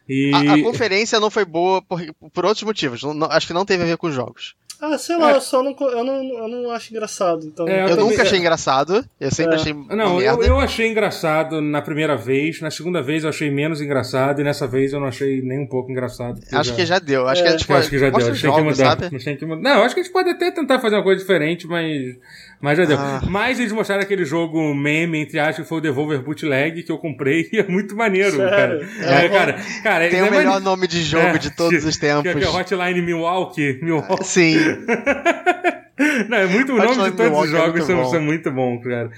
[0.08, 0.32] E.
[0.34, 2.02] A, a conferência não foi boa por,
[2.34, 3.04] por outros motivos.
[3.04, 4.56] Não- acho que não teve a ver com os jogos.
[4.86, 5.36] Ah, sei lá, É.
[5.36, 7.46] eu só não, eu não, eu não acho engraçado.
[7.46, 9.06] Então, É, Eu, também- nunca achei engraçado.
[9.20, 9.56] Eu sempre É.
[9.56, 10.46] achei uma Não, eu, merda.
[10.46, 14.68] eu achei engraçado na primeira vez, na segunda vez eu achei menos engraçado, e nessa
[14.68, 16.40] vez eu não achei nem um pouco engraçado.
[16.52, 17.28] Acho que já deu.
[17.28, 17.44] Acho É.
[17.44, 18.76] que a gente Eu acho que já deu, os que tem que mudar.
[18.76, 19.10] sabe?
[19.12, 19.62] Mas tem que mudar.
[19.62, 22.16] Não, acho que a gente pode até tentar fazer uma coisa diferente, mas,
[22.64, 22.98] mas já deu.
[22.98, 23.22] Ah.
[23.30, 26.98] Mas eles mostraram aquele jogo meme, entre aspas, que foi o Devolver Bootleg, que eu
[26.98, 28.50] comprei, e é muito maneiro, Sério?
[28.50, 28.88] cara.
[29.02, 29.30] É, É.
[29.30, 32.22] cara, cara, Tem é o melhor nome de jogo É, de todos os tempos.
[32.24, 33.80] Que é, que é Hotline Milwaukee.
[33.82, 34.24] Milwaukee.
[34.24, 34.56] Sim.
[36.30, 38.10] Não, é muito o nome Hotline de todos os Milwaukee é jogos muito são, bom.
[38.10, 39.12] são muito bons, cara.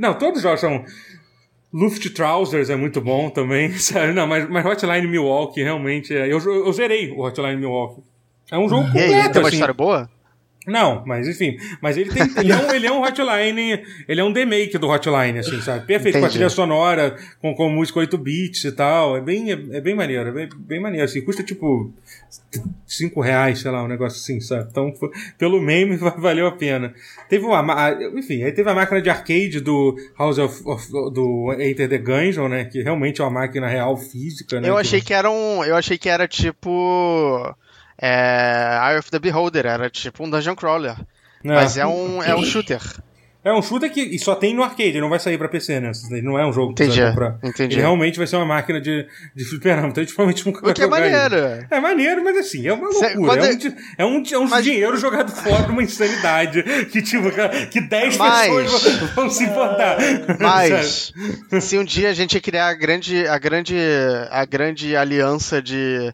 [0.00, 0.84] Não, todos os jogos são.
[1.72, 4.12] Luft Trousers é muito bom também, sabe?
[4.14, 6.24] Não, mas, mas Hotline Milwaukee realmente é.
[6.26, 8.02] Eu, eu zerei o Hotline Milwaukee.
[8.50, 9.56] É um jogo E aí, completo, tem uma assim.
[9.56, 10.10] história boa?
[10.68, 11.56] Não, mas enfim.
[11.80, 12.22] Mas ele tem.
[12.38, 13.82] Ele é um, ele é um Hotline.
[14.06, 15.86] Ele é um demake do Hotline, assim, sabe?
[15.86, 16.34] Perfeito, com a Entendi.
[16.34, 19.16] trilha sonora, com, com música 8 bits e tal.
[19.16, 21.04] É bem, é, é bem maneiro, é bem, bem maneiro.
[21.04, 21.92] Assim, custa tipo
[22.86, 24.68] 5 reais, sei lá, um negócio assim, sabe?
[24.70, 26.94] Então, foi- pelo meme, va- valeu a pena.
[27.28, 27.62] Teve uma.
[27.62, 30.62] ma- Enfim, aí teve a máquina de arcade do House of.
[30.64, 32.64] of- do Enter the Gungeon, né?
[32.64, 34.68] Que realmente é uma máquina real física, né?
[34.68, 35.64] Eu achei que era um.
[35.64, 37.54] Eu achei que era tipo.
[38.00, 38.78] É.
[38.92, 40.96] Eye of the Beholder, era tipo um dungeon crawler.
[41.44, 42.80] Mas é um, é um shooter.
[43.44, 45.78] É um shooter que e só tem no arcade, ele não vai sair pra PC,
[45.80, 45.92] né?
[46.10, 47.38] Ele não é um jogo que Entendi, você vai comprar.
[47.48, 47.74] entendi.
[47.76, 49.88] Ele realmente vai ser uma máquina de, de fliperama.
[49.88, 51.10] Então, a gente provavelmente nunca vai O que é jogar ele.
[51.16, 51.66] maneiro.
[51.70, 53.26] É maneiro, mas assim, é uma Cê- loucura.
[53.40, 53.50] quando É,
[53.98, 56.62] é- um, é, um, é um Mas- dinheiro jogado fora de uma insanidade.
[56.90, 57.30] Que, tipo,
[57.70, 59.96] que 10 Mas- pessoas vão, vão se importar.
[60.40, 61.12] Mas
[61.62, 63.76] se um dia a gente criar a grande, a grande,
[64.30, 66.12] a grande aliança de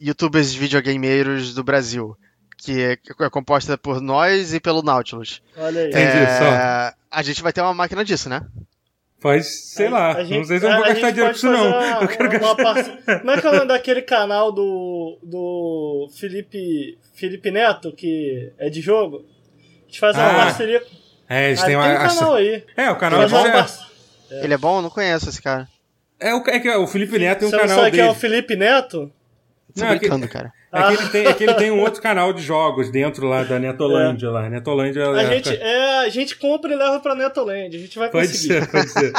[0.00, 2.16] youtubers videogameiros do Brasil,
[2.58, 5.88] que é, é composta por nós e pelo Nautilus, Olha aí.
[5.88, 6.16] Entendi.
[6.18, 6.96] é, só.
[7.10, 8.42] a gente vai ter uma máquina disso, né?
[9.18, 10.12] Faz, sei lá.
[10.14, 11.72] A gente- não sei se eu vou a- a gastar dinheiro com pode isso, não.
[11.72, 12.56] fazer uma- eu quero uma gastar.
[12.62, 12.90] parce-
[13.20, 18.68] Como é que é o nome daquele canal do, do Felipe, Felipe Neto, que é
[18.68, 19.24] de jogo?
[19.82, 20.82] A gente faz uma Ah, parceria.
[21.28, 21.94] É, eles Ah, têm tem uma.
[21.94, 22.64] um canal aí.
[22.76, 23.66] É, o canal Faz de uma
[24.38, 24.76] é, Ele é bom?
[24.78, 25.66] Eu não conheço esse cara.
[26.20, 28.08] é, o, é que o Felipe Neto tem um Você não canal sabe quem dele.
[28.08, 29.12] é o Felipe Neto?
[29.76, 30.52] Tô Não, é que- brincando, cara.
[30.72, 33.44] É que, ele tem, é que ele tem um outro canal de jogos dentro lá
[33.44, 34.30] da Netolândia.
[34.30, 34.48] Lá.
[34.50, 37.74] Netolândia A é- gente, é, a gente compra e leva pra Netoland.
[37.76, 38.54] A gente vai Pode conseguir.
[38.54, 39.12] ser, pode ser.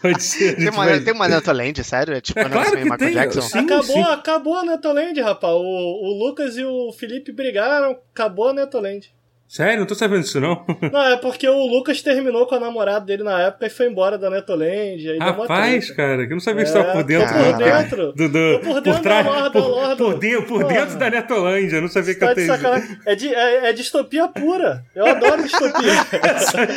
[0.00, 0.56] Pode ser.
[0.56, 2.14] Tem uma, vai- tem uma Netoland, sério?
[2.14, 3.40] É tipo É claro que Michael tem, Jackson?
[3.42, 3.58] sim.
[3.58, 5.52] acabou, acabou a Netoland, rapaz.
[5.54, 9.12] O, o Lucas e o Felipe brigaram, acabou a Netoland.
[9.54, 9.80] Sério?
[9.80, 10.64] Não tô sabendo disso, não.
[10.90, 14.16] Não, é porque o Lucas terminou com a namorada dele na época e foi embora
[14.16, 15.10] da Netoland.
[15.10, 17.28] Aí Rapaz, cara, que eu não sabia que É, você tava por dentro.
[17.28, 18.12] tô por dentro.
[18.14, 20.96] Do, do, Tô por dentro da lore, da por, lore do- por, dentro, por dentro
[20.98, 21.76] da Netolândia.
[21.76, 22.46] Eu não sabia que Tá eu tenho.
[22.46, 22.98] sacanagem.
[23.04, 24.86] É, de, é, é distopia pura.
[24.96, 25.94] Eu adoro distopia.
[26.48, 26.72] sabe,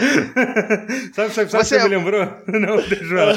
[1.13, 2.25] sabe, sabe Você- o que você me lembrou?
[2.47, 3.33] Não, deixa ela.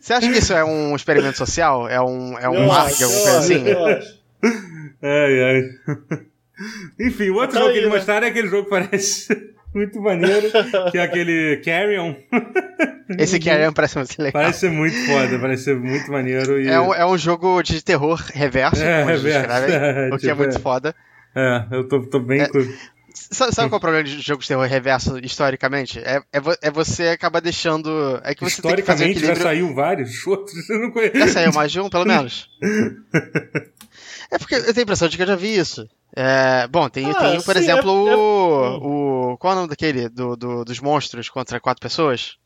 [0.00, 1.88] Você acha que isso é um experimento social?
[1.88, 3.68] É um, é um Eu acho, alguma eu coisa assim?
[3.68, 4.20] eu acho.
[5.02, 5.62] Ai, ai.
[6.98, 7.96] Enfim, o outro Tá jogo aí, que eles né?
[7.96, 9.50] mostraram é aquele jogo que parece.
[9.74, 10.50] muito maneiro,
[10.90, 12.14] que é aquele Carrion.
[13.18, 14.32] Esse Carrion parece muito legal.
[14.42, 16.60] Parece ser muito foda, parece ser muito maneiro.
[16.60, 16.68] E...
[16.68, 20.26] É, um, é um jogo de terror reverso, É, como eles reverso, é, o que
[20.26, 20.60] é tipo, muito é.
[20.60, 20.94] foda.
[21.34, 22.40] É, eu tô, tô bem.
[22.42, 22.60] É, com-
[23.12, 25.98] Sabe, sabe qual é o problema de jogos de terror reverso historicamente?
[25.98, 28.20] É, é, é você acabar deixando.
[28.24, 31.18] É que você tem que fazer Historicamente já saiu vários outros, eu não conheço.
[31.18, 32.48] Já saiu mais de um, pelo menos.
[34.30, 35.88] É porque eu tenho a impressão de que eu já vi isso.
[36.14, 39.38] É, bom, tem, Ah, tem por sim, exemplo, é- é- o, o.
[39.38, 40.08] Qual é o nome daquele?
[40.08, 42.36] Do, do- dos monstros contra quatro pessoas?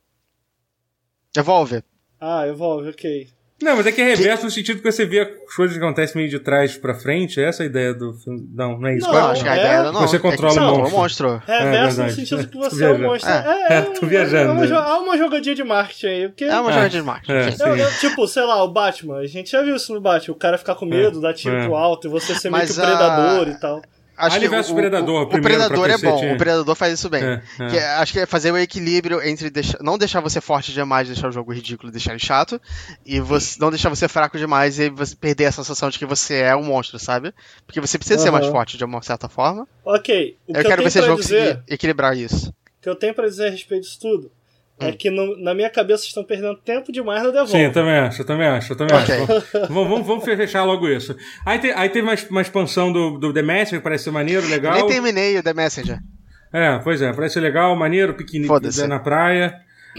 [1.37, 1.83] Evolve.
[2.21, 3.29] Ah, Evolve, ok.
[3.65, 6.17] Não, mas é que é reverso no sentido que você vê as coisas que acontecem
[6.17, 7.41] meio de trás pra frente.
[7.43, 8.47] Essa é a ideia do filme.
[8.55, 9.07] Não, não é isso.
[9.07, 10.01] Não, Não, Qual- acho que a é- ideia era não.
[10.03, 11.29] Você é que controla o controla monstro.
[11.31, 11.43] monstro.
[11.47, 13.03] Reverso no sentido que você é um viajando.
[13.09, 13.31] monstro.
[13.31, 14.65] É, É, é, tô viajando.
[14.65, 16.29] É uma, há uma jogadinha de marketing aí.
[16.29, 16.75] Porque É uma É.
[16.75, 17.33] jogadinha de marketing.
[17.33, 17.69] É.
[17.69, 20.39] Eu- eu, tipo, sei lá, o Batman, a gente já viu isso no Batman, o
[20.39, 21.65] cara ficar com medo, dar tiro É.
[21.65, 23.83] pro alto e você ser meio Mas que o a- predador e tal.
[24.17, 26.35] Acho Ali que versus o, Predador, o, o Predador é bom, tinha.
[26.35, 27.23] o Predador faz isso bem.
[27.25, 27.67] É, é.
[27.69, 31.09] Que é- acho que é fazer o equilíbrio entre deixar- não deixar você forte demais,
[31.09, 32.61] deixar o jogo ridículo, deixar ele chato,
[33.05, 36.37] e você, não deixar você fraco demais e você perder a sensação de que você
[36.37, 37.33] é um monstro, sabe?
[37.67, 39.67] Porque você precisa ser mais forte de uma certa forma.
[39.85, 42.51] Ok, o que eu eu, quero ver tenho se esse pra jogo dizer, equilibrar isso.
[42.51, 44.31] o que eu tenho pra dizer a respeito disso tudo
[44.81, 47.53] é que no- na minha cabeça vocês estão perdendo tempo demais no Devolve.
[47.53, 49.15] Sim, eu também acho, eu também acho, eu também Ok.
[49.15, 49.73] acho.
[49.73, 51.17] Vamos, vamos, vamos fechar logo isso.
[51.47, 54.51] Aí, te- aí teve uma, uma expansão do, do The Messenger, parece ser maneiro, Eu
[54.51, 54.75] legal.
[54.75, 55.99] nem terminei o The Messenger.
[56.53, 59.55] É, pois é, parece ser legal, maneiro, piquenique na praia.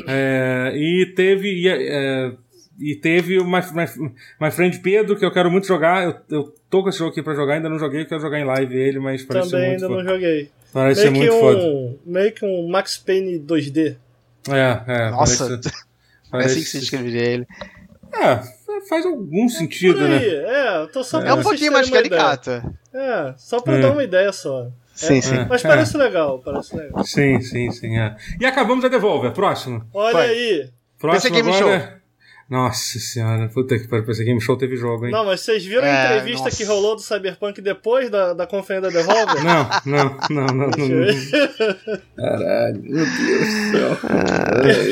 [0.08, 1.50] É, e teve.
[1.50, 2.32] E, é,
[2.78, 4.12] e teve o My, My,
[4.42, 6.04] My Friend Pedro, que eu quero muito jogar.
[6.04, 8.38] Eu, eu tô com esse jogo aqui pra jogar, ainda não joguei, eu quero jogar
[8.40, 10.14] em live ele, mas parece ser Também muito ainda não foda.
[10.14, 10.50] joguei.
[10.74, 11.66] Parece ser Meio que, muito foda.
[11.66, 13.96] um, meio que um Max Payne 2D.
[14.50, 15.10] É, é.
[15.12, 15.60] Nossa,
[16.32, 17.48] parece, é assim que se descreveria ele.
[18.14, 18.40] É,
[18.88, 20.18] faz algum sentido, Por né?
[20.18, 22.04] aí, é, eu tô só pra É um pouquinho mais ideia.
[22.04, 22.52] caricato.
[22.94, 23.82] É, só pra É.
[23.82, 24.68] dar uma ideia só.
[24.94, 25.46] Sim, É, sim.
[25.50, 25.68] Mas É.
[25.68, 27.04] parece legal, parece legal.
[27.04, 27.98] Sim, sim, sim.
[28.00, 28.16] É.
[28.40, 29.32] E acabamos a Devolver.
[29.34, 29.86] Próximo.
[29.94, 30.30] Olha Vai.
[30.30, 30.70] aí.
[30.98, 32.02] Próximo Game agora.
[32.48, 34.06] Nossa senhora, puta que pariu.
[34.06, 35.12] PC Game Show teve jogo, hein?
[35.12, 36.56] Não, mas vocês viram a É, entrevista nossa.
[36.58, 39.44] que rolou do Cyberpunk depois da, da conferência da Devolver?
[39.44, 40.70] Não, não, não, não.
[42.16, 43.98] Caralho, meu Deus do céu.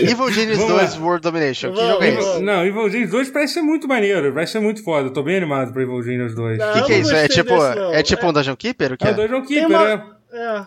[0.09, 1.01] Evil Genius Vamos 2 lá.
[1.01, 1.71] World Domination.
[1.73, 2.39] Que jogo é esse?
[2.41, 5.07] Não, Evil Genius 2 parece ser muito maneiro, vai ser muito foda.
[5.09, 6.57] Eu tô bem animado pra Evil Genius 2.
[6.57, 7.15] Não, O que, é isso?
[7.15, 7.53] É tipo,
[7.93, 8.93] é tipo um Dungeon Keeper?
[8.93, 9.11] O que É é?
[9.11, 10.13] o Dungeon Keeper, uma- é.
[10.35, 10.65] É.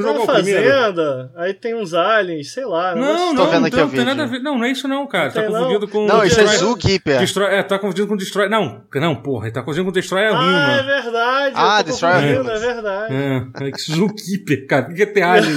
[0.00, 2.94] Tu jogou fazenda, aí tem uns aliens, sei lá.
[2.94, 4.40] Não, não, vendo não, aqui tem, nada a ver.
[4.40, 5.26] Não, não é isso não, cara.
[5.26, 5.52] Não tá não?
[5.52, 6.06] confundido com.
[6.06, 7.18] Não, isso é Zookeeper.
[7.20, 8.48] Destroy, é, tá confundido com Destroy.
[8.48, 10.86] Não, não, porra, ele tá confundindo com Destroy a Ah, é Human.
[11.02, 11.54] verdade.
[11.56, 12.62] Ah, eu tô Destroy confundindo, Humans.
[12.62, 13.14] É verdade.
[13.14, 14.82] É, é Zookeeper, cara.
[14.86, 15.56] Por que tem alien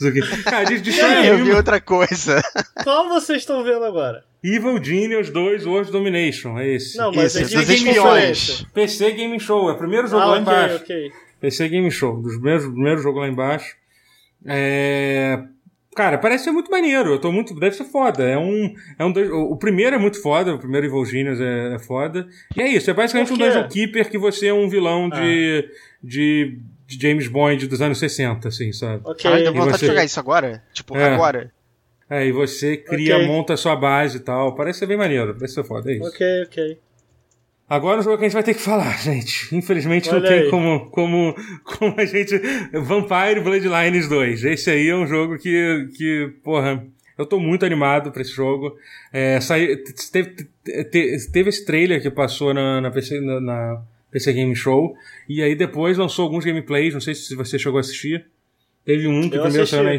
[0.00, 0.44] Zookeeper?
[0.44, 1.56] Cara, diz Destroy a Eu vi Human.
[1.56, 2.42] outra coisa.
[2.82, 4.22] Qual vocês estão vendo agora?
[4.42, 6.96] Evil Genius 2 World Domination, é esse.
[6.96, 7.98] Não, mas Isso, é espiões.
[7.98, 8.66] conferência?
[8.72, 10.76] PC Game Show, é o primeiro jogo Ah, lá ok, embaixo.
[10.76, 11.12] ok.
[11.40, 13.76] PC Game Show, dos primeiros, primeiro jogo lá embaixo.
[14.46, 15.42] É...
[15.96, 17.10] Cara, parece ser muito maneiro.
[17.10, 17.52] Eu tô muito.
[17.58, 18.22] Deve ser foda.
[18.22, 18.72] É um.
[18.98, 22.28] É um dois- o primeiro é muito foda, o primeiro Evil Genius é, é foda.
[22.56, 23.36] E é isso, é basicamente um?
[23.36, 25.68] Dungeon Keeper que você é um vilão de,
[26.02, 29.02] de, de James Bond dos anos 60, assim, sabe?
[29.04, 29.28] Ok.
[29.30, 30.62] Ai, deu vontade você- de jogar isso agora?
[30.72, 31.12] Tipo, É.
[31.12, 31.52] agora?
[32.08, 33.26] É, e você cria, Ok.
[33.26, 34.54] monta a sua base e tal.
[34.54, 36.08] Parece ser bem maneiro, parece ser foda, é isso.
[36.08, 36.78] Ok, ok.
[37.70, 39.54] Agora o jogo que a gente vai ter que falar, gente.
[39.54, 40.50] Infelizmente não Olha tem aí.
[40.50, 42.36] como, como, como a gente.
[42.72, 44.44] Vampire Bloodlines 2.
[44.44, 46.84] Esse aí é um jogo que, que porra,
[47.16, 48.76] eu tô muito animado pra esse jogo.
[49.12, 49.78] É, saiu,
[50.12, 50.30] teve,
[50.64, 54.96] te- teve esse trailer que passou na, na, PC, na, na PC Game Show.
[55.28, 56.92] E aí depois lançou alguns gameplays.
[56.92, 58.26] Não sei se você chegou a assistir.
[58.84, 59.90] Teve um que Eu primeiro saiu na,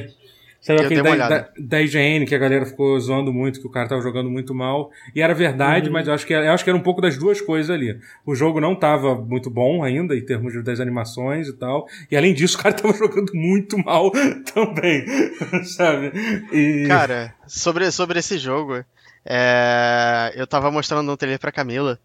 [0.62, 3.89] Saiu aquele da, da, da IGN que a galera ficou zoando muito, que o cara
[3.89, 4.91] tava jogando muito mal.
[5.16, 5.93] E era verdade, Uhum.
[5.93, 7.99] mas eu acho, que, eu acho que era um pouco das duas coisas ali.
[8.24, 11.88] O jogo não tava muito bom ainda, em termos de- das animações e tal.
[12.12, 14.12] E além disso, o cara tava jogando muito mal
[14.53, 15.03] também.
[15.66, 16.12] Sabe?
[16.53, 16.86] E...
[16.88, 18.86] Cara, sobre, sobre esse jogo,
[19.26, 21.99] é, eu tava mostrando um trailer pra Camila,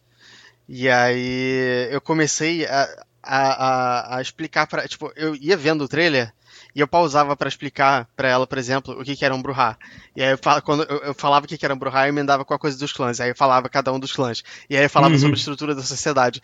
[0.69, 2.89] e aí eu comecei a,
[3.23, 3.37] a,
[4.15, 4.89] a, a explicar pra.
[4.89, 6.33] Tipo, eu ia vendo o trailer
[6.77, 9.79] e eu pausava pra explicar pra ela, por exemplo, o que, que era um Bruhá.
[10.15, 12.45] E aí eu, fala- quando eu, falava o que, que era um Bruhá, eu emendava
[12.45, 13.19] com a coisa dos clãs.
[13.21, 14.43] Aí eu falava cada um dos clãs.
[14.71, 15.21] E aí eu falava Uhum.
[15.21, 16.43] sobre a estrutura da sociedade.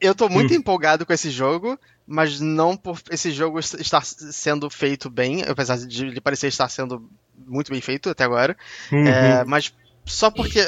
[0.00, 4.70] Eu tô muito empolgado com esse jogo, mas não por esse jogo est- estar sendo
[4.70, 8.56] feito bem, apesar de ele parecer estar sendo muito bem feito até agora.
[8.92, 9.06] Uhum.
[9.08, 9.72] É, mas
[10.06, 10.60] só porque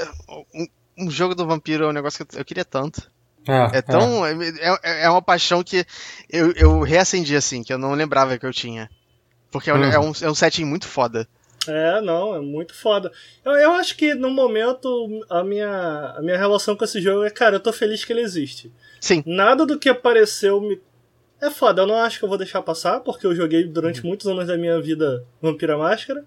[0.54, 0.66] um,
[1.06, 3.11] um jogo do vampiro é um negócio que eu queria tanto.
[3.49, 4.24] Ah, É tão.
[4.26, 4.32] É,
[4.82, 5.84] é- é uma paixão que
[6.28, 8.91] eu, eu reacendi assim, que eu não lembrava que eu tinha.
[9.51, 9.84] Porque é um, Uhum.
[9.93, 11.26] é um, é um setting muito foda.
[11.68, 13.11] É, não, é muito foda.
[13.45, 14.88] Eu, eu acho que no momento
[15.28, 18.22] a minha, a minha relação com esse jogo é, cara, eu tô feliz que ele
[18.22, 18.72] existe.
[19.01, 19.22] Sim.
[19.26, 20.80] Nada do que apareceu me
[21.41, 24.26] é foda, eu não acho que eu vou deixar passar, porque eu joguei durante muitos
[24.26, 26.22] anos da minha vida Vampira Máscara.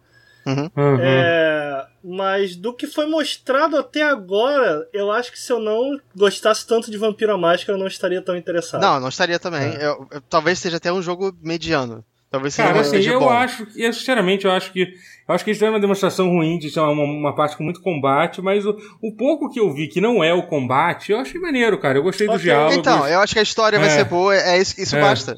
[0.45, 0.69] Uhum.
[0.75, 0.97] Uhum.
[1.01, 6.67] É, mas do que foi mostrado até agora, eu acho que se eu não gostasse
[6.67, 8.81] tanto de Vampira Máscara, eu não estaria tão interessado.
[8.81, 9.73] Não, não estaria também.
[9.75, 12.03] Eu- eu- talvez seja até um jogo mediano.
[12.29, 13.29] Talvez seja Cara, um assim, eu bom.
[13.29, 14.81] acho que, eu, sinceramente, eu acho que.
[15.27, 17.79] Eu acho que eles fizeram uma demonstração ruim de ser uma, uma parte com muito
[17.79, 21.39] combate, mas o, o pouco que eu vi que não é o combate, eu achei
[21.39, 21.97] maneiro, cara.
[21.99, 22.45] Eu gostei dos Ok.
[22.45, 22.75] diálogos.
[22.75, 23.91] Então, eu acho que a história vai É.
[23.91, 24.99] ser boa, é isso, isso É.
[25.01, 25.37] basta.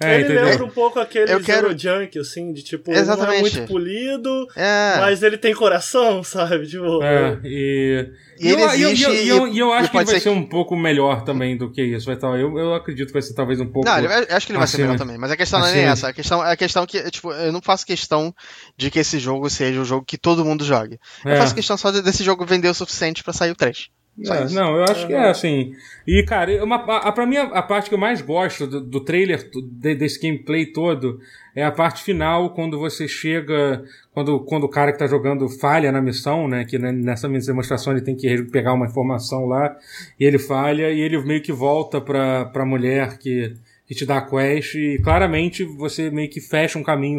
[0.00, 0.44] É, ele entendeu?
[0.44, 3.40] lembra um pouco aquele Eu quero- Zero Junk, assim, de tipo, ele não é Exatamente.
[3.40, 4.96] muito polido, É.
[5.00, 6.66] mas ele tem coração, sabe?
[6.66, 8.10] Tipo, É, e.
[8.40, 10.14] E ele eu, existe eu, eu, e- eu, e eu e acho que ele vai
[10.14, 12.06] ser ser um pouco melhor também do que isso.
[12.06, 13.88] Vai tá, eu, eu acredito que vai ser talvez um pouco.
[13.88, 15.80] Não, eu acho que ele vai ser acima- melhor também, mas a questão não é
[15.82, 16.08] essa.
[16.08, 18.32] A questão, a questão que, tipo, eu não faço questão
[18.76, 20.98] de que esse jogo seja um jogo que todo mundo jogue.
[21.24, 21.36] Eu É.
[21.38, 23.88] faço questão só de- desse jogo vender o suficiente pra sair o 3.
[24.24, 25.72] É, não, eu acho que é assim.
[26.06, 29.00] E, cara, uma, a, pra mim, a, a parte que eu mais gosto do, do
[29.00, 31.20] trailer, de- desse gameplay todo,
[31.54, 33.84] é a parte final, quando você chega.
[34.12, 36.64] Quando, quando o cara que tá jogando falha na missão, né?
[36.64, 39.76] Que né, nessa demonstração ele tem que pegar uma informação lá,
[40.18, 43.54] e ele falha, e ele meio que volta pra, pra mulher que,
[43.86, 47.18] que te dá a quest, e claramente você meio que fecha um caminho,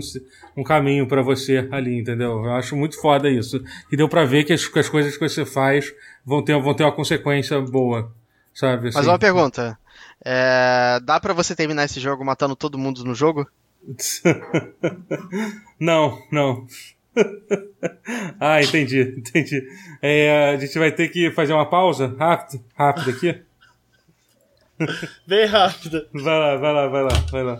[0.57, 2.43] um caminho para você ali, entendeu?
[2.43, 3.63] Eu acho muito foda isso.
[3.89, 5.93] E deu pra ver que as, que as coisas que você faz
[6.25, 8.11] vão ter, vão ter uma consequência boa,
[8.53, 8.85] sabe?
[8.85, 9.07] Mas assim.
[9.07, 9.77] uma pergunta.
[10.23, 13.47] É, dá pra você terminar esse jogo matando todo mundo no jogo?
[15.79, 16.67] não, não.
[18.39, 19.63] ah, entendi, entendi.
[20.01, 23.41] É, a gente vai ter que fazer uma pausa rápido, rápido aqui.
[25.27, 26.05] bem rápido.
[26.13, 27.59] Vai lá, vai lá, vai lá, vai lá.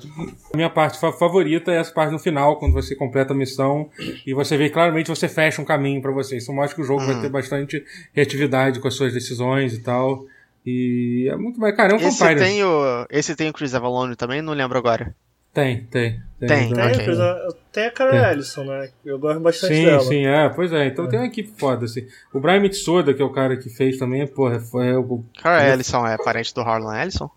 [0.53, 3.89] A minha parte fa- favorita é essa parte no final, quando você completa a missão
[4.25, 6.37] e você vê claramente você fecha um caminho pra você.
[6.37, 10.25] Isso mostra que o jogo vai ter bastante reatividade com as suas decisões e tal.
[10.65, 11.75] E é muito mais.
[11.75, 14.41] Cara, é um Esse tem, o, esse tem o Chris Avalone também?
[14.41, 15.15] Não lembro agora.
[15.53, 16.21] Tem, tem.
[16.39, 18.31] Tem, Tem, coisa- tem a Carol Tem.
[18.31, 18.89] Ellison, né?
[19.03, 19.99] Eu gosto bastante Sim, dela.
[19.99, 20.85] sim, é, pois é.
[20.87, 22.07] Então tem uma equipe foda, assim.
[22.33, 25.23] O Brian Mitsoda, que é o cara que fez também, porra, foi o.
[25.41, 27.29] Cara, Ellison é parente do Harlan Ellison?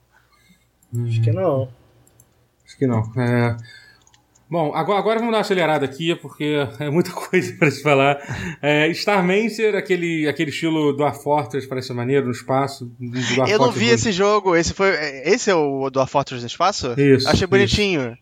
[1.04, 1.68] Acho que não.
[2.64, 3.00] Acho que não.
[3.16, 3.56] É...
[4.52, 8.18] Bom, agora, agora vamos dar uma acelerada aqui, porque é muita coisa para se falar.
[8.60, 12.84] É, Starmancer, aquele, aquele estilo do Fortress, parece maneiro, no espaço.
[13.00, 14.54] do Eu não vi esse jogo.
[14.54, 14.90] Esse foi.
[15.24, 16.92] Esse é o do A Fortress no Espaço?
[17.00, 17.48] Isso, Achei isso.
[17.48, 18.14] bonitinho.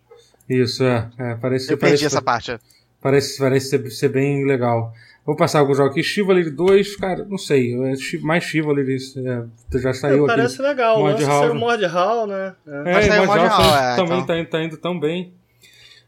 [0.48, 1.10] Isso, é.
[1.18, 2.56] é parece, Eu perdi parece, essa parte.
[3.02, 4.92] Parece, parece ser, ser bem legal.
[5.26, 6.02] Vou passar alguns jogos aqui.
[6.04, 7.74] Chivalry 2, cara, não sei.
[7.74, 10.36] é mais Chivalry é, já saiu aqui.
[10.36, 10.96] Parece legal.
[11.00, 11.50] Mord Hall.
[11.50, 12.54] o Mord Hall, né?
[12.68, 13.08] É.
[13.08, 14.44] É, Mod Hall, é, também então.
[14.44, 15.34] tá, tá indo tão bem.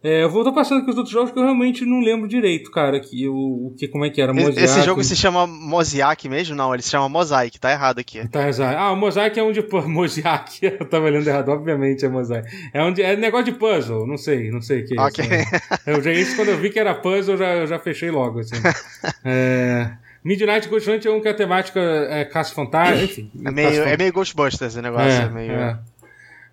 [0.05, 2.70] É, eu vou tô passando aqui os outros jogos que eu realmente não lembro direito,
[2.72, 2.98] cara.
[2.98, 3.34] Que, o,
[3.68, 4.32] o que, como é que era?
[4.32, 6.57] Esse- Mosaic, Esse jogo se chama Mosaic mesmo?
[6.57, 8.26] Não, ele se chama Mosaic, tá errado aqui.
[8.28, 8.76] Tá, exato.
[8.76, 10.59] Ah, o Mosaic é de pu- Mosaic.
[10.66, 12.48] Eu tava olhando errado, obviamente é Mosaic.
[12.74, 15.24] É, um de, é negócio de puzzle, não sei, não sei o que é Ok.
[15.24, 15.30] isso.
[15.30, 15.44] né?
[15.86, 18.40] Eu já, isso quando eu vi que era puzzle, eu já, eu já fechei logo,
[18.40, 18.57] assim.
[19.24, 19.92] é,
[20.24, 23.30] Midnight Ghost Hunt é um que a temática é caça-fantasma, enfim.
[23.44, 25.09] É meio, é meio Ghostbusters o negócio.
[25.11, 25.53] É, meio...
[25.53, 25.78] é,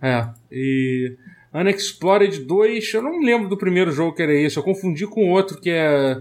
[0.01, 0.27] é.
[0.51, 1.15] E
[1.53, 4.57] Unexplored 2, eu não lembro do primeiro jogo que era esse.
[4.57, 6.17] Eu confundi com outro que é.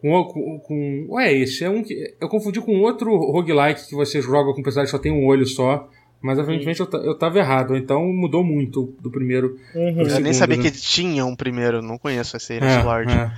[0.00, 1.64] Com, com, com, ou é esse?
[1.64, 5.02] É um que, eu confundi com outro roguelike que você joga com personagem que só
[5.02, 5.88] tem um olho só.
[6.20, 7.76] Mas aparentemente eu, eu tava errado.
[7.76, 9.56] Então mudou muito do primeiro.
[9.74, 9.94] Uhum.
[9.94, 10.62] pro Eu nem segundo, sabia né?
[10.64, 13.12] que tinha um primeiro, não conheço esse É, Unexplored.
[13.12, 13.30] é.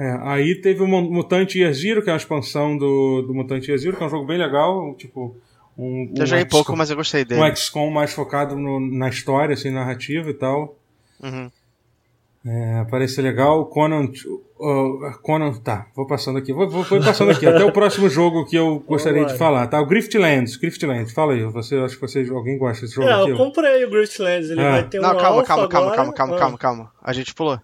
[0.00, 3.66] É, aí teve o Mu- Mutante Year Zero, que é uma expansão do, do Mutante
[3.68, 4.94] Year Zero, que é um jogo bem legal.
[4.94, 5.36] Tipo,
[5.78, 7.40] um, Eu um joguei XCOM pouco, mas eu gostei dele.
[7.40, 10.76] um XCOM mais focado no- na história, assim, narrativa e tal.
[11.22, 11.50] Uhum.
[12.46, 13.66] É, parece legal.
[13.66, 14.04] Conan.
[14.58, 15.52] uh, Conan.
[15.54, 16.52] Tá, vou passando aqui.
[16.52, 17.46] Vou, vou, vou passando aqui.
[17.46, 19.80] Até o próximo jogo que eu gostaria de falar, tá?
[19.80, 20.56] O Griftlands.
[20.56, 21.42] Griftlands, fala aí.
[21.44, 23.30] Você, acho que vocês, alguém gosta desse jogo É, aqui?
[23.30, 24.70] eu comprei o Griftlands, ele Ah.
[24.70, 25.96] vai ter um Não, calma, calma, calma, agora.
[25.96, 26.38] calma, calma, Ah.
[26.38, 26.92] calma, calma.
[27.02, 27.60] A gente pulou.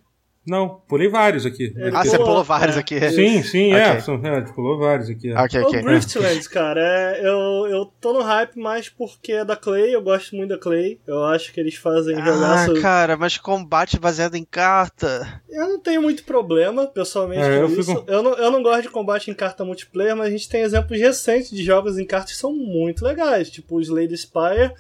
[0.46, 1.72] Não, pulei vários aqui.
[1.74, 2.80] Ele Ah, você pulou, vários é.
[2.80, 3.00] aqui.
[3.10, 3.92] Sim, sim, é.
[3.92, 4.00] Ok.
[4.02, 4.40] são- é.
[4.42, 5.30] Pulou vários aqui.
[5.30, 5.40] é.
[5.40, 5.82] Ok, O ok.
[5.82, 10.36] Griftlands, cara, é, eu, eu tô no hype mais porque é da Clay, eu gosto
[10.36, 11.00] muito da Clay.
[11.06, 12.82] Eu acho que eles fazem Ah, jogaço.
[12.82, 15.42] cara, mas combate baseado em carta.
[15.48, 17.94] Eu não tenho muito problema, pessoalmente, É, com eu isso.
[17.96, 20.60] fico- Eu, não, eu não gosto de combate em carta multiplayer, mas a gente tem
[20.60, 24.72] exemplos recentes de jogos em cartas que são muito legais, tipo o Slade Spire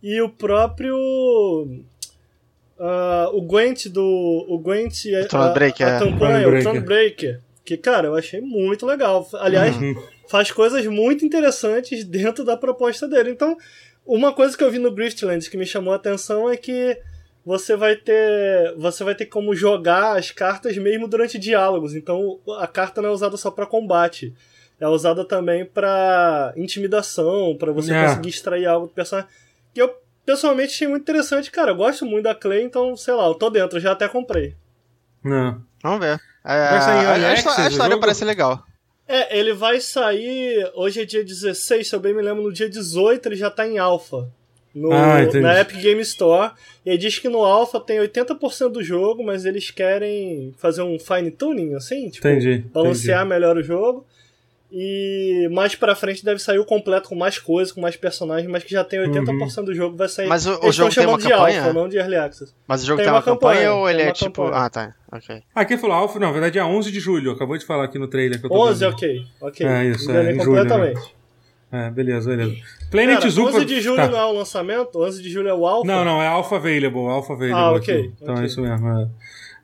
[0.00, 0.96] e o próprio.
[2.78, 4.02] Ah, o Gwent do.
[4.48, 5.06] O Gwent.
[5.22, 5.96] a- Thronebreaker, a, é.
[5.96, 6.60] a campanha, o.
[6.62, 7.40] Thronebreaker.
[7.64, 9.28] Que, cara, eu achei muito legal.
[9.34, 9.94] Aliás, Uhum.
[10.28, 13.30] faz coisas muito interessantes dentro da proposta dele.
[13.30, 13.56] Então,
[14.06, 16.98] uma coisa que eu vi no Griftlands que me chamou a atenção é que
[17.44, 21.94] você vai ter você vai ter como jogar as cartas mesmo durante diálogos.
[21.94, 24.32] Então, a carta não é usada só para combate.
[24.80, 28.04] É usada também para intimidação, para você É.
[28.06, 29.28] conseguir extrair algo do personagem.
[29.74, 29.94] Que eu
[30.32, 31.70] pessoalmente achei muito interessante, cara.
[31.70, 34.54] Eu gosto muito da Clay, então, sei lá, eu tô dentro, já até comprei.
[35.24, 35.62] Não.
[35.82, 36.20] Vamos ver.
[36.44, 38.00] É, Vai sair a, a, Access a história jogo?
[38.00, 38.62] parece legal.
[39.06, 40.70] É, ele vai sair.
[40.74, 43.66] Hoje é dia 16, se eu bem me lembro, no dia 18 ele já tá
[43.66, 44.28] em alpha.
[44.74, 45.40] No, Ah, entendi.
[45.40, 46.52] na Epic Game Store.
[46.84, 50.98] E aí diz que no alpha tem 80% do jogo, mas eles querem fazer um
[50.98, 52.64] fine tuning, assim, tipo, Entendi.
[52.72, 54.06] balancear melhor o jogo.
[54.70, 58.62] E mais pra frente deve sair o completo com mais coisas, com mais personagens, mas
[58.62, 60.26] que já tem 80% do jogo vai sair.
[60.28, 61.60] Mas o- o jogo tem uma chamando de campanha?
[61.62, 62.54] alpha, não de early access.
[62.66, 64.42] Mas o jogo Tem tem, uma uma campanha, campanha, ou ele é tipo.
[64.42, 64.62] campanha.
[64.64, 64.94] Ah, tá.
[65.10, 65.42] Ok.
[65.54, 66.18] Ah, quem falou Alpha?
[66.18, 67.30] Não, na verdade é 11 de julho.
[67.30, 68.92] Acabou de falar aqui no trailer que eu tô 11, vendo.
[68.92, 69.22] ok.
[69.40, 69.66] Ok.
[69.66, 70.62] É, isso, Enganei é, em julho, né?
[70.70, 71.14] completamente.
[71.72, 72.56] É, beleza, beleza.
[72.90, 73.46] Planet Cara, Zoo...
[73.48, 74.08] 11 de julho tá.
[74.08, 74.98] não é o lançamento?
[75.02, 75.86] 11 de julho é o alpha?
[75.86, 78.12] Não, não, é Alpha Available, Alpha Available Ah, ok, aqui.
[78.22, 78.86] Então é isso mesmo.
[78.88, 79.08] É.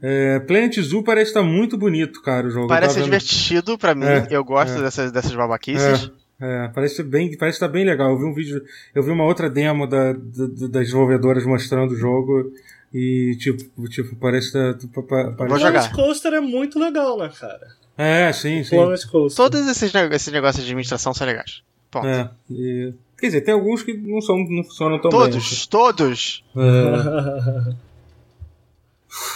[0.07, 2.69] É, Planet Zoo parece estar muito bonito, cara, o jogo.
[2.69, 4.05] Parece divertido pra mim.
[4.05, 4.83] É, eu gosto é.
[4.83, 6.11] dessas, dessas babaquices.
[6.39, 8.11] É, é, parece bem, parece estar bem legal.
[8.11, 8.63] Eu vi um vídeo,
[8.95, 12.53] eu vi uma outra demo da, da- das desenvolvedoras mostrando o jogo
[12.93, 15.73] e tipo, tipo parece tá, pa- pa- parece- jogar.
[15.89, 17.67] Planet Coaster é muito legal, né, cara?
[17.97, 18.77] É, sim, sim.
[18.77, 19.37] Planet Coaster.
[19.43, 21.63] Todos esses, esses negócios de administração são legais.
[21.91, 22.07] Ponto.
[22.07, 25.21] É, e- quer dizer, tem alguns que não são, não funcionam tão bem.
[25.21, 26.45] todos, todos.
[26.55, 27.75] É.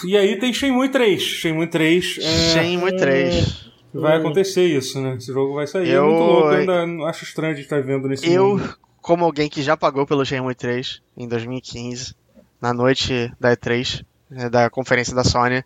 [0.04, 1.22] E aí tem Shenmue 3.
[1.22, 2.18] Shenmue 3.
[2.20, 3.68] É, Shenmue 3.
[3.94, 5.16] Vai acontecer isso, né?
[5.16, 5.88] Esse jogo vai sair.
[5.90, 8.76] Eu- É muito louco, eu ainda acho estranho de estar vendo nesse Eu, mundo.
[9.00, 12.14] como alguém que já pagou pelo Shenmue 3 em 2015,
[12.60, 15.64] na noite da E3, né, da conferência da Sony,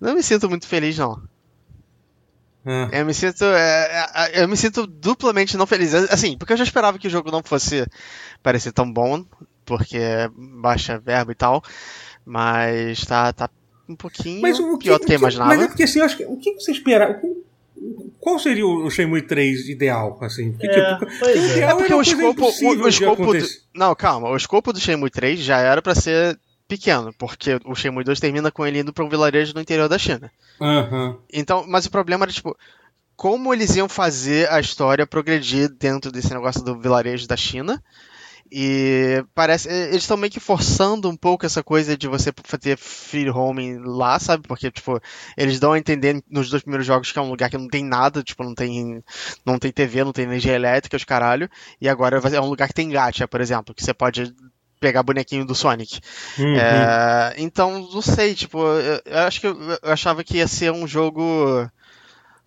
[0.00, 1.20] não me sinto muito feliz, não.
[2.64, 3.00] É.
[3.00, 3.44] Eu me sinto.
[3.44, 5.94] é, é, eu me sinto duplamente não feliz.
[5.94, 7.86] Assim, porque eu já esperava que o jogo não fosse
[8.42, 9.24] parecer tão bom,
[9.64, 11.62] porque é baixa verba e tal.
[12.26, 13.48] Mas tá, tá
[13.88, 15.54] um pouquinho Mas o que, pior do que eu o imaginava.
[15.54, 17.20] Mas é porque assim, eu acho que, o que você esperava?
[18.18, 20.50] Qual seria o Shenmue 3 ideal, assim?
[20.50, 21.52] Porque, É, tipo, pois é.
[21.52, 23.46] ideal É porque o escopo, o, o escopo do.
[23.72, 28.02] Não, calma, o escopo do Shenmue 3 já era pra ser pequeno, porque o Shenmue
[28.02, 30.32] 2 termina com ele indo pra um vilarejo no interior da China.
[30.60, 31.16] Aham.
[31.32, 32.56] Então, mas o problema era, tipo,
[33.14, 37.80] como eles iam fazer a história progredir dentro desse negócio do vilarejo da China.
[38.50, 39.68] E parece.
[39.68, 44.18] Eles estão meio que forçando um pouco essa coisa de você fazer free homing lá,
[44.18, 44.46] sabe?
[44.46, 45.00] Porque, tipo,
[45.36, 47.84] eles dão a entender nos dois primeiros jogos que é um lugar que não tem
[47.84, 49.02] nada, tipo, não tem.
[49.44, 51.48] Não tem TV, não tem energia elétrica, os caralho.
[51.80, 54.34] E agora é um lugar que tem gacha, por exemplo, que você pode
[54.80, 56.00] pegar bonequinho do Sonic.
[56.38, 56.56] Uhum.
[56.56, 60.70] É, então, não sei, tipo, eu, eu acho que eu, eu achava que ia ser
[60.70, 61.68] um jogo.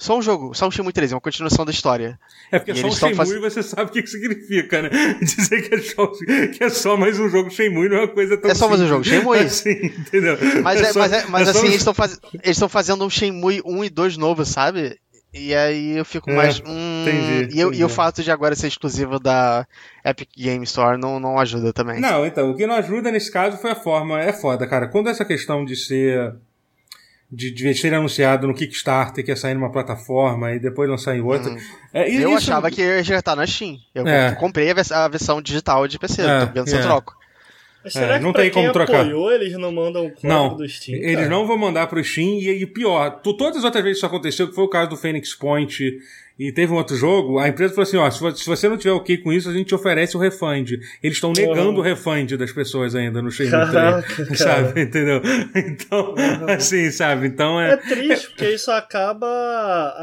[0.02, 2.18] Só um jogo, só um Shenmue 3, uma continuação da história.
[2.50, 4.90] É porque E só um Shenmue faz- você sabe o que, que significa, né?
[5.22, 8.38] Dizer que é, só, que é só mais um jogo Shenmue não é uma coisa
[8.38, 9.38] tão É só mais um jogo Shenmue.
[9.44, 10.38] Assim, entendeu?
[10.64, 12.18] Mas, é, só- mas, é- mas é assim, um- eles estão faz...
[12.70, 14.98] fazendo um Shenmue 1 e 2 novo, sabe?
[15.34, 16.60] E aí eu fico É, mais.
[16.66, 17.04] Hum...
[17.06, 17.84] entendi, e, eu- e entendi.
[17.84, 19.68] o fato de agora ser exclusivo da
[20.04, 22.00] Epic Game Store não, não ajuda também.
[22.00, 24.20] Não, então, o que não ajuda nesse caso foi a forma.
[24.20, 24.88] É foda, cara.
[24.88, 26.34] Quando essa questão de ser.
[27.32, 31.22] De, de ser anunciado no Kickstarter que ia sair numa plataforma e depois lançar em
[31.22, 31.56] outra.
[31.94, 32.22] É, e Uhum.
[32.24, 33.78] eu isso- achava que ia já estar na Steam.
[33.94, 34.32] Eu É.
[34.34, 36.82] comprei a, vers- a versão digital de PC, É, tô vendo se eu é.
[36.82, 37.16] troco.
[37.84, 39.02] Mas será É, que não pra tem quem como trocar.
[39.02, 40.98] apoiou, eles não mandam o código Não, do Steam?
[40.98, 41.30] eles cara?
[41.30, 44.14] não vão mandar pro Steam e, e pior, tu- todas as outras vezes que isso
[44.14, 45.98] aconteceu, que foi o caso do Phoenix Point
[46.40, 48.78] e teve um outro jogo, a empresa falou assim, ó, se vo- se você não
[48.78, 50.72] tiver ok com isso, a gente oferece o refund.
[51.04, 51.78] Eles estão negando Uhum.
[51.80, 54.38] o refund das pessoas ainda no Shenmue Caraca, 3, cara.
[54.66, 55.22] sabe, entendeu?
[55.54, 56.16] Então,
[56.48, 57.78] assim, sabe, então É é...
[57.78, 59.28] triste, porque isso acaba,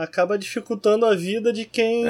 [0.02, 2.04] acaba dificultando a vida de quem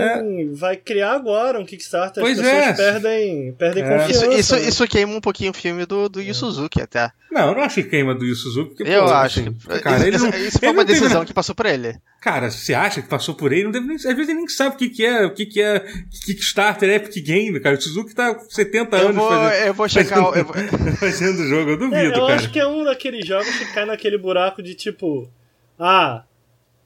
[0.55, 2.23] vai criar agora um Kickstarter.
[2.23, 2.73] Pois As pessoas é.
[2.93, 3.89] perdem, perdem É.
[3.99, 4.27] confiança.
[4.27, 4.63] Isso, isso, né?
[4.69, 7.11] isso queima um pouquinho o filme do, do Yu Suzuki até.
[7.31, 9.41] Não, eu não acho que queima do Yu Suzuki, porque, Eu pô, acho.
[9.41, 11.67] assim, que- cara, ele isso, não, isso foi ele uma teve decisão que passou por
[11.67, 11.97] ele.
[12.27, 13.63] Cara, você acha que passou por ele?
[13.63, 15.63] Não deve nem, às vezes ele nem sabe o que, que é, o que, que
[15.63, 15.79] é
[16.25, 17.77] Kickstarter, Epic Game, cara.
[17.77, 20.29] O Suzuki tá 70 Eu anos vou, fazendo, eu vou checar.
[20.31, 20.55] o- eu vou-
[20.99, 22.35] fazendo o jogo, eu duvido, É, eu cara.
[22.35, 25.31] acho que é um daqueles jogos que cai naquele buraco de tipo,
[25.79, 26.25] ah,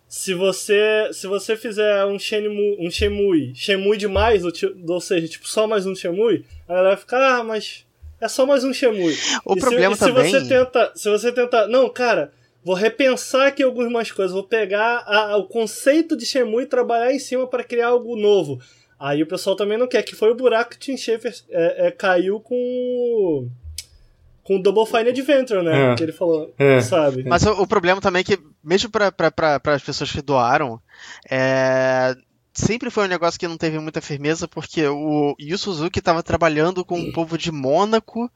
[0.06, 4.52] se você se você fizer um Shenmue, um Shenmue, Shenmue demais, ou,
[4.88, 7.86] ou seja, tipo só mais um Shenmue, a galera vai ficar, ah, mas
[8.20, 9.16] é só mais um Shenmue.
[9.44, 10.30] O E problema se, e se também.
[10.32, 12.30] você tenta, se você tenta, não, cara,
[12.64, 17.18] vou repensar aqui algumas coisas, vou pegar a- o conceito de Shenmue e trabalhar em
[17.18, 18.60] cima para criar algo novo.
[18.98, 21.90] Aí o pessoal também não quer, que foi o buraco que Tim Schafer é, é,
[21.90, 23.48] caiu com o-
[24.44, 25.92] com o Double Fine Adventure, né?
[25.92, 25.94] É.
[25.94, 26.80] Que ele falou, É.
[26.80, 27.22] sabe?
[27.24, 30.80] Mas o, o problema também é que, mesmo para as pessoas que doaram,
[31.30, 32.14] é,
[32.52, 36.84] sempre foi um negócio que não teve muita firmeza, porque o Yu Suzuki estava trabalhando
[36.84, 38.30] com o povo de Mônaco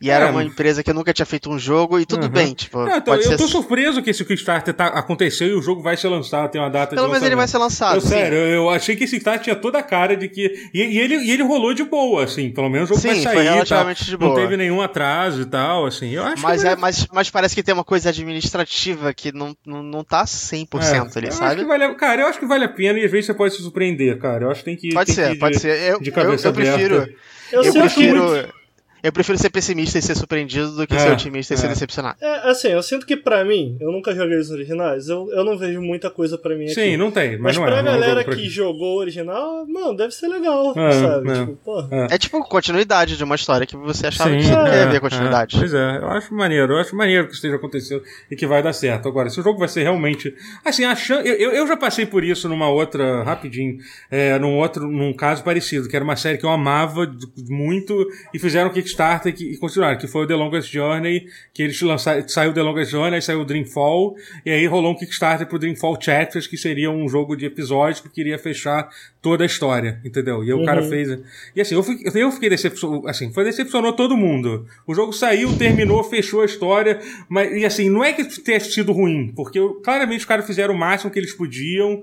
[0.00, 0.30] e era É.
[0.30, 2.28] uma empresa que nunca tinha feito um jogo, e tudo Uhum.
[2.30, 3.36] bem, tipo, Não, então, pode eu ser.
[3.36, 6.70] tô surpreso que esse Kickstarter tá, aconteceu e o jogo vai ser lançado, tem uma
[6.70, 7.96] data Pelo de menos ele vai ser lançado.
[7.96, 8.08] Eu, sim.
[8.08, 10.70] sério, eu achei que esse Kickstarter tinha toda a cara de que.
[10.72, 12.50] E, e ele, e ele rolou de boa, assim.
[12.50, 13.44] Pelo menos o jogo Sim, vai foi sair.
[13.44, 13.52] tal.
[13.54, 14.34] relativamente de Não boa.
[14.40, 16.10] teve nenhum atraso e tal, assim.
[16.10, 16.68] Eu acho Mas, que.
[16.68, 21.14] é, mas, mas parece que tem uma coisa administrativa que não, não, não tá 100%
[21.14, 21.46] É, ali, eu sabe?
[21.52, 23.54] Acho que vale, cara, eu acho que vale a pena e às vezes você pode
[23.54, 24.44] se surpreender, cara.
[24.44, 24.92] Eu acho que tem que.
[24.94, 25.92] Pode tem que ser, ir pode de- ser.
[25.92, 26.96] Eu, de eu, cabeça eu prefiro.
[26.96, 27.14] aberta.
[27.52, 28.22] Eu, Eu prefiro.
[28.24, 28.59] muito-
[29.02, 31.68] Eu prefiro ser pessimista e ser surpreendido do que É, ser otimista e ser é.
[31.70, 32.16] decepcionado.
[32.20, 35.56] É, assim, eu sinto que pra mim, eu nunca joguei os originais, eu, eu não
[35.56, 36.74] vejo muita coisa pra mim aqui.
[36.74, 37.32] Sim, não tem.
[37.32, 37.80] Mas, Mas não pra é.
[37.80, 41.30] é galera que jogou o original, mano, deve ser legal, É, sabe?
[41.30, 41.34] é.
[41.34, 42.06] Tipo, porra.
[42.10, 45.56] É tipo continuidade de uma história que você achava Sim, que ia é, haver continuidade.
[45.56, 45.58] é.
[45.58, 48.72] Pois é, eu acho maneiro, eu acho maneiro que esteja acontecendo e que vai dar
[48.72, 49.08] certo.
[49.08, 50.34] Agora, se o jogo vai ser realmente.
[50.64, 51.26] Assim, achando.
[51.26, 53.76] Eu, eu eu já passei por isso numa outra, rapidinho,
[54.10, 57.10] é, num outro, num caso parecido, que era uma série que eu amava
[57.48, 57.94] muito
[58.32, 61.80] e fizeram um Kickstarter que, e continuaram, que foi o The Longest Journey, que eles
[61.80, 65.58] lançaram, saiu The Longest Journey, aí saiu o Dreamfall, e aí rolou um Kickstarter pro
[65.58, 68.88] Dreamfall Chapters, que seria um jogo de episódios que queria fechar
[69.22, 70.42] toda a história, entendeu?
[70.44, 71.18] E aí o cara fez.
[71.54, 73.08] E assim, eu fiquei, eu fiquei decepcionado.
[73.08, 74.66] Assim, foi decepcionou todo mundo.
[74.86, 76.98] O jogo saiu, terminou, fechou a história.
[77.28, 80.78] Mas, e assim, não é que tenha sido ruim, porque claramente os caras fizeram o
[80.78, 82.02] máximo que eles podiam.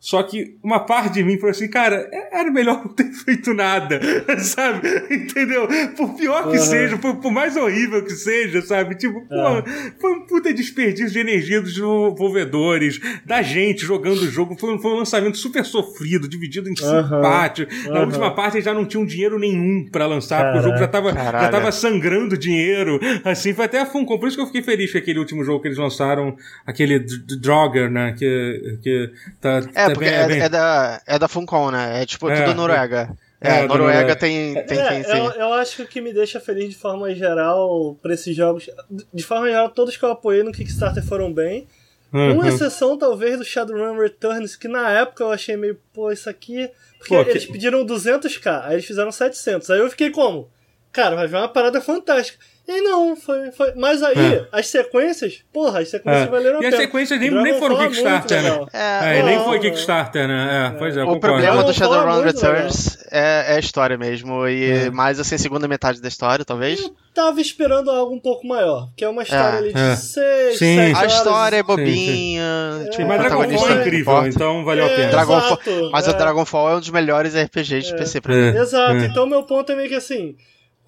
[0.00, 3.52] Só que uma parte de mim falou assim, cara, é- era melhor não ter feito
[3.52, 4.00] nada,
[4.38, 4.86] sabe?
[5.10, 5.66] Entendeu?
[5.96, 6.64] Por pior que Aham.
[6.66, 8.94] seja, por, por mais horrível que seja, sabe?
[8.94, 9.62] Tipo, pô,
[10.00, 14.56] foi um puta desperdício de energia dos desenvolvedores, da gente jogando o jogo.
[14.58, 17.20] Foi, um- foi um lançamento super sofrido, dividido em cinco Aham.
[17.20, 17.66] partes.
[17.86, 20.88] Na última parte eles já não tinham dinheiro nenhum pra lançar, porque o jogo já
[20.88, 23.00] tava, já tava sangrando dinheiro.
[23.24, 24.18] Assim, foi até a Funcom.
[24.18, 26.36] Por isso que eu fiquei feliz com aquele último jogo que eles lançaram,
[26.66, 28.14] aquele D- D- Drogger, né?
[28.18, 32.02] Que, que tá, É, tá porque é, bem- é da, é da Funcom, né?
[32.02, 33.10] É tipo É, tudo Noruega.
[33.40, 35.18] é, É, Noruega tem, tem, É, tem.
[35.18, 38.68] eu, eu acho que o que me deixa feliz de forma geral pra esses jogos.
[39.12, 41.66] De forma geral, todos que eu apoiei no Kickstarter foram bem.
[42.12, 42.34] Uhum.
[42.34, 46.70] Uma exceção, talvez, do Shadowrun Returns, que na época eu achei meio, pô, isso aqui.
[46.98, 49.68] Porque Pô, que- eles pediram 200k, aí eles fizeram 700.
[49.70, 50.48] Aí eu fiquei como?
[50.90, 52.38] Cara, vai vir uma parada fantástica.
[52.70, 53.50] E não, foi.
[53.50, 53.72] foi...
[53.76, 54.46] Mas aí, É.
[54.52, 56.30] as sequências, porra, as sequências É.
[56.30, 56.76] valeram a E pena.
[56.76, 58.66] as sequências nem, nem foram é muito Kickstarter, né?
[58.74, 59.60] É, É, nem foi não.
[59.60, 60.72] Kickstarter, né?
[60.74, 61.20] É, pois é, eu o concordo.
[61.36, 64.46] problema do é Shadowrun Returns é, é a história mesmo.
[64.46, 64.90] E É.
[64.90, 66.78] mais assim, a segunda metade da história, talvez.
[66.82, 69.58] Eu tava esperando algo um pouco maior, que é uma história É.
[69.58, 69.96] ali de É.
[69.96, 70.76] 6, Sim.
[70.76, 71.12] 7 A horas.
[71.14, 71.66] história é sim.
[71.66, 72.44] bobinha.
[72.84, 74.28] Sim, tipo, Mas o Dragonfall protagonista é incrível, importa.
[74.28, 75.10] então valeu a É, pena.
[75.10, 76.10] Dragonfall- exato, Mas é.
[76.10, 77.96] o Dragonfall é um dos melhores RPGs de É.
[77.96, 78.56] PC pra mim.
[78.56, 78.60] É.
[78.60, 79.06] Exato, É.
[79.06, 80.36] então meu ponto é meio que assim.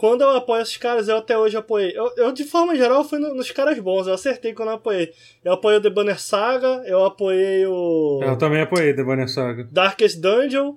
[0.01, 1.93] Quando eu apoio esses caras, eu até hoje apoiei.
[1.95, 5.11] Eu, eu, de forma geral, fui no- nos caras bons, eu acertei quando eu apoiei.
[5.45, 9.69] Eu apoiei o The Banner Saga, eu apoiei o Eu também apoiei The Banner Saga.
[9.71, 10.77] Darkest Dungeon,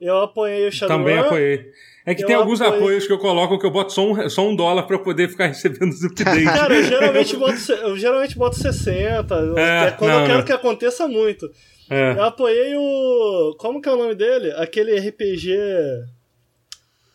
[0.00, 1.04] eu apoiei o Shadowrun.
[1.04, 1.70] Também apoiei.
[2.04, 4.28] É que Eu tem alguns apoiei- apoios que eu coloco que eu boto só um,
[4.28, 6.42] só um dólar pra eu poder ficar recebendo os updates.
[6.44, 10.38] Cara, eu geralmente boto, eu geralmente boto 60, eu- É, é quando não, eu quero
[10.38, 10.44] não.
[10.44, 11.48] que aconteça muito.
[11.88, 12.10] É.
[12.18, 13.54] Eu apoiei o.
[13.56, 14.50] Como que é o nome dele?
[14.56, 15.56] Aquele RPG.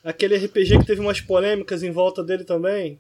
[0.04, 3.00] Aquele RPG que teve umas polêmicas em volta dele também.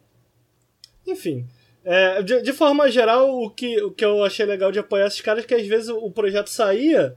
[1.07, 1.45] Enfim.
[1.83, 5.21] É, de, de forma geral, o que, o que eu achei legal de apoiar esses
[5.21, 7.15] caras é que às vezes o, o projeto saía,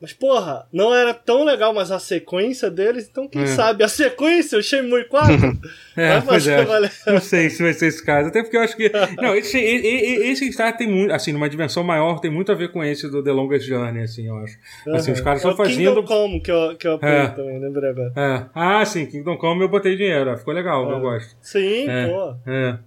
[0.00, 3.46] mas porra, não era tão legal, mas a sequência deles, então quem É.
[3.46, 3.82] sabe?
[3.82, 5.34] A sequência, o Shenmue 4,
[5.96, 6.64] É, vai pois fazer é.
[6.64, 6.92] valer.
[7.06, 8.28] Não sei se vai ser esse caso.
[8.28, 8.90] Até porque eu acho que.
[9.20, 11.12] Não, esse, e- e- esse Kickstarter tem muito.
[11.12, 14.28] Assim, numa dimensão maior, tem muito a ver com esse do The Longest Journey, assim,
[14.28, 14.56] eu acho.
[14.94, 16.04] Assim, os caras é estão o Kingdom fazendo.
[16.04, 17.26] Come que eu, que eu apoiei É.
[17.28, 18.12] também, lembrei agora.
[18.16, 18.46] É.
[18.54, 20.36] Ah, sim, Kingdom Come eu botei dinheiro.
[20.38, 21.36] Ficou legal, eu gosto.
[21.42, 22.06] Sim, É.
[22.06, 22.34] pô.
[22.46, 22.78] É.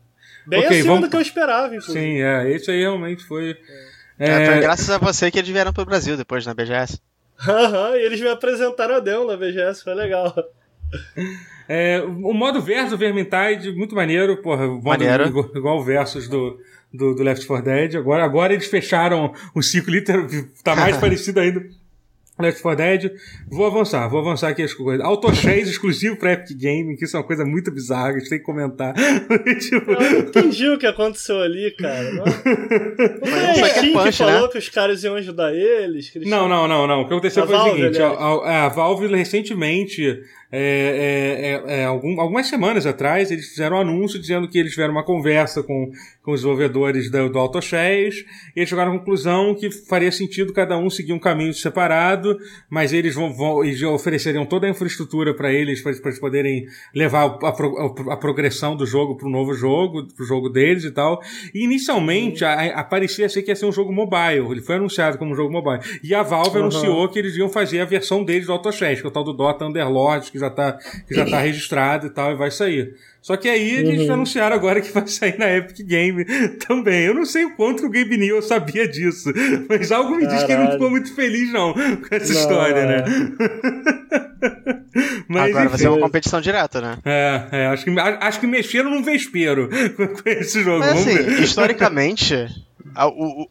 [0.47, 1.99] Bem Ok, acima vamos- do que eu esperava, inclusive.
[1.99, 2.49] Sim, é.
[2.51, 3.51] Esse aí realmente foi.
[3.51, 3.55] É,
[4.23, 6.99] É, foi graças a você que eles vieram pro Brasil depois na BGS.
[7.47, 10.33] Aham, e eles me apresentaram a demo na BGS, foi legal.
[11.67, 15.27] É, o modo versus Vermintide, muito maneiro, porra, o modo Maneiro.
[15.27, 16.59] igual, igual o versus do,
[16.93, 17.95] do, do Left 4 Dead.
[17.95, 19.95] Agora, agora eles fecharam o ciclo,
[20.63, 21.65] tá mais parecido ainda
[22.41, 23.11] Left 4 Dead.
[23.49, 25.05] Vou avançar, vou avançar aqui as coisas.
[25.05, 28.39] Autochase exclusivo pra Epic Gaming, que isso é uma coisa muito bizarra, a gente tem
[28.39, 28.93] que comentar.
[29.59, 32.11] tipo, Eu não entendi o que aconteceu ali, cara.
[32.11, 34.47] Não, não foi a Sucker Steam que Punch, falou né?
[34.51, 36.09] que os caras iam ajudar eles?
[36.09, 37.01] Que eles Não, não, não, não.
[37.01, 40.21] O que aconteceu A foi Valve, o seguinte: a, a- a Valve recentemente
[40.51, 44.91] é, é, é, algum, algumas semanas atrás, eles fizeram um anúncio dizendo que eles tiveram
[44.91, 45.89] uma conversa com,
[46.21, 50.77] com os desenvolvedores do, do AutoChess e eles chegaram à conclusão que faria sentido cada
[50.77, 52.37] um seguir um caminho separado,
[52.69, 57.39] mas eles vão, vão eles ofereceriam toda a infraestrutura para eles, para eles poderem levar
[57.41, 60.91] a, a, a progressão do jogo para o novo jogo, para o jogo deles e
[60.91, 61.21] tal.
[61.53, 65.17] E inicialmente a, a, parecia ser que ia ser um jogo mobile, ele foi anunciado
[65.17, 65.79] como um jogo mobile.
[66.03, 66.65] E a Valve uhum.
[66.65, 69.31] anunciou que eles iam fazer a versão deles do AutoChess, que é o tal do
[69.31, 70.73] Dota Underlord, que já tá,
[71.07, 72.93] que já tá registrado e tal, e vai sair.
[73.21, 74.15] Só que aí eles uhum.
[74.15, 76.25] anunciaram agora que vai sair na Epic Game
[76.67, 77.03] também.
[77.03, 79.31] Eu não sei o quanto o Gabe Newell sabia disso,
[79.69, 80.37] mas algo me Caralho.
[80.37, 83.05] diz que ele não ficou muito feliz não com essa não, história, né?
[84.41, 84.81] É.
[85.29, 85.69] mas, agora enfim.
[85.69, 86.97] vai ser uma competição direta, né?
[87.05, 90.79] É, é acho, que, acho que mexeram num vespero com esse jogo.
[90.79, 92.47] Mas assim, historicamente,
[92.97, 93.47] o,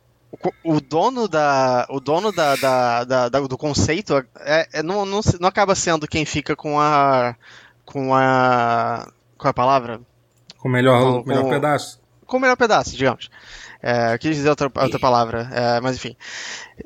[0.65, 5.21] o dono da o dono da, da, da, da do conceito é, é, não, não,
[5.39, 7.35] não acaba sendo quem fica com a
[7.85, 9.07] com a
[9.45, 10.01] é a palavra
[10.59, 13.31] com o melhor, com, melhor com, pedaço com o melhor pedaço digamos
[13.83, 16.15] é, quis dizer outra, outra palavra, é, mas enfim.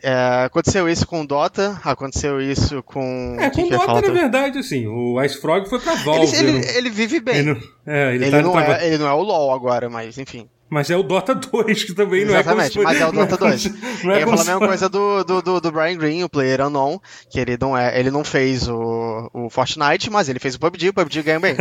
[0.01, 3.37] É, aconteceu isso com o Dota, aconteceu isso com.
[3.41, 6.37] É, com o Dota, na verdade, assim, o Ice Frog foi pra Valve.
[6.37, 7.39] Ele, ele, ele vive bem.
[7.39, 10.19] Ele, não, é, ele, ele, tá não é, ele não é o LoL agora, mas
[10.19, 10.49] enfim.
[10.75, 12.93] Mas é o Dota 2, que também não Exatamente, é como se...
[12.93, 13.65] mas é o Dota 2.
[14.03, 16.29] Não é eu ia falar a mesma coisa do, do, do, do, Brian Green, o
[16.29, 17.01] Player Unknown,
[17.31, 20.89] que ele não, é, ele não fez o, o Fortnite, mas ele fez o PUBG,
[20.89, 21.55] o PUBG ganha bem.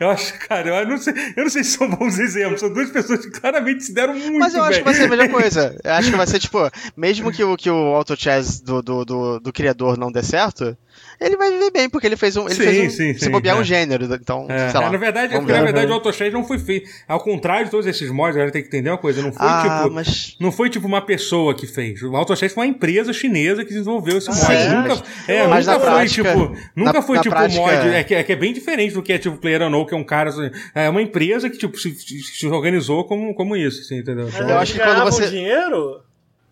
[0.00, 2.90] eu acho, cara, eu não, sei, eu não sei se são bons exemplos, são duas
[2.90, 4.70] pessoas que claramente se deram muito Mas eu bem.
[4.70, 5.76] acho que vai ser a mesma coisa.
[5.84, 9.04] Eu acho que vai ser, tipo, mesmo que o, que o Auto Chess do, do,
[9.04, 10.76] do, do criador não dê certo,
[11.20, 12.46] ele vai viver bem, porque ele fez um.
[12.46, 13.60] Ele sim, fez um, sim, se bobear é.
[13.60, 14.06] um gênero.
[14.14, 14.70] Então, é.
[14.70, 14.86] sei lá.
[14.86, 16.88] É, na verdade, na verdade o AutoShare não foi feito.
[17.06, 19.20] Ao contrário de todos esses mods, a galera tem que entender uma coisa.
[19.20, 19.94] Não foi ah, tipo.
[19.94, 20.36] Mas...
[20.40, 22.02] Não foi tipo uma pessoa que fez.
[22.02, 24.40] O AutoShare foi uma empresa chinesa que desenvolveu esse mod.
[24.40, 26.56] Sim, nunca, mas, é, mas nunca foi prática, tipo.
[26.74, 27.60] Nunca na, foi na tipo prática...
[27.60, 27.88] mod.
[27.88, 29.96] É que, é que é bem diferente do que é tipo Player Unknown, que é
[29.98, 30.30] um cara.
[30.74, 34.26] É uma empresa que tipo, se, se organizou como, como isso, assim, entendeu?
[34.26, 35.28] Então, eu acho que quando você.
[35.28, 36.00] dinheiro?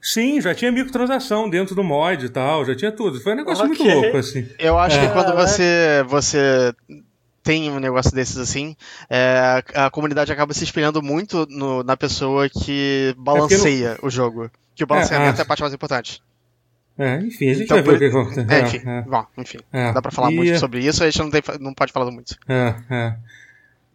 [0.00, 3.20] Sim, já tinha microtransação dentro do mod e tal, já tinha tudo.
[3.20, 3.84] Foi um negócio okay.
[3.84, 4.48] muito louco, assim.
[4.58, 5.06] Eu acho é.
[5.06, 6.72] que quando você, você
[7.42, 8.76] tem um negócio desses assim,
[9.08, 14.50] é, a comunidade acaba se espelhando muito no, na pessoa que balanceia é o jogo.
[14.74, 16.22] Que o balanceamento é, é, a parte mais importante.
[16.96, 18.54] É, enfim, a gente então, vai ver o que acontece.
[18.54, 19.02] É, enfim, é.
[19.02, 19.92] Bom, enfim é.
[19.92, 20.36] dá pra falar e...
[20.36, 22.36] muito sobre isso, a gente não, tem, não pode falar muito.
[22.48, 23.16] É, é.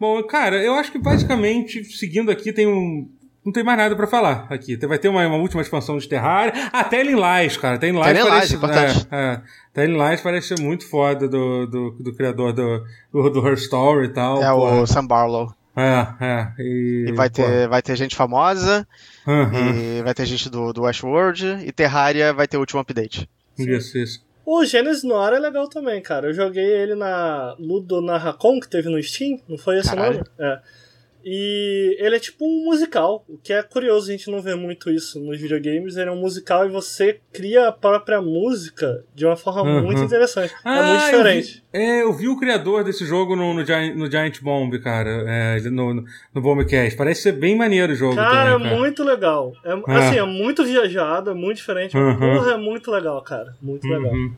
[0.00, 3.08] Bom, cara, eu acho que basicamente, seguindo aqui, tem um,
[3.44, 4.76] não tem mais nada pra falar aqui.
[4.76, 6.52] Vai ter uma, uma última expansão de Terraria.
[6.72, 7.78] Ah, Telling Lies, cara.
[7.78, 8.40] Telling Lies Telling parece...
[8.40, 9.08] Lies, importante.
[9.10, 9.40] É, é.
[9.72, 14.06] Telling Lies parece ser muito foda do, do, do criador do, do, do, Her Story
[14.06, 14.42] e tal.
[14.42, 14.82] É, pô.
[14.82, 15.52] o Sam Barlow.
[15.76, 16.52] É, é.
[16.58, 18.86] E, e vai, ter, vai ter gente famosa,
[19.26, 19.98] uhum.
[19.98, 23.28] e vai ter gente do, do Westworld, e Terraria vai ter o último update.
[23.58, 24.24] Isso, isso.
[24.46, 26.28] O Genesis Noir é legal também, cara.
[26.28, 30.18] Eu joguei ele na Ludo Narracon, que teve no Steam, não foi esse Caralho.
[30.18, 30.26] nome?
[30.38, 30.60] É.
[31.24, 34.90] E ele é tipo um musical, o que é curioso, a gente não vê muito
[34.90, 35.96] isso nos videogames.
[35.96, 39.82] Ele é um musical e você cria a própria música de uma forma uhum.
[39.84, 40.52] muito interessante.
[40.52, 41.64] É ah, é muito diferente.
[41.72, 44.78] Eu vi, é, eu vi o criador desse jogo no, no, Giant, no Giant Bomb,
[44.80, 46.04] cara, é, no, no,
[46.34, 46.94] no Bombcast.
[46.94, 48.16] Parece ser bem maneiro o jogo.
[48.16, 48.76] Cara, também, cara.
[48.76, 49.52] é muito legal.
[49.64, 51.96] É, é, Assim, é muito viajado, é muito diferente.
[51.96, 52.18] Uhum.
[52.18, 53.56] Porra, é muito legal, cara.
[53.62, 54.12] Muito legal.
[54.12, 54.34] Uhum.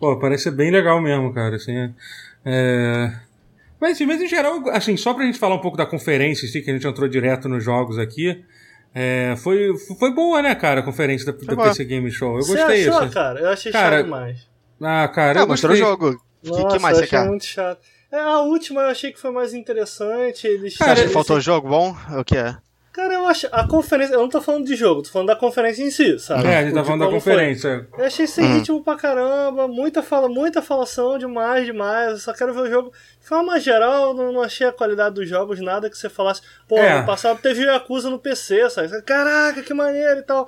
[0.00, 1.54] Pô, parece ser bem legal mesmo, cara.
[1.54, 1.94] Assim,
[2.44, 3.12] é...
[3.82, 6.70] mas, mas em geral, assim, só pra gente falar um pouco da conferência, assim, que
[6.70, 8.40] a gente entrou direto nos jogos aqui.
[8.94, 12.36] É, foi, foi boa, né, cara, a conferência da, da PC Game Show.
[12.36, 12.88] Eu Você gostei.
[12.88, 13.12] Achou, assim.
[13.12, 13.40] cara?
[13.40, 14.48] Eu achei cara, chato demais.
[14.80, 16.16] Ah, cara, ah, eu mostrou o jogo.
[16.46, 17.26] O que, que, mais você quer?
[17.26, 17.80] muito chato.
[18.12, 20.46] É, a última eu achei que foi mais interessante.
[20.46, 21.96] Eles, cara, acha que faltou jogo bom?
[22.16, 22.56] O que é?
[22.92, 23.48] Cara, eu acho.
[23.50, 24.12] A conferência.
[24.14, 26.46] Eu não tô falando de jogo, tô falando da conferência em si, sabe?
[26.46, 27.88] É, a gente tá falando da conferência.
[27.90, 28.00] Foi.
[28.00, 28.58] Eu achei sem hum.
[28.58, 32.10] ritmo pra caramba, muita, fala, muita falação demais, demais.
[32.10, 32.92] Eu só quero ver o jogo.
[33.18, 36.42] De forma geral, não, não achei a qualidade dos jogos, nada que você falasse.
[36.68, 37.00] Pô, é.
[37.00, 39.00] no passado teve Yakuza no PC, sabe?
[39.02, 40.46] Caraca, que maneiro e tal.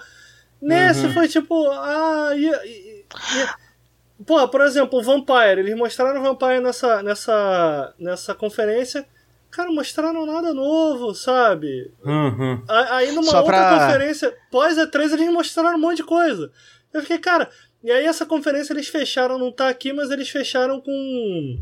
[0.60, 1.12] Nesse uhum.
[1.14, 1.70] foi tipo.
[1.70, 5.60] Ah, e, e, e, Pô, por exemplo, o Vampire.
[5.60, 9.06] Eles mostraram o Vampire nessa, nessa, nessa conferência
[9.54, 11.92] cara, mostraram nada novo, sabe?
[12.04, 12.62] Uhum.
[12.68, 13.86] Aí numa Só outra pra...
[13.86, 16.50] conferência, pós E3, eles mostraram um monte de coisa.
[16.92, 17.48] Eu fiquei, cara,
[17.82, 21.58] e aí essa conferência eles fecharam, não tá aqui, mas eles fecharam com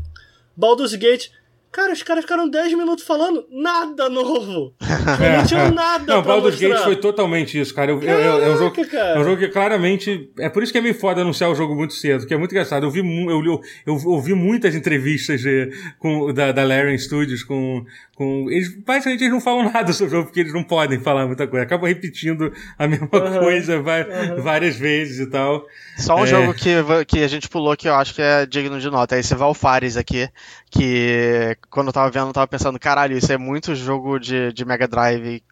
[0.55, 1.29] Baldur's Gate.
[1.73, 4.75] Cara, os caras ficaram 10 minutos falando nada novo.
[4.79, 4.87] Tipo,
[5.37, 6.69] não tinha nada Não, pra Baldur's mostrar.
[6.69, 7.91] Gate foi totalmente isso, cara.
[7.91, 9.15] Eu, eu- eu- é, um jogo, Caraca, cara.
[9.15, 10.29] é um jogo que claramente.
[10.37, 12.51] É por isso que é meio foda anunciar o jogo muito cedo, que é muito
[12.51, 12.85] engraçado.
[12.85, 17.83] Eu vi, eu, eu, eu ouvi muitas entrevistas de- com, da, da Larian Studios com.
[18.15, 21.25] com eles, basicamente, eles não falam nada sobre o jogo porque eles não podem falar
[21.25, 21.65] muita coisa.
[21.65, 24.05] Acabam repetindo a mesma Aham, coisa va-
[24.37, 25.65] várias vezes e tal.
[25.97, 26.27] Só um É.
[26.27, 26.69] jogo que,
[27.07, 29.15] que a gente pulou que eu acho que é digno de nota.
[29.15, 30.27] É esse Valfares aqui,
[30.71, 34.65] que quando eu tava vendo, eu tava pensando, caralho, isso é muito jogo de, de
[34.65, 35.43] Mega Drive,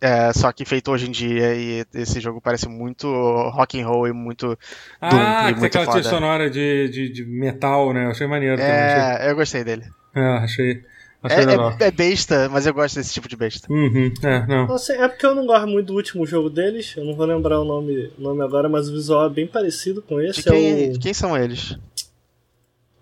[0.00, 3.06] é, só que feito hoje em dia, e esse jogo parece muito
[3.50, 4.56] rock and roll e muito
[5.00, 5.98] Ah, Doom, e que tem muito aquela foda.
[5.98, 8.06] trilha sonora de, de, de metal, né?
[8.06, 8.72] Eu achei maneiro também.
[8.72, 9.84] Achei, É, eu gostei dele.
[10.14, 10.82] é, achei
[11.22, 13.70] É, é, é besta, mas eu gosto desse tipo de besta.
[13.70, 14.78] Uhum, é, não.
[14.78, 16.94] Sei, é porque eu não gosto muito do último jogo deles.
[16.96, 20.00] Eu não vou lembrar o nome, o nome agora, mas o visual é bem parecido
[20.00, 20.42] com esse.
[20.42, 20.92] De quem, é o...
[20.94, 21.76] de quem são eles?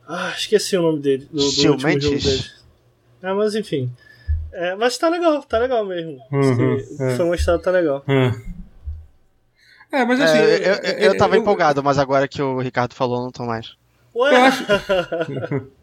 [0.08, 1.28] Ah, esqueci o nome dele.
[1.30, 2.54] Do, do último jogo deles.
[3.22, 3.88] Ah, mas enfim.
[4.52, 6.18] É, mas tá legal, tá legal mesmo.
[6.32, 7.16] Uhum, o que é.
[7.16, 8.02] foi mostrado tá legal.
[8.08, 8.32] É.
[10.00, 10.38] É, mas assim.
[10.38, 13.44] É, eu, eu, eu tava eu- empolgado, mas agora que o Ricardo falou, não tô
[13.44, 13.76] mais.
[14.14, 14.64] Ué, Eu acho-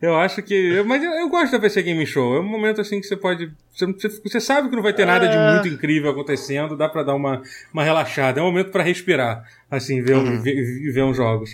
[0.00, 0.54] Eu acho que.
[0.54, 2.36] eu- Mas eu, eu gosto da PC Game Show.
[2.36, 3.50] É um momento assim que você pode.
[3.74, 3.86] Você,
[4.22, 5.52] você- sabe que não vai ter nada de É.
[5.54, 7.42] muito incrível acontecendo, dá pra dar uma,
[7.72, 8.38] uma relaxada.
[8.38, 10.40] É um momento pra respirar, assim, ver, Uhum.
[10.40, 11.50] ver, ver uns jogos.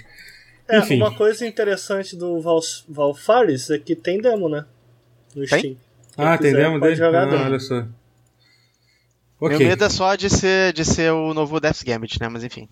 [0.68, 0.96] é, enfim.
[0.96, 4.64] uma coisa interessante do Val, Valfaris é que tem demo, né?
[5.34, 5.58] No Tem?
[5.58, 5.76] Steam.
[6.16, 6.96] Quem ah, tem quiser demo pode dele?
[6.96, 7.44] jogar Ah, demo.
[7.44, 7.74] olha só.
[9.40, 9.58] Meu Ok.
[9.66, 12.28] medo é só de ser, de ser o novo Death's Gambit, né?
[12.28, 12.68] Mas enfim.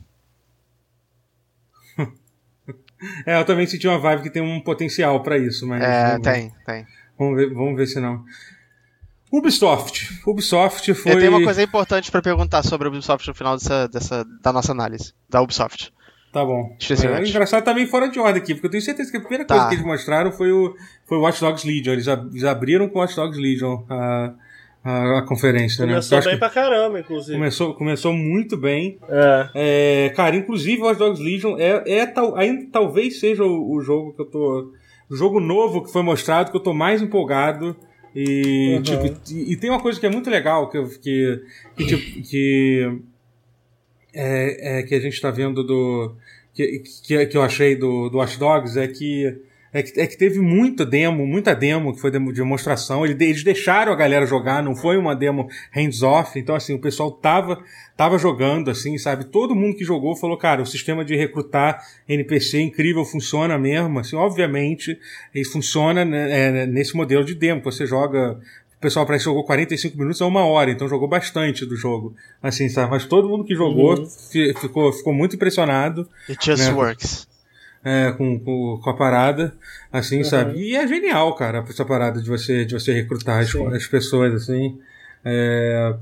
[3.26, 5.82] É, eu também senti uma vibe que tem um potencial pra isso, mas.
[5.82, 6.86] É, vamos- tem, tem.
[7.18, 8.24] Vamos ver, vamos ver se não.
[9.30, 10.20] Ubisoft.
[10.26, 11.12] Ubisoft foi.
[11.12, 14.52] Eu tenho uma coisa importante pra perguntar sobre a Ubisoft no final dessa, dessa, da
[14.52, 15.14] nossa análise.
[15.28, 15.92] Da Ubisoft.
[16.32, 16.76] Tá bom.
[16.80, 19.44] É, engraçado tá meio fora de ordem aqui, porque eu tenho certeza que a primeira
[19.44, 19.54] Tá.
[19.54, 20.74] coisa que eles mostraram foi o,
[21.06, 21.92] foi o Watch Dogs Legion.
[21.92, 24.32] Eles, ab- eles abriram com o Watch Dogs Legion a,
[24.84, 25.92] a, a conferência, né?
[25.92, 27.36] Começou acho bem pra caramba, inclusive.
[27.36, 28.98] começou, começou muito bem.
[29.08, 29.48] É.
[29.54, 34.12] É, cara, inclusive Watch Dogs Legion é, é tal, ainda talvez seja o, o jogo
[34.12, 34.72] que eu tô.
[35.10, 37.76] O jogo novo que foi mostrado que eu tô mais empolgado.
[38.14, 38.82] E, Uhum.
[38.82, 41.40] tipo, e, e tem uma coisa que é muito legal que, que,
[41.76, 42.98] que, tipo, que,
[44.14, 46.14] é, é, que a gente tá vendo do.
[46.54, 49.34] Que, que, que eu achei do, do Watch Dogs é que.
[49.74, 53.06] É que, é que teve muita demo, muita demo que foi demo de demonstração.
[53.06, 56.38] Eles, deixaram a galera jogar, não foi uma demo hands-off.
[56.38, 57.58] Então, assim, o pessoal tava,
[57.96, 59.24] tava jogando, assim, sabe?
[59.24, 63.98] Todo mundo que jogou falou, cara, o sistema de recrutar NPC é incrível, funciona mesmo.
[63.98, 64.98] Assim, obviamente,
[65.34, 67.62] ele funciona né, é, nesse modelo de demo.
[67.64, 68.38] Você joga.
[68.76, 72.14] O pessoal parece que jogou 45 minutos a uma hora, então jogou bastante do jogo.
[72.42, 72.90] Assim, sabe?
[72.90, 74.06] Mas todo mundo que jogou Uhum.
[74.06, 76.72] fi- ficou, ficou muito impressionado It just Né?
[76.74, 77.28] works.
[77.84, 79.54] É, com, com, com a parada,
[79.92, 80.24] assim, Uhum.
[80.24, 80.58] sabe?
[80.58, 84.78] E é genial, cara, essa parada de você, de você recrutar as, as pessoas, assim.
[85.24, 85.94] É,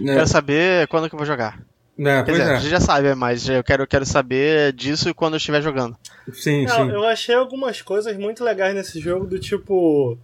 [0.00, 1.60] né, Quero saber quando que eu vou jogar.
[1.96, 2.60] né, Quer pois dizer, a é.
[2.60, 5.96] gente já sabe, mas eu quero, eu quero saber disso quando eu estiver jogando.
[6.32, 6.90] Sim, Não, sim.
[6.90, 10.18] eu achei algumas coisas muito legais nesse jogo, do tipo.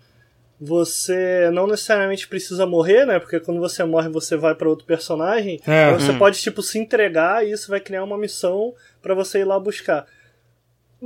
[0.61, 3.21] Você não necessariamente precisa morrer, né?
[3.21, 5.61] Porque quando você morre, você vai pra outro personagem.
[5.65, 5.93] É.
[5.93, 6.19] Você Hum.
[6.19, 10.05] pode, tipo, se entregar e isso vai criar uma missão pra você ir lá buscar.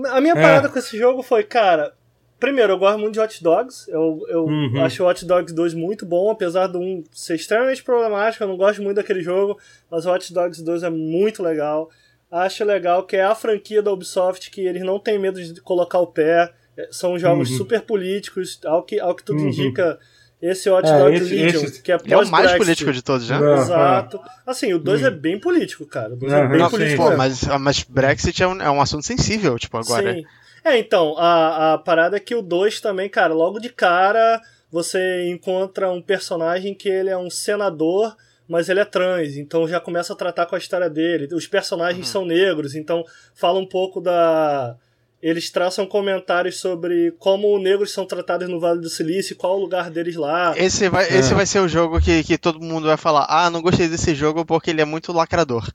[0.07, 0.41] A minha É.
[0.43, 1.93] parada com esse jogo foi, cara.
[2.41, 3.89] Primeiro, eu gosto muito de Hot Dogs.
[3.89, 4.83] Eu, eu Uhum.
[4.85, 8.43] acho o Hot Dogs 2 muito bom, apesar do 1 ser extremamente problemático.
[8.43, 9.59] Eu não gosto muito daquele jogo,
[9.91, 11.89] mas o Hot Dogs 2 é muito legal.
[12.31, 15.99] Acho legal que é a franquia da Ubisoft que eles não têm medo de colocar
[16.01, 16.53] o pé.
[16.77, 17.59] É, São jogos Uhum.
[17.59, 19.49] super políticos, ao que, ao que tudo Uhum.
[19.49, 19.99] indica.
[20.43, 23.25] Esse Hot É, Dogs esse- Legion, esse- que é é o mais político de todos,
[23.25, 23.39] já?
[23.39, 23.55] Não.
[23.55, 24.21] Exato.
[24.45, 26.15] Assim, o 2 é bem político, cara.
[26.15, 27.01] O 2 é bem Não, político.
[27.03, 30.13] pô, mas, mas Brexit é um, é um assunto sensível, tipo, agora.
[30.15, 30.25] Sim.
[30.65, 34.41] É, então, a, a parada é que o 2 também, cara, logo de cara
[34.71, 38.17] você encontra um personagem que ele é um senador,
[38.49, 41.29] mas ele é trans, então já começa a tratar com a história dele.
[41.33, 42.13] Os personagens Uhum.
[42.13, 43.05] são negros, então
[43.35, 44.75] fala um pouco da.
[45.23, 49.89] Eles traçam comentários sobre como negros são tratados no Vale do Silício, qual o lugar
[49.89, 50.53] deles lá.
[50.57, 51.19] Esse vai, É.
[51.19, 54.15] esse vai ser o jogo que, que todo mundo vai falar: ah, não gostei desse
[54.17, 55.71] jogo porque ele é muito lacrador.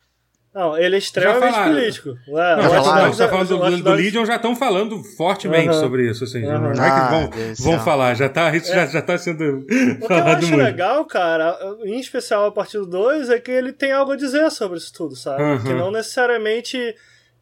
[0.54, 2.10] Não, ele é extremamente político.
[2.30, 3.12] É, Não, o já, falaram.
[3.14, 5.80] É- tá falando o Watch do, do Legion, já estão falando fortemente Aham.
[5.80, 6.44] sobre isso, assim.
[6.44, 6.60] Aham.
[6.60, 7.84] Não é que Ah, vão, Deus do vão céu.
[7.84, 9.74] falar, já tá, isso já, já tá sendo O que
[10.14, 10.56] eu acho muito.
[10.64, 11.56] legal, cara,
[11.86, 14.92] em especial a partir do 2, é que ele tem algo a dizer sobre isso
[14.92, 15.44] tudo, sabe?
[15.44, 15.64] Uhum.
[15.64, 16.78] Que não necessariamente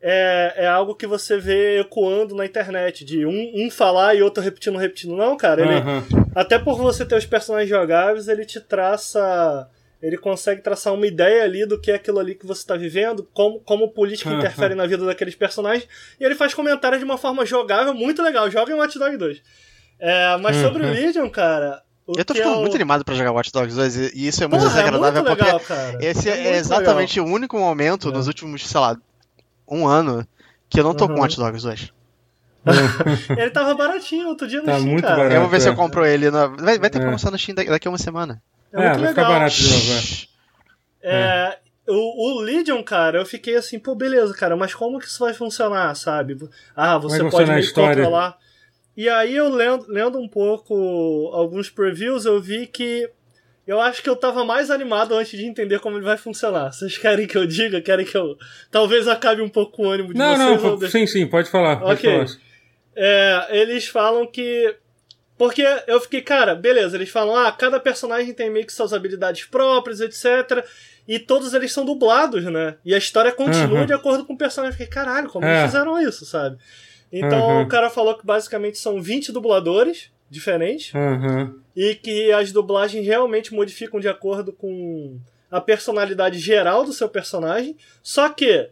[0.07, 4.43] é, é algo que você vê ecoando na internet, de um, um falar e outro
[4.43, 5.15] repetindo, repetindo.
[5.15, 6.03] Não, cara, ele, Aham.
[6.35, 9.67] até por você ter os personagens jogáveis, ele te traça.
[10.03, 13.27] Ele consegue traçar uma ideia ali do que é aquilo ali que você está vivendo,
[13.33, 14.37] como, como política Aham.
[14.39, 15.87] interfere na vida daqueles personagens,
[16.19, 18.51] e ele faz comentários de uma forma jogável muito legal.
[18.51, 19.41] Joga em Watch Dogs 2.
[19.99, 21.81] É, mas sobre o Legion, cara.
[22.05, 24.43] o Eu tô ficando é o- muito animado pra jogar Watch Dogs 2 e isso
[24.43, 25.97] é muito Porra, é desagradável muito porque legal, cara.
[25.99, 28.11] esse é, muito exatamente o único momento É.
[28.11, 28.95] nos últimos, sei lá,
[29.67, 30.25] um ano
[30.69, 31.21] que eu não tô com Uhum.
[31.21, 31.81] Watch Dogs 2.
[31.85, 31.95] legal.
[33.37, 35.15] Ele tava baratinho outro dia no Tá Steam, muito cara.
[35.17, 35.35] barato.
[35.35, 35.75] Eu vou ver se eu é.
[35.75, 36.31] compro ele.
[36.31, 36.47] Na...
[36.47, 37.01] Vai, vai ter É.
[37.01, 38.41] promoção no Steam daqui, a uma semana.
[38.73, 39.33] É, É, muito vai ficar legal.
[39.33, 40.27] barato de novo.
[41.03, 41.57] é.
[41.57, 45.23] É, o, o Legion, cara, eu fiquei assim, pô, beleza, cara, mas como que isso
[45.23, 46.35] vai funcionar, sabe?
[46.75, 47.95] Ah, você é que pode que história?
[48.03, 48.37] controlar.
[48.97, 50.73] E aí eu lendo, lendo um pouco
[51.33, 53.07] alguns previews, eu vi que
[53.67, 56.71] eu acho que eu tava mais animado antes de entender como ele vai funcionar.
[56.71, 57.81] Vocês querem que eu diga?
[57.81, 58.37] Querem que eu.
[58.71, 60.61] Talvez acabe um pouco o ânimo de Não, vocês?
[60.63, 61.77] não, ou pô, sim, sim, pode falar.
[61.77, 62.11] Pode Ok.
[62.11, 62.39] falar.
[62.95, 64.75] É, eles falam que.
[65.37, 69.43] Porque eu fiquei, cara, beleza, eles falam, ah, cada personagem tem meio que suas habilidades
[69.43, 70.65] próprias, etc.
[71.05, 72.75] E todos eles são dublados, né?
[72.85, 73.85] E a história continua Uhum.
[73.85, 74.69] de acordo com o personagem.
[74.73, 75.51] Eu fiquei, caralho, como É.
[75.59, 76.57] eles fizeram isso, sabe?
[77.11, 77.61] Então Uhum.
[77.63, 81.55] o cara falou que basicamente são 20 dubladores diferentes Aham.
[81.75, 85.17] e que as dublagens realmente modificam de acordo com
[85.49, 87.75] a personalidade geral do seu personagem.
[88.03, 88.69] Só que,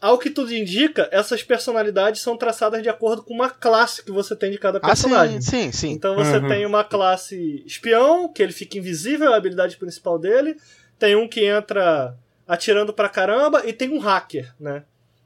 [0.00, 4.34] ao que tudo indica, essas personalidades são traçadas de acordo com uma classe que você
[4.34, 5.40] tem de cada Ah, sim, personagem.
[5.40, 5.92] sim, sim.
[5.92, 6.48] Então você Uhum.
[6.48, 10.56] tem uma classe espião, que ele fica invisível, é a habilidade principal dele.
[10.98, 12.14] Tem um que entra
[12.48, 14.82] atirando pra caramba e tem um hacker, né?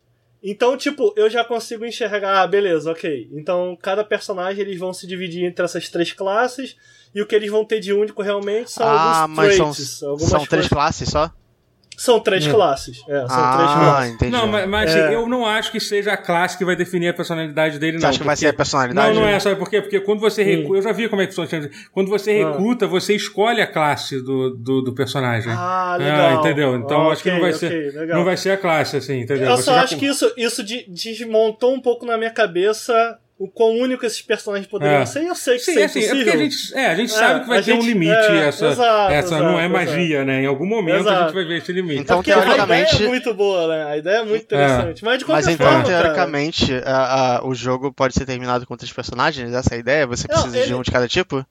[0.46, 3.30] Então, tipo, eu já consigo enxergar, ah, beleza, ok.
[3.32, 6.76] Então, cada personagem eles vão se dividir entre essas três classes
[7.14, 9.88] e o que eles vão ter de único realmente são ah, alguns mas traits.
[9.98, 11.32] são, são três classes só?
[11.96, 12.50] São três É.
[12.50, 12.98] classes.
[13.08, 14.14] É, são três ah, classes.
[14.14, 14.32] entendi.
[14.32, 15.14] Não, mas, mas É.
[15.14, 18.10] eu não acho que seja a classe que vai definir a personalidade dele, Você não.
[18.10, 19.14] acha que vai porque- ser a personalidade?
[19.14, 19.80] Não, não é, sabe por quê?
[19.80, 20.46] Porque quando você Hum.
[20.46, 20.78] recruta.
[20.78, 21.70] Eu já vi como é que funciona.
[21.92, 22.50] Quando você Ah.
[22.50, 25.52] recruta, você escolhe a classe do, do, do personagem.
[25.52, 26.40] Ah, legal.
[26.40, 26.76] entendeu?
[26.76, 27.92] Então Ah, acho que não vai ok, ser.
[27.98, 28.18] legal.
[28.18, 29.48] Não vai ser a classe, assim, entendeu?
[29.50, 33.18] Eu Você só acho com- que isso, isso de- desmontou um pouco na minha cabeça
[33.39, 35.06] o quão único esses personagens poderiam É.
[35.06, 35.23] ser.
[35.23, 37.12] E eu sei que Sim, isso é assim, é porque a gente, é, a gente
[37.12, 38.11] É, sabe que vai ter um limite.
[38.12, 40.43] é, essa exato, essa não é exato, magia, né?
[40.43, 41.24] Em algum momento a Exato.
[41.24, 42.01] gente vai ver esse limite.
[42.01, 43.85] Então, É porque a ideia teoricamente- é muito boa, né?
[43.90, 45.05] A ideia é muito interessante.
[45.05, 48.66] Mas de qualquer Mas então, forma, cara, teoricamente, a- a- o jogo pode ser terminado
[48.66, 49.52] com três personagens?
[49.52, 50.06] Essa é a ideia?
[50.06, 51.44] Você Não, precisa de ele- um de cada tipo?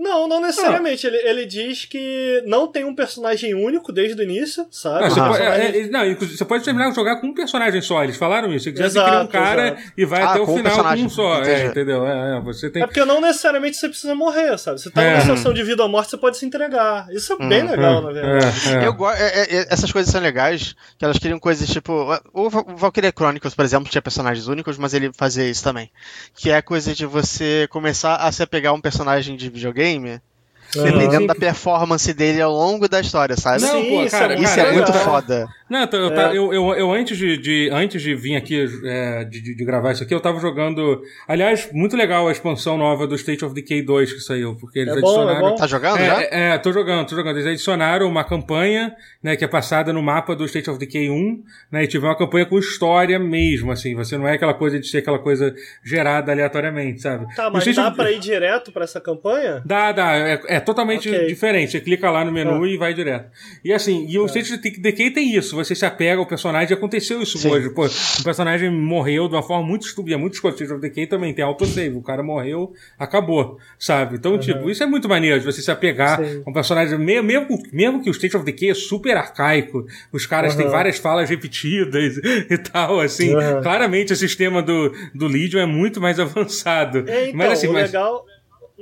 [0.00, 1.06] Não, não necessariamente.
[1.06, 5.04] Ele, ele diz que não tem um personagem único desde o início, sabe?
[5.04, 7.34] Ah, você, O pode, personagem- é, é, não, você pode terminar de jogar com um
[7.34, 8.02] personagem só.
[8.02, 8.64] Eles falaram isso.
[8.64, 9.82] Se quiser, você Exato, cria um cara exato.
[9.96, 11.42] e vai Ah, até o com um final com um só.
[11.42, 12.06] É, entendeu?
[12.06, 14.80] É, é, você tem É porque não necessariamente você precisa morrer, sabe?
[14.80, 15.10] Você tá É.
[15.10, 17.06] numa situação de vida ou morte, você pode se entregar.
[17.12, 18.46] Isso é bem legal, na verdade.
[18.70, 18.86] É, é.
[18.86, 21.92] Eu go- é- é- é- essas coisas são legais, que elas queriam coisas tipo.
[22.32, 25.90] O Val- o Valkyria Chronicles, por exemplo, tinha personagens únicos, mas ele fazia isso também.
[26.34, 29.89] Que é a coisa de você começar a se apegar a um personagem de videogame,
[29.90, 30.29] name, man.
[30.74, 33.62] Dependendo da performance dele ao longo da história, sabe?
[33.62, 35.48] Não, Sim, pô, isso é cara, muito isso cara, é muito foda.
[35.68, 36.36] Não, eu, eu, É.
[36.36, 39.92] eu, eu, eu antes de, de- antes de vir aqui é, de, de- de gravar
[39.92, 41.00] isso aqui, eu tava jogando.
[41.28, 44.96] Aliás, muito legal a expansão nova do State of Decay 2 que saiu, porque eles
[44.96, 45.48] É bom, é adicionaram.
[45.50, 45.54] bom.
[45.56, 46.22] Tá jogando já?
[46.22, 47.36] É, é, é, tô jogando, tô jogando.
[47.36, 48.92] Eles adicionaram uma campanha,
[49.22, 52.16] né, que é passada no mapa do State of Decay 1, né, e tiver uma
[52.18, 53.94] campanha com história mesmo, assim.
[53.94, 57.32] Você não é aquela coisa de ser aquela coisa gerada aleatoriamente, sabe?
[57.36, 59.62] Tá, mas dá of- pra ir direto pra essa campanha?
[59.64, 60.16] Dá, dá.
[60.16, 61.26] É, é totalmente Ok.
[61.26, 61.72] diferente.
[61.72, 62.68] Você clica lá no menu Ah.
[62.68, 63.30] e vai direto.
[63.64, 65.56] E assim, e o State of Decay tem isso.
[65.56, 66.74] Você se apega ao personagem.
[66.76, 67.50] Aconteceu isso Sim.
[67.50, 67.70] hoje.
[67.70, 70.14] Pô, o personagem morreu de uma forma muito estúpida.
[70.16, 70.54] É muito escrota.
[70.56, 71.96] State of Decay também tem autosave.
[71.96, 73.58] O cara morreu, acabou.
[73.78, 74.16] Sabe?
[74.16, 76.42] Então, tipo, isso é muito maneiro de você se apegar Sim.
[76.46, 76.98] a um personagem.
[76.98, 79.86] Mesmo, mesmo, mesmo que o State of Decay é super arcaico.
[80.12, 80.72] Os caras têm Aham.
[80.72, 82.16] várias falas repetidas
[82.50, 83.34] e tal, assim.
[83.34, 83.62] Aham.
[83.62, 87.04] Claramente o sistema do, do Legion é muito mais avançado.
[87.08, 87.90] É, então, mas assim, o mas...
[87.90, 88.24] legal...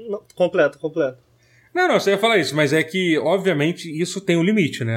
[0.09, 1.19] Não, completo, completo.
[1.79, 4.97] Não, não, você ia falar isso, mas é que, obviamente, isso tem um limite, né?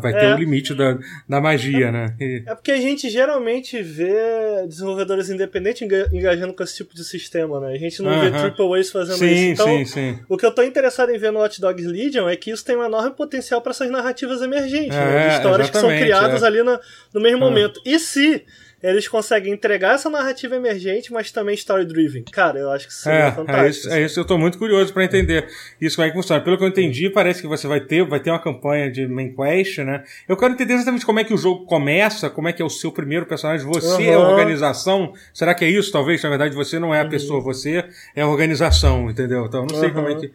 [0.00, 0.34] Vai ter É.
[0.34, 0.98] um limite da,
[1.28, 2.16] da magia, né?
[2.18, 7.04] E- É porque a gente geralmente vê desenvolvedores independentes enga- engajando com esse tipo de
[7.04, 7.74] sistema, né?
[7.74, 8.50] A gente não vê Aham.
[8.50, 9.26] Triple A's fazendo isso.
[9.26, 10.18] Sim, Então, sim, sim.
[10.26, 12.76] o que eu tô interessado em ver no Watch Dogs Legion é que isso tem
[12.78, 15.26] um enorme potencial para essas narrativas emergentes, né?
[15.26, 16.46] É, De histórias que são criadas é.
[16.46, 16.80] ali no,
[17.12, 17.50] no mesmo Ah.
[17.50, 17.78] momento.
[17.84, 18.42] E se
[18.82, 22.24] eles conseguem entregar essa narrativa emergente, mas também story-driven?
[22.32, 23.64] Cara, eu acho que isso seria É, fantástico.
[23.64, 25.46] é isso, é isso, eu tô muito curioso pra entender
[25.80, 26.42] isso como é que funciona.
[26.42, 29.34] Pelo que eu entendi, parece que você vai ter, vai ter uma campanha de main
[29.34, 30.02] quest, né?
[30.28, 32.70] Eu quero entender exatamente como é que o jogo começa, como é que é o
[32.70, 35.92] seu primeiro personagem, você é a organização, será que é isso?
[35.92, 37.84] Talvez, na verdade, você não é a pessoa, você
[38.16, 39.46] é a organização, entendeu?
[39.46, 40.32] Então, eu não sei como é que,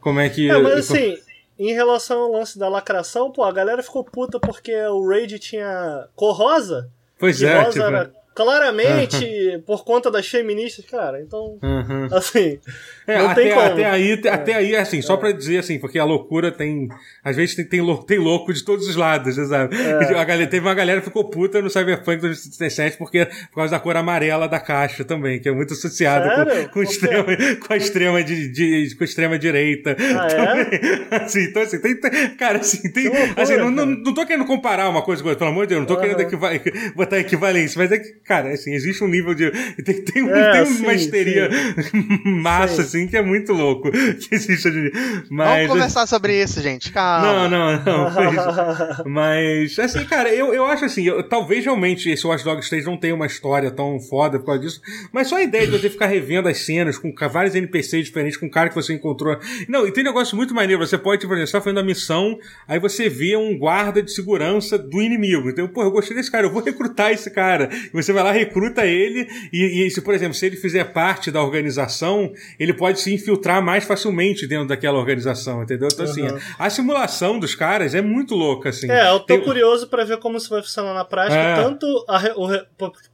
[0.00, 0.50] como é que...
[0.50, 1.18] É, mas assim,
[1.58, 6.08] em relação ao lance da lacração, pô, a galera ficou puta porque o Raid tinha
[6.16, 6.90] cor rosa.
[7.20, 7.84] Pois é, tipo...
[7.84, 11.20] era claramente por conta das feministas, cara.
[11.20, 12.08] Então, Uhum.
[12.12, 12.58] assim,
[13.06, 13.66] É, não até, tem como.
[13.66, 16.88] até aí, até aí, assim, só pra dizer assim, porque a loucura tem.
[17.24, 19.76] Às vezes tem, tem, lou- tem louco de todos os lados, sabe?
[19.76, 20.18] É.
[20.18, 23.80] A galera, teve uma galera que ficou puta no Cyberpunk 2077 porque, por causa da
[23.80, 27.24] cor amarela da caixa também, que é muito associada com, com, extrema,
[27.66, 29.96] com a extrema, de, de- com a extrema direita.
[30.18, 30.64] Ah, é?
[30.64, 30.80] também.
[31.20, 31.96] Assim, então, assim, tem,
[32.36, 33.08] cara, assim, tem.
[33.08, 33.96] Loucura, assim, não, não, cara.
[34.04, 36.02] não tô querendo comparar uma coisa com outra, pelo amor de Deus, não tô Aham.
[36.02, 36.50] querendo equiva-
[36.94, 39.50] botar equivalência, mas é que, cara, assim, existe um nível de.
[39.84, 41.50] Tem, tem, um- É, tem sim, uma histeria
[42.24, 42.82] massa, Sim.
[42.82, 43.90] assim, que é muito louco.
[44.20, 44.92] Que existe dia.
[45.30, 45.62] Mas.
[45.66, 46.92] Vamos conversar sobre isso, gente.
[46.92, 47.48] Calma.
[47.48, 49.04] Não, não, não.
[49.06, 52.96] Mas, assim, cara, eu, eu acho assim, eu- talvez realmente esse Watch Dogs 3 não
[52.96, 54.80] tenha uma história tão foda por causa disso,
[55.12, 58.46] mas só a ideia de você ficar revendo as cenas com vários NPCs diferentes, com
[58.46, 59.36] o cara que você encontrou.
[59.68, 61.84] Não, e tem um negócio muito maneiro, você pode, por exemplo, você tá fazendo a
[61.84, 62.38] missão,
[62.68, 65.48] aí você vê um guarda de segurança do inimigo.
[65.50, 67.68] Então, pô, eu gostei desse cara, eu vou recrutar esse cara.
[67.72, 71.30] E você vai lá, recruta ele, e, e se, por exemplo, se ele fizer parte
[71.30, 75.88] da organização, ele pode se infiltrar mais facilmente dentro daquela organização, entendeu?
[75.92, 76.38] Então, assim, Uhum.
[76.58, 78.90] a simulação dos caras é muito louca, assim.
[78.90, 81.38] É, eu tô Tem- curioso pra ver como isso vai funcionar na prática.
[81.40, 81.54] É.
[81.56, 82.48] Tanto a o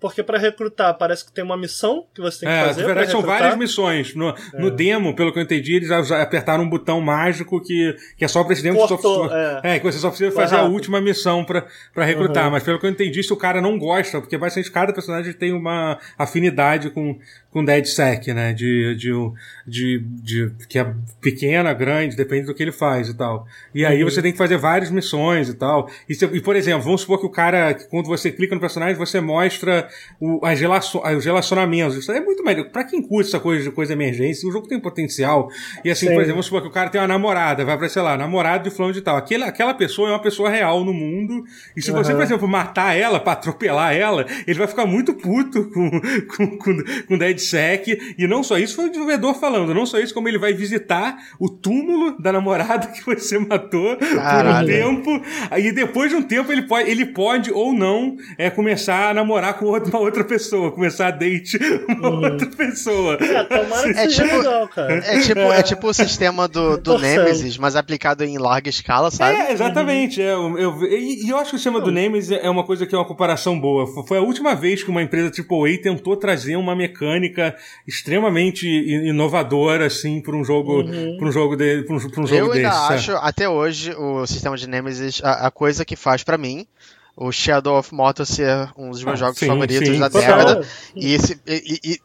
[0.01, 2.81] porque pra recrutar parece que tem uma missão que você tem que É, fazer.
[2.83, 4.15] na verdade são várias missões.
[4.15, 8.29] No, no demo, pelo que eu entendi, eles apertaram um botão mágico que, que é
[8.29, 9.61] só pra esse demo que só Cortou, é.
[9.63, 10.75] é, que você só precisa Foi fazer a rápido.
[10.75, 12.45] última missão pra, pra recrutar.
[12.47, 12.51] Uhum.
[12.53, 15.53] Mas pelo que eu entendi, se o cara não gosta, porque basicamente cada personagem tem
[15.53, 17.19] uma afinidade com,
[17.57, 18.53] com DeadSec, né?
[18.53, 19.13] De, de,
[19.67, 20.93] de, de, que é
[21.23, 23.47] pequena, grande, depende do que ele faz e tal.
[23.75, 24.11] E aí Uhum.
[24.11, 25.89] você tem que fazer várias missões e tal.
[26.07, 28.95] E, se- e, por exemplo, vamos supor que o cara, quando você clica no personagem,
[28.95, 29.89] você mostra
[30.21, 31.97] o, as relaço- os relacionamentos.
[31.97, 32.67] Isso é muito melhor.
[32.69, 35.49] Pra quem curte essa coisa de coisa emergência, o jogo tem potencial.
[35.83, 36.13] E assim, Sim.
[36.13, 38.65] por exemplo, vamos supor que o cara tem uma namorada, vai pra, sei lá, namorado
[38.65, 39.17] de fulano de tal.
[39.17, 41.43] Aquela, aquela pessoa é uma pessoa real no mundo.
[41.75, 42.19] E se você, Aham.
[42.19, 45.91] por exemplo, matar ela, pra atropelar ela, ele vai ficar muito puto com,
[46.37, 46.77] com, com,
[47.09, 47.17] com
[47.51, 48.15] DeadSec.
[48.19, 49.73] E não só isso, foi o desenvolvedor falando.
[49.75, 54.07] Não só isso, como ele vai visitar o túmulo da namorada que você matou por
[54.09, 54.69] um Caralho.
[54.69, 55.23] tempo.
[55.51, 59.55] Aí depois de um tempo ele pode, ele pode ou não é, começar a namorar
[59.59, 61.59] com uma outra pessoa, começar a date
[61.89, 63.15] uma outra pessoa.
[63.21, 64.95] É, tomara que É seja tipo- legal, cara.
[64.97, 66.97] É tipo, é tipo o sistema do, do.
[66.99, 69.37] Nemesis, mas aplicado em larga escala, sabe?
[69.39, 70.21] É, exatamente.
[70.21, 72.87] É, eu, eu- e, e eu acho que o sistema do Nemesis é uma coisa
[72.87, 73.87] que é uma comparação boa.
[73.87, 77.36] Foi- Foi a última vez que uma empresa AAA tentou trazer uma mecânica
[77.87, 80.83] extremamente inovadora, assim, para um jogo,
[81.19, 82.81] pra um jogo, de, pra um, pra um jogo Eu ainda desse.
[82.81, 82.95] sabe?
[82.95, 86.67] acho, até hoje, o sistema de Nemesis, a, a coisa que faz pra mim,
[87.17, 89.99] o Shadow of Mordor ser um dos meus Ah, jogos sim, favoritos sim.
[89.99, 90.37] da Total.
[90.39, 90.67] década.
[90.95, 91.41] E esse.
[91.47, 92.01] E, e-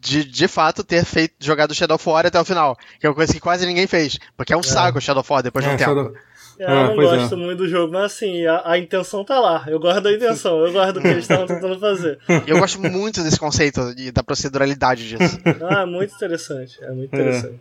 [0.00, 2.76] de, de fato ter feito jogado Shadow of War até o final.
[3.00, 4.16] Que é uma coisa que quase ninguém fez.
[4.36, 5.90] Porque é um saco o Shadow of War depois de um É, tempo.
[5.90, 6.27] Shadow- É,
[6.58, 6.96] eu Ah, não é.
[6.96, 9.64] gosto muito do jogo, mas assim, a, a intenção tá lá.
[9.68, 12.18] Eu gosto da intenção, eu gosto do que eles estavam tentando fazer.
[12.46, 15.38] E eu gosto muito desse conceito e da proceduralidade disso.
[15.62, 16.82] Ah, é muito interessante.
[16.82, 17.58] É muito interessante.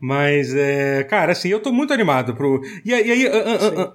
[0.00, 2.62] Mas, é, cara, assim, eu tô muito animado pro.
[2.84, 3.92] E aí, e aí, an- an- an-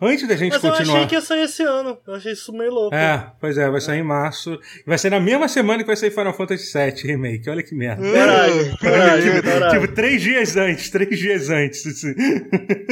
[0.00, 0.96] antes da gente Mas eu continuar.
[0.96, 1.98] achei que ia sair esse ano.
[2.06, 2.94] Eu achei isso meio louco.
[2.94, 4.58] É, pois é, vai sair em março.
[4.86, 7.48] Vai sair na mesma semana que vai sair Final Fantasy VII Remake.
[7.50, 8.02] Olha que merda.
[8.02, 9.80] Coragem, coragem, tipo, coragem.
[9.80, 11.86] tipo, três dias antes, três dias antes.
[11.86, 12.14] assim.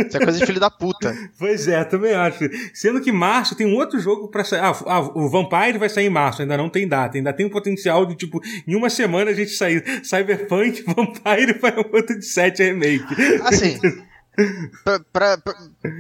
[0.07, 1.15] Isso é coisa de filho da puta.
[1.39, 2.39] Pois é, também acho.
[2.73, 4.61] Sendo que março tem um outro jogo pra sair.
[4.61, 7.17] Ah, ah, o Vampire vai sair em março, ainda não tem data.
[7.17, 11.55] Ainda tem um potencial de, tipo, em uma semana a gente sair Cyberpunk, Vampire e
[11.55, 13.15] Final Fantasy VII Remake.
[13.43, 13.79] Assim,
[14.85, 15.55] pra, pra, pra,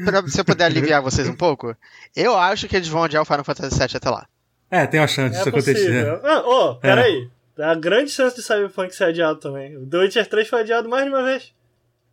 [0.04, 1.74] pra- se eu puder aliviar vocês um pouco,
[2.16, 4.26] eu acho que eles vão adiar o Final Fantasy VII até lá.
[4.70, 6.20] É, tem uma chance disso É acontecer.
[6.24, 7.28] Ah, ô, peraí.
[7.58, 9.76] Há grande chance de Cyberpunk ser adiado também.
[9.76, 11.52] O The Witcher 3 foi adiado mais de uma vez.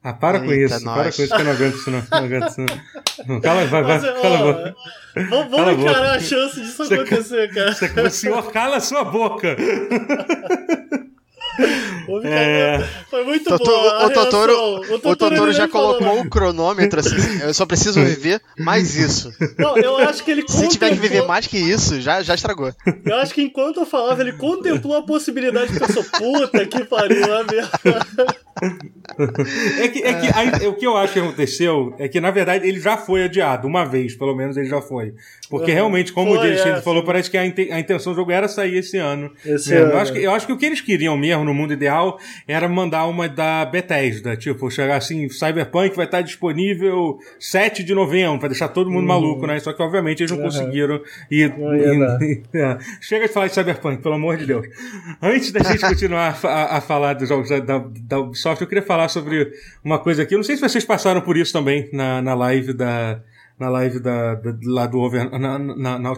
[0.03, 0.95] Ah, para com Eita, isso, nós.
[0.95, 2.03] para com isso que eu não aguento isso, não.
[2.11, 3.25] Não aguento isso, não.
[3.35, 3.41] não.
[3.41, 4.75] Cala, vai, vai, Mas, ó, cala a boca.
[5.15, 5.91] Vamos, a vamos boca.
[5.91, 7.71] encarar a chance disso Você- acontecer, cara.
[7.73, 9.55] Você- O senhor cala a sua boca.
[12.23, 12.83] É.
[13.09, 14.03] Foi muito Toto- boa.
[14.03, 17.41] a o, Totoro, o Totoro já falou colocou o cronômetro assim.
[17.41, 19.33] Eu só preciso viver mais isso.
[19.57, 22.73] Não, eu acho que ele Se tiver que viver mais que isso, já, já estragou.
[23.05, 26.83] Eu acho que enquanto eu falava, ele contemplou a possibilidade que eu sou puta que
[26.85, 28.35] pariu, a merda.
[29.81, 32.67] É que, é que aí, o que eu acho que aconteceu é que, na verdade,
[32.67, 33.67] ele já foi adiado.
[33.67, 35.13] Uma vez, pelo menos, ele já foi.
[35.49, 35.75] Porque Uhum.
[35.75, 38.31] realmente, como Foi, o Jason é, falou, parece que a, inte- a intenção do jogo
[38.31, 39.31] era sair esse ano.
[39.45, 40.15] Esse ano, eu, acho é.
[40.19, 42.17] que, eu acho que o que eles queriam mesmo, no mundo ideal,
[42.47, 44.35] era mandar uma da Bethesda.
[44.37, 49.45] Tipo, chegar assim, Cyberpunk vai estar disponível 7 de novembro, pra deixar todo mundo maluco,
[49.45, 49.59] né?
[49.59, 50.43] Só que, obviamente, eles não Uhum.
[50.45, 51.01] conseguiram.
[51.29, 52.21] E, dar.
[52.21, 52.77] e- é.
[53.01, 54.65] Chega de falar de Cyberpunk, pelo amor de Deus.
[55.21, 58.83] Antes da gente continuar a, a falar dos jogos da, da, da Ubisoft, eu queria
[58.83, 59.51] falar sobre
[59.83, 60.33] uma coisa aqui.
[60.33, 63.21] Eu não sei se vocês passaram por isso também na, na live da,
[63.59, 66.13] na live da, da, lá do over, na, na, na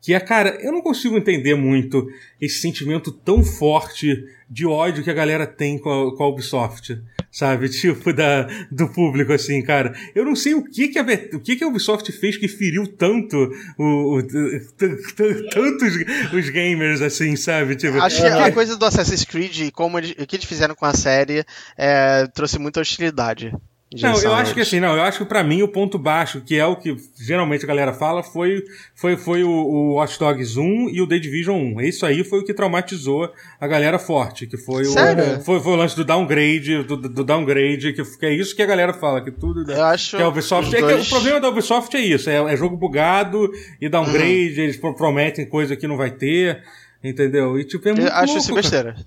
[0.00, 2.08] que é, cara, eu não consigo entender muito
[2.40, 7.00] esse sentimento tão forte de ódio que a galera tem com a, com a Ubisoft,
[7.30, 7.68] sabe?
[7.80, 9.94] Tipo, da, do público, assim, cara.
[10.14, 11.02] Eu não sei o que que a,
[11.34, 13.36] o que que a Ubisoft fez que feriu tanto
[13.78, 15.94] o, o tantos
[16.32, 17.76] os gamers, assim, sabe?
[17.76, 20.74] Tipo, Acho que a coisa do Assassin's Creed e como eles, o que eles fizeram
[20.74, 21.44] com a série
[21.76, 23.52] é, trouxe muita hostilidade.
[23.92, 26.56] Não, eu acho que assim, não, eu acho que pra mim o ponto baixo, que
[26.56, 28.62] é o que geralmente a galera fala, foi,
[28.94, 31.80] foi, foi o, o Watch Dogs 1 e o The Division 1.
[31.80, 35.38] Isso aí foi o que traumatizou a galera forte, que foi Sério?
[35.38, 35.40] o.
[35.40, 38.66] Foi, foi o lance do downgrade, do, do downgrade, que, que, é isso que a
[38.66, 39.68] galera fala, que tudo.
[39.68, 40.74] Eu acho que a Ubisoft.
[40.76, 41.00] É dois...
[41.00, 43.50] que o problema da Ubisoft é isso, é, é jogo bugado
[43.80, 44.64] e downgrade, uhum.
[44.64, 46.62] eles prometem coisa que não vai ter.
[47.02, 47.58] Entendeu?
[47.58, 48.06] E tipo, é muito.
[48.06, 48.92] Eu acho louco, isso besteira.
[48.92, 49.06] Cara.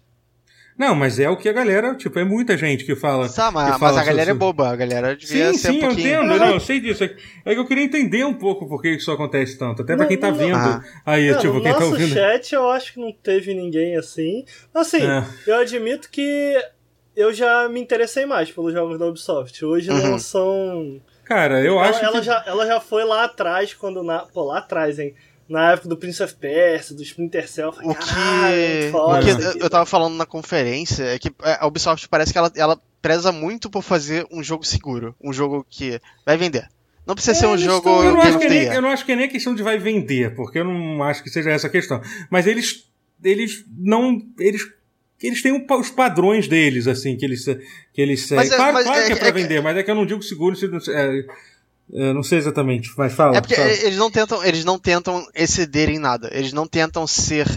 [0.78, 3.30] Não, mas é o que a galera, tipo, é muita gente que fala.
[3.30, 4.46] Tá, mas, que fala mas a galera sobre...
[4.46, 6.08] é boba, a galera devia sim, ser sim, um pouquinho...
[6.08, 7.04] eu entendo, não, eu sei disso.
[7.04, 10.18] É que eu queria entender um pouco por que isso acontece tanto, até pra quem
[10.18, 10.84] tá vendo ah.
[11.06, 12.14] aí, não, tipo, no quem tá nosso ouvindo.
[12.14, 14.46] chat eu acho que não teve ninguém assim.
[14.74, 15.24] Assim, é.
[15.46, 16.56] eu admito que
[17.16, 19.64] eu já me interessei mais pelos jogos da Ubisoft.
[19.64, 20.12] Hoje Uhum.
[20.12, 21.02] não são.
[21.24, 22.26] Cara, eu ela, acho ela que.
[22.26, 24.04] Já, ela já foi lá atrás, quando.
[24.04, 24.20] Na...
[24.20, 25.14] Pô, lá atrás, hein?
[25.48, 27.68] Na época do Prince of Persia, do Splinter Cell.
[27.68, 31.04] Eu falei, O que, "Caralho, foda o que eu- aqui." eu tava falando na conferência
[31.04, 35.14] é que a Ubisoft parece que ela, ela preza muito por fazer um jogo seguro.
[35.22, 36.68] Um jogo que vai vender.
[37.06, 39.06] Não precisa ser um Eles jogo tão- Eu não, acho que nem, eu não acho
[39.06, 41.68] que é nem a questão de vai vender, porque eu não acho que seja essa
[41.68, 42.02] a questão.
[42.30, 42.86] Mas eles,
[43.22, 44.22] eles não.
[44.40, 44.62] Eles,
[45.22, 47.44] eles têm um os padrões deles, assim, que eles,
[47.94, 48.46] que eles seguem.
[48.46, 50.06] É- claro, mas claro é- que é pra é vender, mas é que eu não
[50.06, 50.56] digo seguro.
[50.56, 51.26] Se, é,
[51.92, 53.38] é, não sei exatamente, mas fala.
[53.38, 53.68] É porque fala.
[53.70, 56.30] eles não tentam, eles não tentam exceder em nada.
[56.32, 57.48] Eles não tentam ser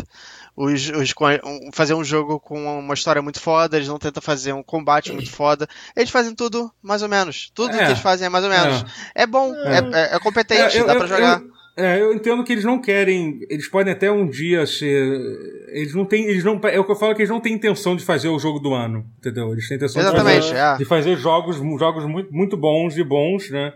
[0.56, 4.52] os, os um- fazer um jogo com uma história muito foda, eles não tentam fazer
[4.54, 5.68] um combate muito foda.
[5.94, 7.50] Eles fazem tudo mais ou menos.
[7.54, 7.78] Tudo É.
[7.78, 8.84] que eles fazem é mais ou menos.
[9.14, 9.78] É, bom, é,
[10.12, 11.40] é- é competente, É, eu- dá pra eu- jogar.
[11.42, 13.38] eu- é, eu entendo que eles não querem.
[13.50, 15.20] Eles podem até um dia ser.
[15.68, 16.24] Eles não têm.
[16.24, 18.38] Eles não, é o que eu falo que eles não têm intenção de fazer o
[18.38, 19.04] jogo do ano.
[19.18, 19.52] Entendeu?
[19.52, 20.76] Eles têm intenção de fazer, é.
[20.78, 23.74] de fazer jogos, jogos muito, muito bons e bons, né?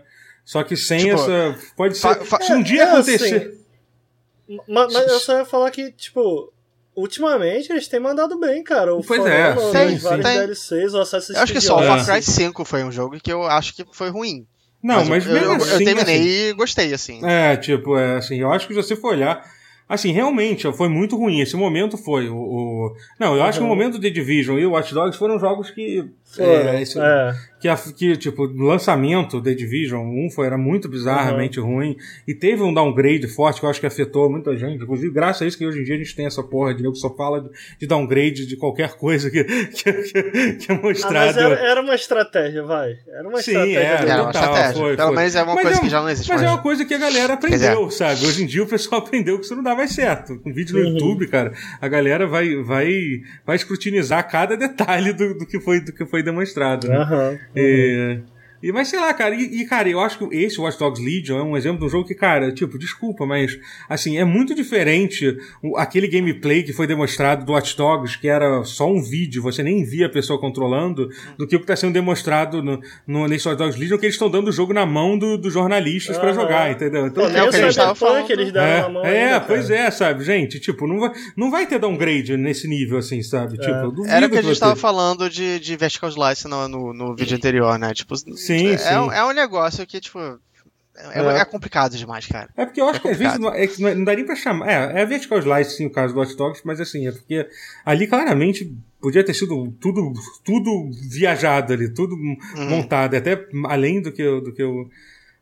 [0.51, 1.55] Só que sem Tipo, essa.
[1.77, 2.01] Pode ser.
[2.01, 3.35] fa- fa- se um dia É, acontecer.
[3.37, 6.51] assim, Mas, mas eu só ia falar que, tipo,
[6.93, 8.93] ultimamente eles têm mandado bem, cara.
[8.93, 10.37] O Pois é, Honor, tem, os vários tem.
[10.39, 12.05] DLCs, o Assassin's Eu acho que só o Far.
[12.05, 14.45] Cry 5 foi um jogo que eu acho que foi ruim.
[14.83, 17.25] Não, mas, eu, mesmo eu, eu assim, terminei assim, e gostei, assim.
[17.25, 19.41] É, tipo, é assim, eu acho que se você for olhar.
[19.87, 21.39] Assim, realmente, foi muito ruim.
[21.41, 22.27] Esse momento foi.
[22.29, 23.73] O, o- Não, eu acho que o Uhum.
[23.75, 26.05] momento de The Division e o Watch Dogs foram jogos que.
[26.25, 27.35] Foram, é, esse- é.
[27.61, 31.95] Que, a- que, tipo, no lançamento The Division 1 foi, era muito bizarramente ruim.
[32.27, 34.81] E teve um downgrade forte que eu acho que afetou muita gente.
[34.83, 36.93] Inclusive, graças a isso que hoje em dia a gente tem essa porra de nego
[36.93, 40.23] que só fala de, de downgrade de qualquer coisa que, que, que,
[40.53, 41.39] que é Ah, mas mostrado.
[41.39, 42.93] era, era uma estratégia, vai.
[43.07, 43.79] Era uma Sim, estratégia.
[43.79, 43.97] era.
[43.97, 44.11] deles.
[44.11, 44.81] Era uma total, estratégia.
[44.81, 45.17] foi, Pelo foi.
[45.17, 46.51] menos é uma Mas coisa é que já não existe Mas mais.
[46.51, 48.25] é uma coisa que a galera aprendeu, sabe?
[48.25, 50.39] Hoje em dia o pessoal aprendeu que isso não dá mais certo.
[50.39, 50.93] Com vídeo no Uhum.
[50.93, 55.91] YouTube, cara, a galera vai, vai, vai escrutinizar cada detalhe do, do, que, foi, do
[55.93, 56.87] que foi demonstrado.
[56.87, 56.97] né?
[56.97, 57.37] Aham.
[57.55, 58.23] É,
[58.61, 61.39] e, mas sei lá, cara, e, e, cara, eu acho que esse Watch Dogs Legion
[61.39, 63.57] é um exemplo de um jogo que, cara, tipo, desculpa, mas
[63.89, 68.63] assim, é muito diferente o- aquele gameplay que foi demonstrado do Watch Dogs, que era
[68.63, 71.93] só um vídeo, você nem via a pessoa controlando, do que o que está sendo
[71.93, 75.17] demonstrado no, no, nesse Watch Dogs Legion, que eles estão dando o jogo na mão
[75.17, 76.41] do- dos jornalistas pra Aham.
[76.41, 77.07] jogar, entendeu?
[77.07, 78.29] Então, Pô, é nem o o que a gente tava falando.
[78.31, 81.51] eles deram na mão é, ainda, é, pois é, sabe, gente, tipo, não vai, não
[81.51, 83.57] vai ter downgrade nesse nível, assim, sabe?
[83.57, 84.79] Tipo, eu duvido Era o que a gente tava ter.
[84.81, 87.93] falando de, de Vertical Slice no, no, no vídeo anterior, né?
[87.93, 88.95] Tipo, Sim, é, sim.
[88.95, 91.37] um- é um negócio que, tipo, é, É.
[91.39, 92.49] é complicado demais, cara.
[92.55, 94.67] É porque eu acho É que às vezes não, é não é- nem pra chamar.
[94.69, 97.47] É, é vertical slice, sim, o caso do Watch Dogs, mas assim, é porque
[97.85, 100.13] ali claramente podia ter sido tudo,
[100.43, 102.69] tudo viajado ali, tudo Uhum.
[102.69, 104.89] montado, até além do que, do que eu.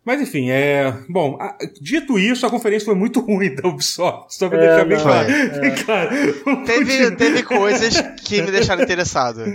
[0.10, 0.92] Mas enfim, é.
[1.08, 4.86] Bom, a- dito isso, a conferência foi muito ruim da Ubisoft, só pra É, deixar
[4.86, 5.32] bem não, claro.
[5.32, 5.60] é.
[5.62, 6.66] Bem claro.
[6.66, 7.94] Teve, teve coisas
[8.26, 9.44] que me deixaram interessado.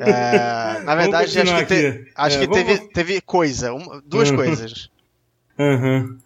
[0.00, 4.30] É, na verdade, acho que, te- acho É, que vamos- teve, teve coisa, uma- duas
[4.30, 4.36] Uhum.
[4.36, 4.88] coisas.
[5.58, 6.16] Aham.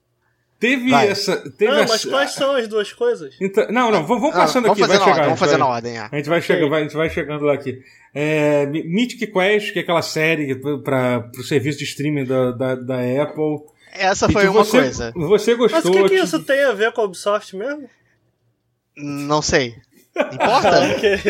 [0.60, 1.08] Teve Vai.
[1.08, 1.36] essa.
[1.58, 3.34] Teve Não, essa- mas quais são as duas coisas?
[3.40, 4.88] Então, não, não, vamos, vamos Ah, passando vamos aqui.
[4.88, 6.08] fazer vai na chegar, ordem, vamos vai- fazer na ordem, é.
[6.10, 7.82] A gente vai, chegando, vai, a gente vai chegando lá aqui.
[8.18, 12.74] É, My- Mythic Quest, que é aquela série para o serviço de streaming da, da,
[12.74, 13.58] da Apple.
[13.92, 15.12] Essa E foi uma você, coisa.
[15.14, 15.80] Você gostou.
[15.82, 17.88] Mas o que, que isso tem a ver com a Ubisoft mesmo?
[18.96, 19.74] Não sei.
[20.32, 20.80] Importa?
[20.96, 21.20] Ok.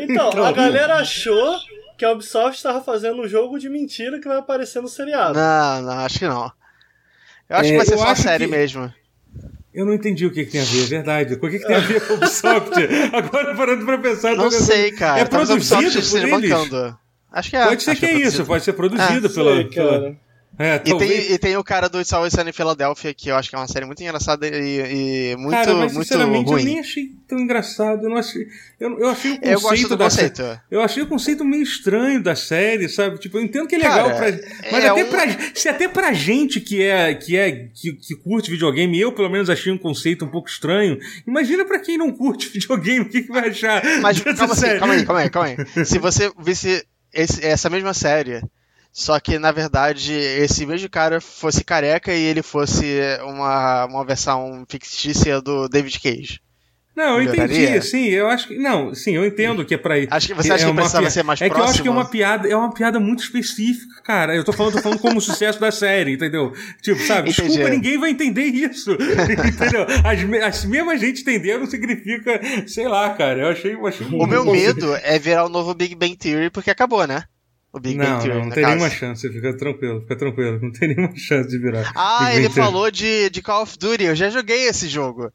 [0.00, 1.56] Então, a galera achou
[1.96, 5.38] que a Ubisoft estava fazendo um jogo de mentira que vai aparecer no seriado.
[5.38, 6.50] Não, não, acho que não.
[7.48, 8.92] Eu acho É, que vai ser só a série que- mesmo.
[9.72, 11.34] Eu não entendi o que, que tem a ver, é verdade.
[11.34, 12.72] O que, que tem a ver com a Ubisoft?
[13.12, 14.34] Agora parando pra pensar.
[14.34, 15.20] Não sei, cara.
[15.20, 16.50] É produzido por esteja eles?
[16.50, 16.98] bancando.
[17.30, 17.64] Acho que é.
[17.66, 18.34] Pode ser que é produzido.
[18.34, 19.54] isso, pode ser produzido Não pela.
[19.56, 20.16] sei, pela-.
[20.58, 23.48] É, E tem, e tem o cara do It's Always Sunny Philadelphia, que eu acho
[23.48, 26.60] que é uma série muito engraçada e, e muito, Cara, mas muito sinceramente ruim.
[26.60, 28.04] eu nem achei tão engraçado.
[28.04, 28.48] Eu, não achei,
[28.80, 30.36] eu, eu achei o conceito Eu gosto do da conceito.
[30.38, 30.60] série.
[30.70, 33.18] Eu achei o conceito meio estranho da série, sabe?
[33.18, 34.48] Tipo, eu entendo que é legal Cara, pra.
[34.72, 35.24] Mas é até um- pra.
[35.54, 37.14] Se até pra gente que é.
[37.14, 37.68] que é.
[37.72, 40.98] que, que curte videogame, eu pelo menos achei um conceito um pouco estranho.
[41.26, 43.82] Imagina pra quem não curte videogame, o que, que vai achar?
[44.00, 45.84] Mas calma, assim, calma aí, calma aí, calma aí.
[45.84, 48.42] Se você visse esse- essa mesma série,
[48.92, 54.64] só que na verdade esse mesmo cara fosse careca e ele fosse uma, uma versão
[54.68, 56.40] fictícia do David Cage.
[56.96, 58.58] Não, eu entendi, sim, eu acho que.
[58.58, 60.08] Não, sim, eu entendo que é pra ir.
[60.10, 61.88] Acho que você acha que uma precisava pia- ser mais É que eu acho que
[61.88, 62.00] é próximo?
[62.00, 64.34] uma piada, é uma piada muito específica, cara.
[64.34, 66.52] Eu tô falando, tô falando como o sucesso da série, entendeu?
[66.82, 67.46] Tipo, sabe, Entendi.
[67.50, 68.90] desculpa, ninguém vai entender isso.
[68.98, 69.86] entendeu?
[70.04, 73.42] As, me- as mesmas gente entender não significa, sei lá, cara.
[73.42, 77.06] Eu achei, achei O meu medo é virar o novo Big Bang Theory porque acabou,
[77.06, 77.22] né?
[77.72, 78.76] O Big Não, Bang Theory, não, não tem caso.
[78.76, 80.58] nenhuma chance, fica tranquilo, fica tranquilo.
[80.62, 81.92] Não tem nenhuma chance de virar.
[81.94, 85.30] Ah, Big ele falou de, de Call of Duty, eu já joguei esse jogo.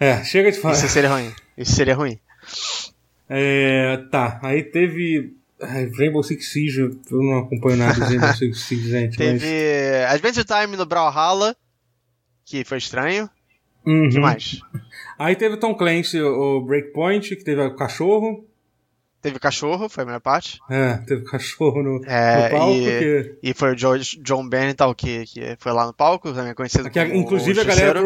[0.00, 0.74] É, chega de falar.
[0.74, 1.32] Isso seria ruim.
[1.56, 2.18] Isso seria ruim.
[3.28, 5.34] É, tá, aí teve.
[5.60, 9.18] Ai, Rainbow Six Siege, eu não acompanho nada de Rainbow Six Siege, gente.
[9.18, 11.54] mas- Teve Adventure Time no Brawlhalla,
[12.44, 13.28] que foi estranho.
[13.84, 14.08] Uhum.
[14.08, 14.60] que mais?
[15.18, 18.46] Aí teve Tom Clancy, o Breakpoint, que teve o cachorro.
[19.28, 20.58] Teve Cachorro, foi a minha parte.
[20.70, 22.74] É, teve cachorro no, É, no palco.
[22.74, 26.54] e- Que, E foi o George, John Bernthal que, que foi lá no palco, também
[26.54, 28.00] conhecido que, como inclusive o a galera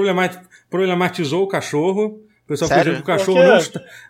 [0.71, 2.21] problematizou o cachorro.
[2.45, 2.95] O pessoal foi Sério?
[2.97, 3.59] que o cachorro, não,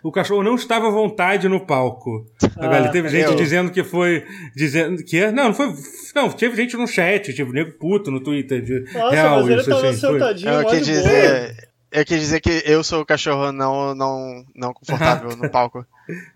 [0.03, 2.25] o cachorro não estava à vontade no palco.
[2.57, 4.25] A galera, teve gente eu- dizendo que foi.
[4.55, 5.27] Dizendo que.
[5.31, 5.73] Não, não foi.
[6.15, 8.61] Não, teve gente no chat, tipo, nego puto no Twitter.
[8.61, 10.13] De, Nossa, real, mas ele isso, tava assim, foi.
[10.19, 10.81] sentadinho, Eu quis boa.
[10.81, 11.69] dizer.
[11.91, 15.85] Eu quis dizer que eu sou o cachorro não, não, não confortável no palco.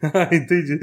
[0.02, 0.80] Ah, Entendi.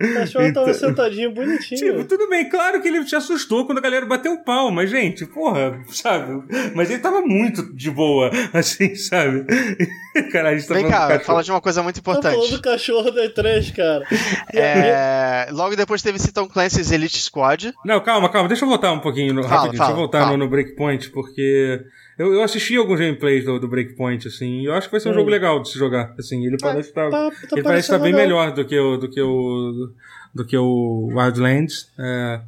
[0.00, 1.78] O cachorro tava Então- sentadinho, bonitinho.
[1.80, 4.90] Tipo, tudo bem, claro que ele te assustou quando a galera bateu o pau, mas,
[4.90, 6.42] gente, porra, sabe?
[6.74, 9.44] Mas ele tava muito de boa, assim, sabe?
[10.32, 12.52] Cara, a gente tá Vem cá, fala de uma coisa muito Tá falando importante.
[12.56, 14.04] do cachorro da E3, cara.
[14.52, 17.72] E É, logo depois teve esse Tom Clancy's Elite Squad.
[17.84, 20.20] Não, calma, calma, deixa eu voltar um pouquinho, no, Fala, rapidinho, fala, deixa eu voltar
[20.24, 20.36] fala.
[20.36, 21.80] no, no Breakpoint, porque
[22.18, 25.08] eu, eu assisti alguns gameplays do, do Breakpoint, assim, e eu acho que vai ser
[25.08, 25.14] um Hum.
[25.16, 27.10] jogo legal de se jogar, assim, ele parece estar...
[27.10, 28.26] tá- tá ele parece parecendo estar bem legal.
[28.26, 29.90] melhor do que o, do que o,
[30.34, 32.40] do que o Wildlands, é,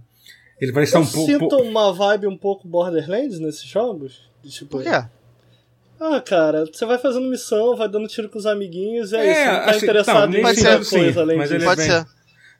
[0.60, 1.26] ele parece estar Eu um pouco...
[1.50, 4.28] sinto uma vibe um pouco Borderlands nesses jogos.
[4.42, 4.88] De, Tipo, Por quê?
[6.00, 9.52] ah, cara, você vai fazendo missão, vai dando tiro com os amiguinhos, é, É, isso.
[9.52, 11.54] Não tá assim, interessado não, em muita sentido, coisa sim, além mas disso.
[11.56, 12.06] ele é Pode bem- ser.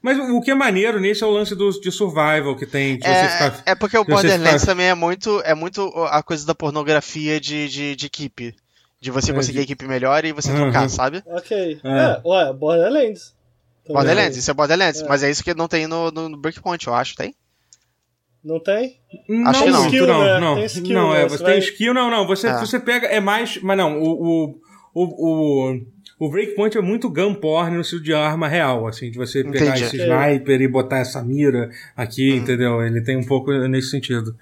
[0.00, 3.04] Mas o que é maneiro nesse é o lance do, de survival que tem, de
[3.06, 3.62] você ficar...
[3.66, 7.40] É, é porque o Borderlands ficar- também é muito, é muito a coisa da pornografia
[7.40, 8.54] de, de, de equipe.
[9.00, 10.56] De você É, conseguir de- a equipe melhor e você Uhum.
[10.70, 11.22] trocar, sabe?
[11.26, 11.80] Ok.
[11.82, 11.88] É.
[11.88, 13.34] É, ué, Borderlands.
[13.84, 13.94] Também.
[14.02, 15.00] Borderlands, isso é Borderlands.
[15.02, 15.08] É.
[15.08, 17.34] Mas é isso que não tem no, no, Breakpoint, eu acho, tem?
[18.44, 18.98] Não tem?
[19.46, 19.84] Acho que não.
[19.86, 20.40] Skill, não, né?
[20.40, 21.20] não, Tem skill, não, né?
[21.22, 22.58] é, Você você vai- tem skill, não, não, você, Ah.
[22.58, 24.60] você pega, é mais, mas não, o, o,
[24.94, 25.02] o,
[25.74, 25.80] o,
[26.18, 29.76] o Breakpoint é muito gun porn no estilo de arma real, assim, de você pegar
[29.76, 29.84] Entendi.
[29.84, 30.06] esse Ok.
[30.06, 32.36] sniper e botar essa mira aqui, Hum.
[32.36, 32.82] entendeu?
[32.82, 34.34] Ele tem um pouco nesse sentido.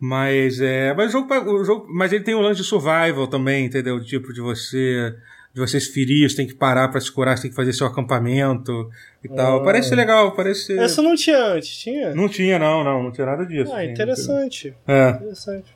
[0.00, 3.64] Mas é, mas o jogo, o jogo, mas ele tem um lance de survival também,
[3.66, 4.02] entendeu?
[4.02, 5.14] Tipo de você
[5.52, 7.72] de você se ferir, você tem que parar pra se curar, você tem que fazer
[7.72, 8.88] seu acampamento
[9.24, 9.60] e tal.
[9.60, 9.64] Ah.
[9.64, 10.78] Parece ser legal, parece ser...
[10.78, 12.14] Essa não tinha antes, tinha?
[12.14, 13.72] Não tinha, não, não, não tinha nada disso.
[13.72, 14.74] Ah, assim, interessante.
[14.86, 15.74] É, Interessante.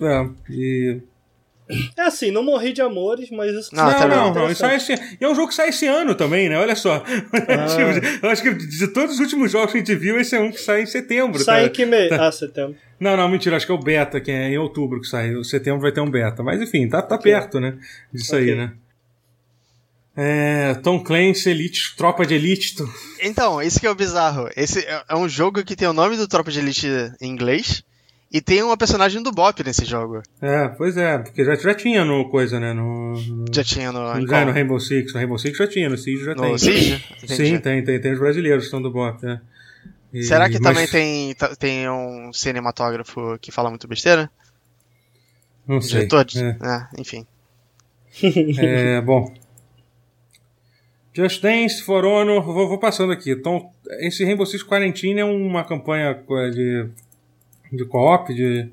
[0.00, 1.00] é, e...
[1.96, 4.42] É assim, não morri de amores, mas isso Não, Não, tá não, bem.
[4.42, 6.58] não, isso sai esse, e é um jogo que sai esse ano também, né?
[6.58, 7.00] Olha só.
[7.30, 10.40] Tipo, eu acho que de todos os últimos jogos que a gente viu, esse é
[10.40, 11.42] um que sai em setembro.
[11.42, 11.66] Sai tá?
[11.68, 12.10] em que mês?
[12.12, 12.76] Ah, setembro.
[12.98, 15.34] Não, não, mentira, acho que é o beta, que é em outubro que sai.
[15.34, 16.42] O setembro vai ter um beta.
[16.42, 17.78] Mas enfim, tá, tá perto, né?
[18.12, 18.56] Disso aí, Ok.
[18.56, 18.72] né?
[20.16, 22.74] É, Tom Clancy, Elite, Tropa de Elite.
[23.22, 24.48] Então, esse que é o bizarro.
[24.56, 26.88] Esse é é um jogo que tem o nome do Tropa de Elite
[27.20, 27.82] em inglês
[28.32, 30.22] e tem uma personagem do Bop nesse jogo.
[30.40, 32.72] É, pois é, porque já, já tinha no coisa, né?
[32.72, 33.98] No, no, Já tinha no.
[34.18, 35.12] em já no Rainbow Six.
[35.12, 36.52] No Rainbow Six já tinha, no Siege já tem.
[36.52, 37.04] No Siege?
[37.22, 37.34] Entendi.
[37.36, 39.40] Sim, tem, tem, tem os brasileiros que estão do Bop, né?
[40.12, 44.30] E- Será que mas- também tem, tem um cinematógrafo que fala muito besteira?
[45.66, 46.06] Não sei.
[46.06, 46.26] Diretor?
[46.36, 46.66] É.
[46.66, 47.26] É, enfim.
[48.58, 49.32] É, bom.
[51.12, 53.32] Just Dance, For Honor, vou, vou passando aqui.
[53.32, 53.70] Então,
[54.00, 56.86] esse Rainbow Six Quarantine é uma campanha co- de,
[57.72, 58.68] de co-op de,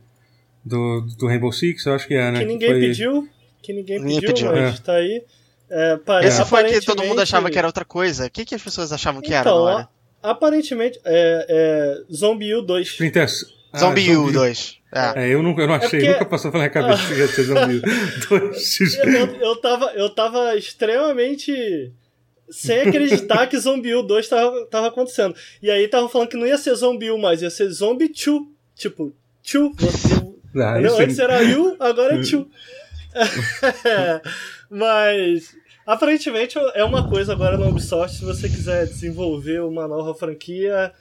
[0.65, 2.39] do, do Rainbow Six, eu acho que é, né?
[2.39, 3.29] Que ninguém foi- pediu.
[3.61, 4.51] Que ninguém, Ninguém pediu, pediu.
[4.51, 4.81] mas É.
[4.81, 5.23] tá aí.
[5.69, 8.25] É, parece, Esse foi que todo mundo aparentemente- achava que era outra coisa.
[8.27, 9.89] O que, que as pessoas achavam que era Então, na hora?
[10.23, 12.87] a- aparentemente, é, é Zombie U 2.
[12.87, 13.27] Splinter
[13.73, 14.77] ah, Zombie U 2.
[14.95, 15.25] É.
[15.25, 17.43] É, eu, nunca, eu não achei, porque- nunca passou pela minha cabeça que ia ser
[17.43, 17.81] Zombie U
[18.29, 18.77] 2.
[19.03, 21.91] Eu, eu, tava, eu tava extremamente
[22.49, 25.35] sem acreditar que Zombie U 2 tava, tava acontecendo.
[25.61, 28.47] E aí tava falando que não ia ser Zombie U mais, ia ser Zombie 2.
[28.77, 29.13] Tipo,
[29.43, 29.73] Chu.
[29.77, 30.13] Você,
[30.59, 30.93] Ah, entendeu?
[30.93, 32.49] isso- Antes era Yu, agora é Chu.
[34.69, 35.55] Mas
[35.85, 40.91] aparentemente é uma coisa agora na Ubisoft, se você quiser desenvolver uma nova franquia,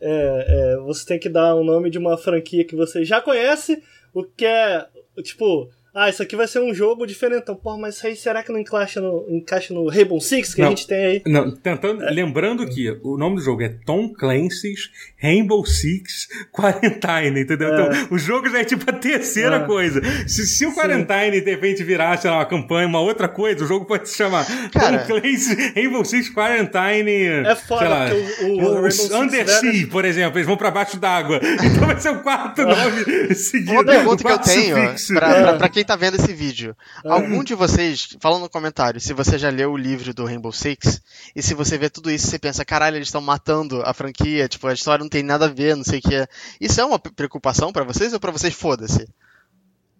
[0.00, 3.82] é, é, você tem que dar o nome de uma franquia que você já conhece,
[4.12, 4.86] o que é
[5.22, 7.54] tipo, ah, isso aqui vai ser um jogo diferentão.
[7.54, 10.68] Pô, mas isso aí será que não encaixa no, encaixa no Rainbow Six que Não.
[10.68, 11.22] a gente tem aí?
[11.26, 14.90] Não, tentando, lembrando que o nome do jogo é Tom Clancy's
[15.20, 17.68] Rainbow Six Quarantine, entendeu?
[17.68, 17.74] É.
[17.74, 19.60] Então, o jogo já é tipo a terceira É.
[19.60, 20.00] coisa.
[20.26, 23.66] Se, se o Quarantine de repente virar, sei lá, uma campanha, uma outra coisa, o
[23.68, 24.98] jogo pode se chamar Cara.
[24.98, 27.12] Tom Clancy's Rainbow Six Quarantine.
[27.46, 30.70] É foda, sei lá, porque o- o o, Six Undersea, por exemplo, eles vão pra
[30.70, 31.40] baixo d'água.
[31.74, 33.72] Então vai ser o quarto nome seguido.
[33.72, 34.76] Uma pergunta que eu tenho,
[35.14, 36.76] pra, pra, pra quem tá vendo esse vídeo.
[37.04, 41.00] Algum de vocês, fala no comentário, se você já leu o livro do Rainbow Six,
[41.36, 44.66] e se você vê tudo isso, você pensa, caralho, eles estão matando a franquia, tipo,
[44.66, 46.26] a história não tem nada a ver, não sei o que é.
[46.60, 49.06] Isso é uma pre- preocupação pra vocês ou pra vocês foda-se?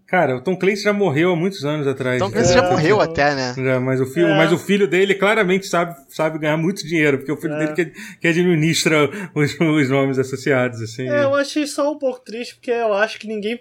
[0.06, 2.16] Cara, o Tom Clancy já morreu há muitos anos atrás.
[2.22, 3.54] Então, É, você já morreu até, né?
[3.56, 4.36] Já, mas, o filho, É.
[4.36, 7.58] mas o filho dele claramente sabe, sabe ganhar muito dinheiro, porque é o filho É.
[7.58, 11.08] dele que, que administra os, os nomes associados, assim.
[11.08, 13.58] É, eu achei só um pouco triste, porque eu acho que ninguém.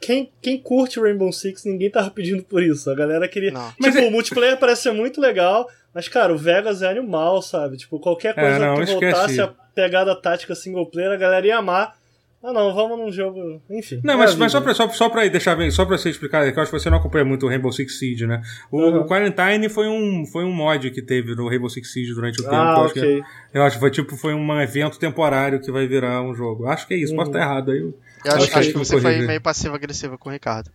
[0.00, 2.90] Quem, quem curte Rainbow Six, ninguém tava pedindo por isso.
[2.90, 3.50] A galera queria.
[3.50, 3.72] Não.
[3.78, 7.42] Mas tipo, é- o multiplayer parece ser muito legal, mas, cara, o Vegas é animal,
[7.42, 7.76] sabe?
[7.76, 11.58] Tipo, qualquer coisa É, não, que voltasse a pegada tática single player, a galera ia
[11.58, 11.98] amar.
[12.42, 13.60] Ah, não, vamos num jogo.
[13.68, 14.00] Enfim.
[14.02, 16.08] Não, é mas, a mas só, pra, só, só pra deixar bem, só pra você
[16.08, 18.40] explicar, que eu acho que você não acompanha muito o Rainbow Six Siege, né?
[18.72, 19.00] O, Uhum.
[19.00, 22.44] o Quarantine foi um, foi um mod que teve no Rainbow Six Siege durante o
[22.44, 22.54] tempo.
[22.56, 23.22] Ah, eu, acho que, ok.
[23.52, 26.66] eu acho que foi tipo, foi um evento temporário que vai virar um jogo.
[26.66, 27.36] Acho que é isso, posso Uhum.
[27.36, 27.80] estar errado aí.
[27.80, 27.94] eu-
[28.24, 30.70] Eu acho, acho que me você foi meio passivo-agressivo com o Ricardo.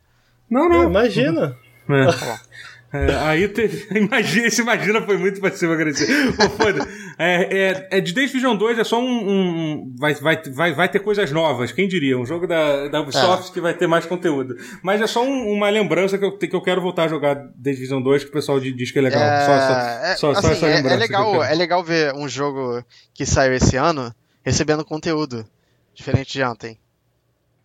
[0.50, 0.84] Não, É, não.
[0.90, 1.56] imagina.
[1.90, 2.56] É.
[2.94, 3.88] É, aí teve.
[3.98, 6.30] Imagina, esse imagina foi muito passivo agressivo.
[6.42, 6.88] Ô, foda.
[7.20, 9.30] É, é, é de The Division 2 é só um.
[9.30, 12.18] um- vai, vai, vai, vai ter coisas novas, quem diria?
[12.18, 14.56] Um jogo da, da Ubisoft que vai ter mais conteúdo.
[14.82, 17.72] Mas é só um- uma lembrança que eu, que eu quero voltar a jogar The
[17.72, 19.22] Division 2, que o pessoal di- diz que é legal.
[19.22, 20.96] É, só, só, é, só, só assim, essa é- lembrança.
[20.96, 22.82] é, que legal, é legal ver um jogo
[23.14, 25.46] que saiu esse ano recebendo conteúdo.
[25.94, 26.78] Diferente de ontem.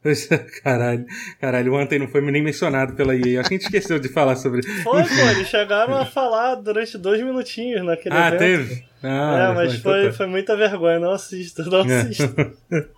[0.65, 1.05] Caralho,
[1.41, 3.41] caralho, ontem não foi nem mencionado pela EA.
[3.41, 4.63] Acho que a gente esqueceu de falar sobre.
[4.83, 8.39] Foi, pô, eles chegaram a falar durante dois minutinhos naquele Ah, evento.
[8.39, 8.85] teve?
[9.03, 10.13] Ah, é, mas então foi, tá.
[10.13, 12.01] foi muita vergonha, não assista, não É.
[12.03, 12.53] assista.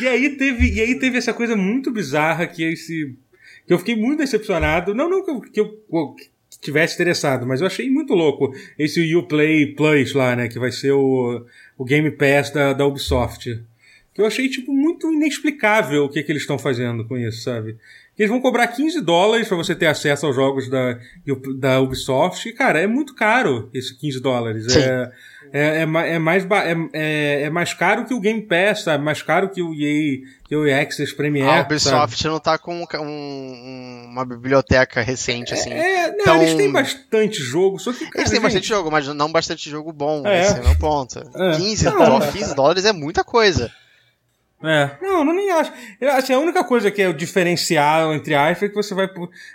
[0.00, 3.14] E aí teve, e aí teve essa coisa muito bizarra que esse
[3.66, 6.30] que eu fiquei muito decepcionado, não não que eu, que eu que
[6.60, 10.92] tivesse interessado, mas eu achei muito louco esse Uplay Plus lá, né, que vai ser
[10.92, 11.44] o,
[11.78, 13.62] o Game Pass da, da Ubisoft.
[14.14, 17.76] Que eu achei tipo muito inexplicável o que que eles estão fazendo com isso, sabe?
[18.14, 20.98] Que eles vão cobrar 15 dólares pra você ter acesso aos jogos da,
[21.56, 22.46] da Ubisoft.
[22.46, 24.70] E, cara, é muito caro esse 15 dólares.
[24.70, 24.80] Sim.
[24.80, 25.12] É,
[25.50, 25.80] é, é,
[26.14, 29.02] é mais, é, é, é mais caro que o Game Pass, sabe?
[29.02, 31.48] Mais caro que o EA, que o EA Access Premier.
[31.48, 31.64] a sabe?
[31.72, 35.70] Ubisoft não tá com um- um- uma biblioteca recente, assim.
[35.72, 38.90] É, não, Então- eles têm bastante jogo, só que, cara, Eles têm gente, bastante jogo,
[38.90, 40.22] mas não bastante jogo bom.
[40.26, 40.42] É.
[40.42, 41.18] Esse é o meu ponto.
[41.34, 41.56] É.
[41.56, 41.96] 15, Não.
[41.96, 43.72] dó- 15 dólares é muita coisa.
[44.62, 45.72] É, não, não nem acho.
[46.00, 49.08] Eu, assim, a única coisa que é o diferencial, entre aspas, é que você vai,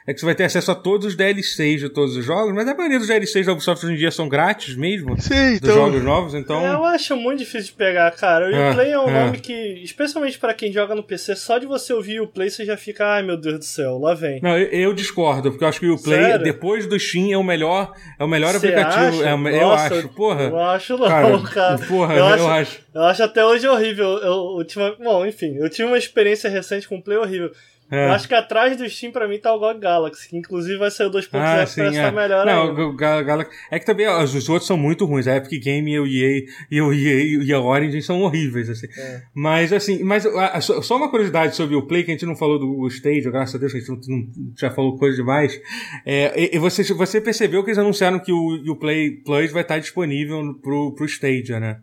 [0.05, 2.67] é que você vai ter acesso a todos os DLCs de todos os jogos, mas
[2.67, 6.03] a maioria dos DLCs da Ubisoft hoje em dia são grátis mesmo, Sim, dos jogos
[6.03, 6.59] novos, então...
[6.65, 8.47] É, eu acho muito difícil de pegar, cara.
[8.47, 9.25] O É, Uplay é um é.
[9.25, 9.53] nome que,
[9.83, 13.05] especialmente pra quem joga no PC, só de você ouvir o Uplay você já fica,
[13.05, 14.39] ai meu Deus do céu, lá vem.
[14.41, 16.43] Não, eu, eu discordo, porque eu acho que o Play, Sério?
[16.43, 19.21] depois do Steam, é o melhor, é o melhor Você aplicativo.
[19.21, 19.29] acha?
[19.29, 20.43] é o- eu Nossa, acho, porra.
[20.43, 21.77] Eu acho não, Cara, cara.
[21.87, 22.79] porra, eu, eu acho, acho.
[22.93, 24.17] eu acho até hoje horrível.
[24.19, 24.95] Eu, ultima...
[24.99, 27.51] Bom, enfim, eu tive uma experiência recente com o Play horrível.
[27.89, 28.07] É.
[28.09, 30.91] Eu acho que atrás do Steam pra mim tá o GOG Galaxy, que inclusive vai
[30.91, 32.11] sair o 2.0 Ah, sim, parece é.
[32.11, 32.81] melhor Não, ainda.
[32.85, 35.25] o Gal- Gal- é que também ó, os os outros são muito ruins.
[35.25, 38.87] A Epic Game e o EA e o EA e a Origin são horríveis, assim.
[38.97, 39.21] É.
[39.33, 42.35] Mas, assim, mas a- a- só uma curiosidade sobre o Play, que a gente não
[42.35, 44.27] falou do Stage, graças a Deus, que a gente não, não-
[44.59, 45.57] já falou coisa demais.
[46.05, 49.79] É, e, você, você percebeu que eles anunciaram que o, o Play Plus vai estar
[49.79, 51.77] disponível pro, pro Stadia, né?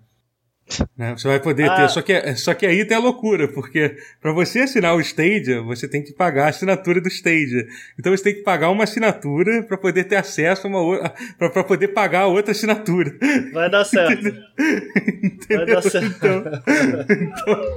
[0.96, 1.12] Né?
[1.16, 1.76] Você vai poder Ah.
[1.76, 5.60] ter, só que, só que aí tem a loucura, porque para você assinar o Stadia,
[5.60, 7.66] você tem que pagar a assinatura do Stadia.
[7.98, 11.64] Então você tem que pagar uma assinatura para poder ter acesso a uma outra, para
[11.64, 13.12] poder pagar a outra assinatura.
[13.52, 14.22] Vai dar certo.
[15.50, 16.06] Vai dar certo.
[16.06, 16.42] Então,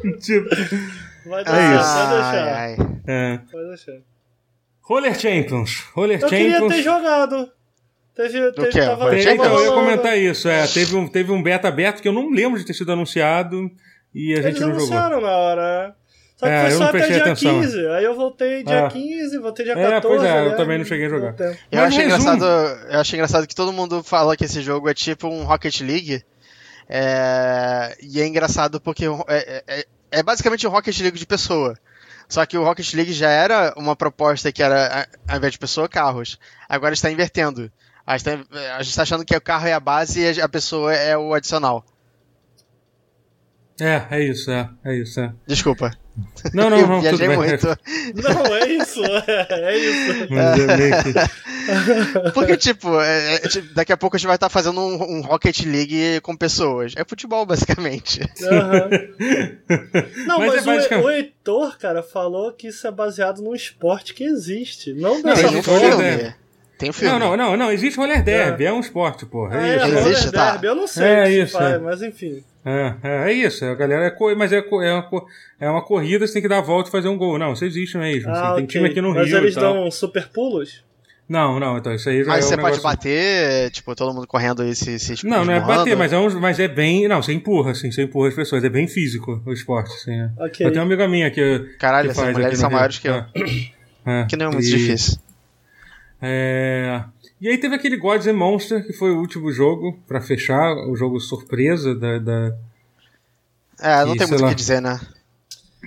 [0.04, 0.50] então tipo,
[1.26, 1.94] Vai dar É certo, isso.
[1.94, 2.48] pode deixar.
[2.48, 3.00] Ai, ai.
[3.08, 3.40] é.
[3.52, 3.94] Pode deixar.
[4.82, 5.84] Roller Champions.
[5.94, 6.74] Roller Eu queria Champions.
[6.76, 7.52] ter jogado.
[8.18, 8.80] Teve, teve, quê?
[8.82, 10.50] tava, tava então, eu ia comentar isso.
[10.50, 13.70] É, teve, um, teve um beta aberto que eu não lembro de ter sido anunciado
[14.14, 14.86] e a gente Eles não jogou.
[14.98, 15.96] anunciaram na hora.
[16.36, 17.62] Só que É, foi eu só até dia atenção.
[17.62, 17.88] 15.
[17.90, 18.90] Aí eu voltei dia Ah.
[18.92, 20.02] 15, voltei dia É, 14.
[20.08, 21.36] pois é, eu aliás, também não cheguei a jogar.
[21.40, 24.94] Eu Mas achei engraçado, eu achei engraçado que todo mundo fala que esse jogo é
[24.94, 26.24] tipo um Rocket League.
[26.90, 31.76] É, e é engraçado porque é, é- é- é basicamente o Rocket League de pessoa.
[32.30, 35.88] Só que o Rocket League já era uma proposta que era, ao invés de pessoa,
[35.88, 36.38] carros.
[36.68, 37.72] Agora está invertendo.
[38.08, 41.34] A gente está achando que o carro é a base e a pessoa é o
[41.34, 41.84] adicional.
[43.80, 45.34] É, é isso, é, é isso, é.
[45.46, 45.92] Desculpa.
[46.54, 47.38] Não, não, não, bem.
[47.38, 47.68] Muito.
[48.16, 50.28] Não, é isso, é, é isso.
[51.68, 55.18] É Porque, tipo, é, é, tipo, daqui a pouco a gente vai estar fazendo um,
[55.18, 56.94] um, Rocket League com pessoas.
[56.96, 58.22] É futebol, basicamente.
[58.22, 58.90] Uhum.
[60.26, 64.14] Não, mas, mas é o, o, Heitor, cara, falou que isso é baseado num esporte
[64.14, 64.94] que existe.
[64.94, 66.38] Não dessa não, forma.
[66.78, 67.18] Tem um filme.
[67.18, 67.72] Não, não, não, não.
[67.72, 69.58] Existe roller derby, é, é um esporte, porra.
[69.58, 69.98] É, é isso.
[69.98, 70.52] Existe, tá.
[70.52, 71.80] derby, eu não sei é isso, faz, é.
[71.80, 72.44] mas enfim.
[72.64, 75.26] É, é, é, isso, a galera é, mas é, é, uma,
[75.60, 77.40] é uma corrida, você tem que dar a volta e fazer um gol.
[77.40, 78.30] Não, isso existe mesmo.
[78.30, 79.36] Ah, tem time aqui no mas Rio.
[79.36, 80.86] Mas eles dão super pulos?
[81.30, 82.84] Não, não, então isso aí já Mas é você um pode negócio...
[82.84, 86.40] bater, tipo, todo mundo correndo e se, se Não, não é bater, mas é, um,
[86.40, 87.06] mas é bem.
[87.08, 88.64] Não, você empurra, assim, você empurra as pessoas.
[88.64, 90.14] É bem físico o esporte, assim.
[90.14, 90.46] É.
[90.46, 90.66] Okay.
[90.66, 91.76] Eu tenho uma amiga minha que.
[91.80, 93.26] Caralho, que essas mulheres são maiores que eu.
[94.06, 94.26] É.
[94.30, 94.70] Que não é muito e...
[94.70, 95.20] difícil.
[96.22, 97.04] É.
[97.40, 100.96] E aí teve aquele Gods and Monster, que foi o último jogo, para fechar, o
[100.96, 102.18] jogo surpresa da.
[102.18, 102.56] da...
[103.80, 105.00] É, não tem muito o que dizer, né?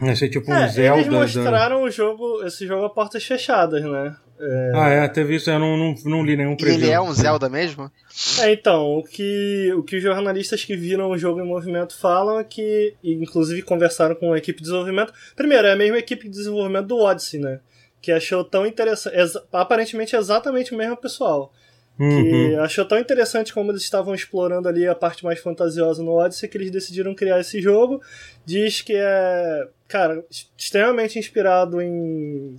[0.03, 1.01] Achei tipo um é, Zelda.
[1.01, 1.85] Eles mostraram da...
[1.85, 4.17] o jogo, esse jogo a portas fechadas, né?
[4.41, 4.73] É...
[4.75, 6.79] Ah, é, teve isso, eu não, não, não li nenhum preview.
[6.79, 7.91] E ele é um Zelda mesmo?
[8.41, 12.39] É, então, o que, o que os jornalistas que viram o jogo em movimento falam
[12.39, 15.13] é que, inclusive conversaram com a equipe de desenvolvimento.
[15.37, 17.61] Primeiro, é a mesma equipe de desenvolvimento do Odyssey, né?
[18.01, 19.17] Que achou tão interessante,
[19.53, 21.53] aparentemente exatamente o mesmo pessoal.
[21.99, 22.23] Uhum.
[22.23, 26.49] Que achou tão interessante como eles estavam explorando ali a parte mais fantasiosa no Odyssey
[26.49, 28.01] que eles decidiram criar esse jogo.
[28.47, 30.25] Diz que é, cara,
[30.57, 32.57] extremamente inspirado em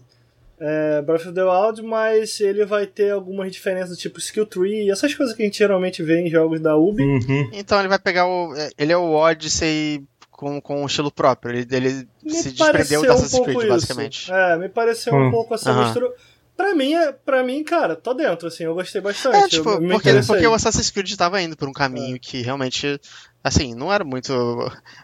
[0.59, 5.11] é, Breath of the Wild, mas ele vai ter algumas diferenças, tipo skill tree, essas
[5.15, 7.01] coisas que a gente geralmente vê em jogos da Ubi.
[7.01, 7.49] Uhum.
[7.51, 8.53] Então ele vai pegar o.
[8.77, 10.03] Ele é o Odyssey
[10.41, 11.55] com, com um estilo próprio.
[11.55, 14.31] Ele, ele se desprendeu da Assassin's Creed, basicamente.
[14.34, 15.31] É, me pareceu um hum.
[15.31, 15.84] pouco essa uhum.
[15.84, 16.11] mistura.
[16.57, 19.35] Pra mim, é, pra mim, cara, tô dentro, assim, eu gostei bastante.
[19.35, 22.19] É, tipo, eu, porque, porque o Assassin's Creed tava indo por um caminho é.
[22.19, 22.99] que realmente,
[23.43, 24.34] assim, não era muito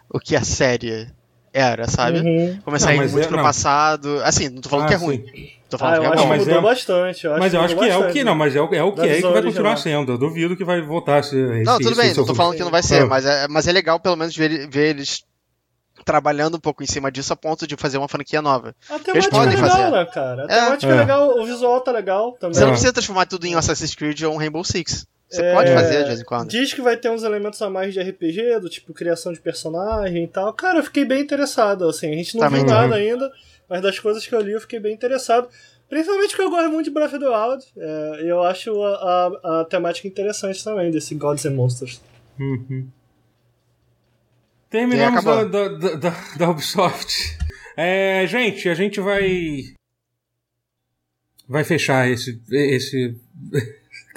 [0.09, 1.07] o que a série
[1.57, 2.19] era, sabe?
[2.19, 2.59] Uhum.
[2.63, 3.43] Começar não, a ir muito é, pro não.
[3.43, 4.21] passado.
[4.23, 5.25] Assim, não tô falando ah, que é ruim.
[5.25, 5.49] Sim.
[5.69, 6.27] Tô falando ah, que é bom.
[6.27, 6.61] Mas mudou é...
[6.61, 7.25] bastante.
[7.25, 8.93] Eu mas eu acho que bastante, é o que, não, mas é o, é o
[8.93, 10.11] que é que vai continuar sendo.
[10.13, 11.63] Eu duvido que vai voltar a ser.
[11.63, 13.99] Não, tudo bem, não tô falando que não vai ser, mas é, mas é legal
[13.99, 15.23] pelo menos ver, ver eles
[16.05, 18.73] trabalhando um pouco em cima disso a ponto de fazer uma franquia nova.
[18.89, 19.91] A temática é legal, fazer.
[19.91, 20.41] né, cara?
[20.43, 20.63] A é.
[20.63, 20.95] temática é.
[20.95, 22.53] é legal, o visual tá legal também.
[22.53, 25.05] Você não precisa transformar tudo em Assassin's Creed ou um Rainbow Six.
[25.29, 26.49] Você é, pode fazer de vez em quando.
[26.49, 30.23] Diz que vai ter uns elementos a mais de RPG, do tipo criação de personagem
[30.23, 30.53] e tal.
[30.53, 32.09] Cara, eu fiquei bem interessado, assim.
[32.09, 33.31] A gente não Também viu nada ainda,
[33.69, 35.49] mas das coisas que eu li eu fiquei bem interessado.
[35.89, 37.65] Principalmente porque eu gosto muito de Breath of the Wild.
[37.77, 42.01] É, eu acho a, a, a, temática interessante também, desse Gods and Monsters.
[42.39, 42.87] Uhum.
[44.69, 47.37] Terminamos da, da, da, da, Ubisoft.
[47.75, 49.63] É, gente, a gente vai.
[51.47, 52.41] Vai fechar esse.
[52.51, 53.15] esse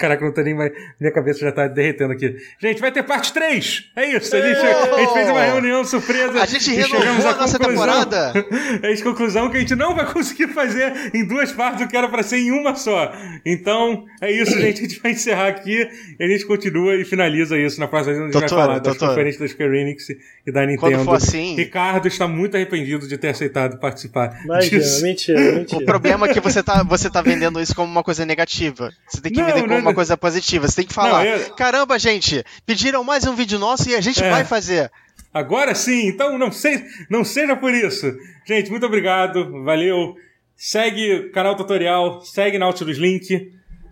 [0.01, 0.71] Caraca, não tô nem mais.
[0.99, 2.35] Minha cabeça já tá derretendo aqui.
[2.59, 3.91] Gente, vai ter parte 3!
[3.95, 4.35] É isso!
[4.35, 6.41] A gente, a gente fez uma reunião surpresa.
[6.41, 8.33] A gente renovou a nossa temporada!
[8.81, 11.95] É a conclusão que a gente não vai conseguir fazer em duas partes o que
[11.95, 13.11] era pra ser em uma só.
[13.45, 14.79] Então, é isso, gente.
[14.79, 15.87] A gente vai encerrar aqui
[16.19, 17.79] e a gente continua e finaliza isso.
[17.79, 18.99] Na próxima vez a gente doutor, vai falar doutor.
[18.99, 20.79] das conferências da Square Enix e da Nintendo.
[20.79, 21.55] Quando for assim...
[21.55, 24.41] Ricardo está muito arrependido de ter aceitado participar.
[24.45, 25.81] Imagina, mentira, mentira.
[25.81, 28.91] O problema é que você tá, você tá vendendo isso como uma coisa negativa.
[29.07, 30.67] Você tem que não, vender como não, uma coisa positiva.
[30.67, 31.53] Você tem que falar: não, eu...
[31.55, 34.29] caramba, gente, pediram mais um vídeo nosso e a gente é.
[34.29, 34.91] vai fazer.
[35.33, 38.13] Agora sim, então não, sei, não seja por isso.
[38.45, 40.15] Gente, muito obrigado, valeu.
[40.55, 43.51] Segue o canal tutorial, segue Nautilus Link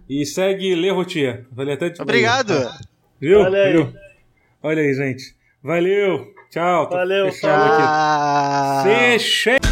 [0.10, 1.46] e segue Le Rotier.
[1.52, 2.54] Valeu até de Obrigado.
[3.20, 3.40] Viu?
[3.40, 3.72] Olha aí.
[3.74, 3.94] Viu?
[4.62, 5.36] Olha aí, gente.
[5.64, 6.34] Valeu.
[6.52, 6.90] Tchau.
[6.90, 7.32] Valeu.
[7.32, 8.90] Fechado aqui.
[8.90, 9.69] Fechei.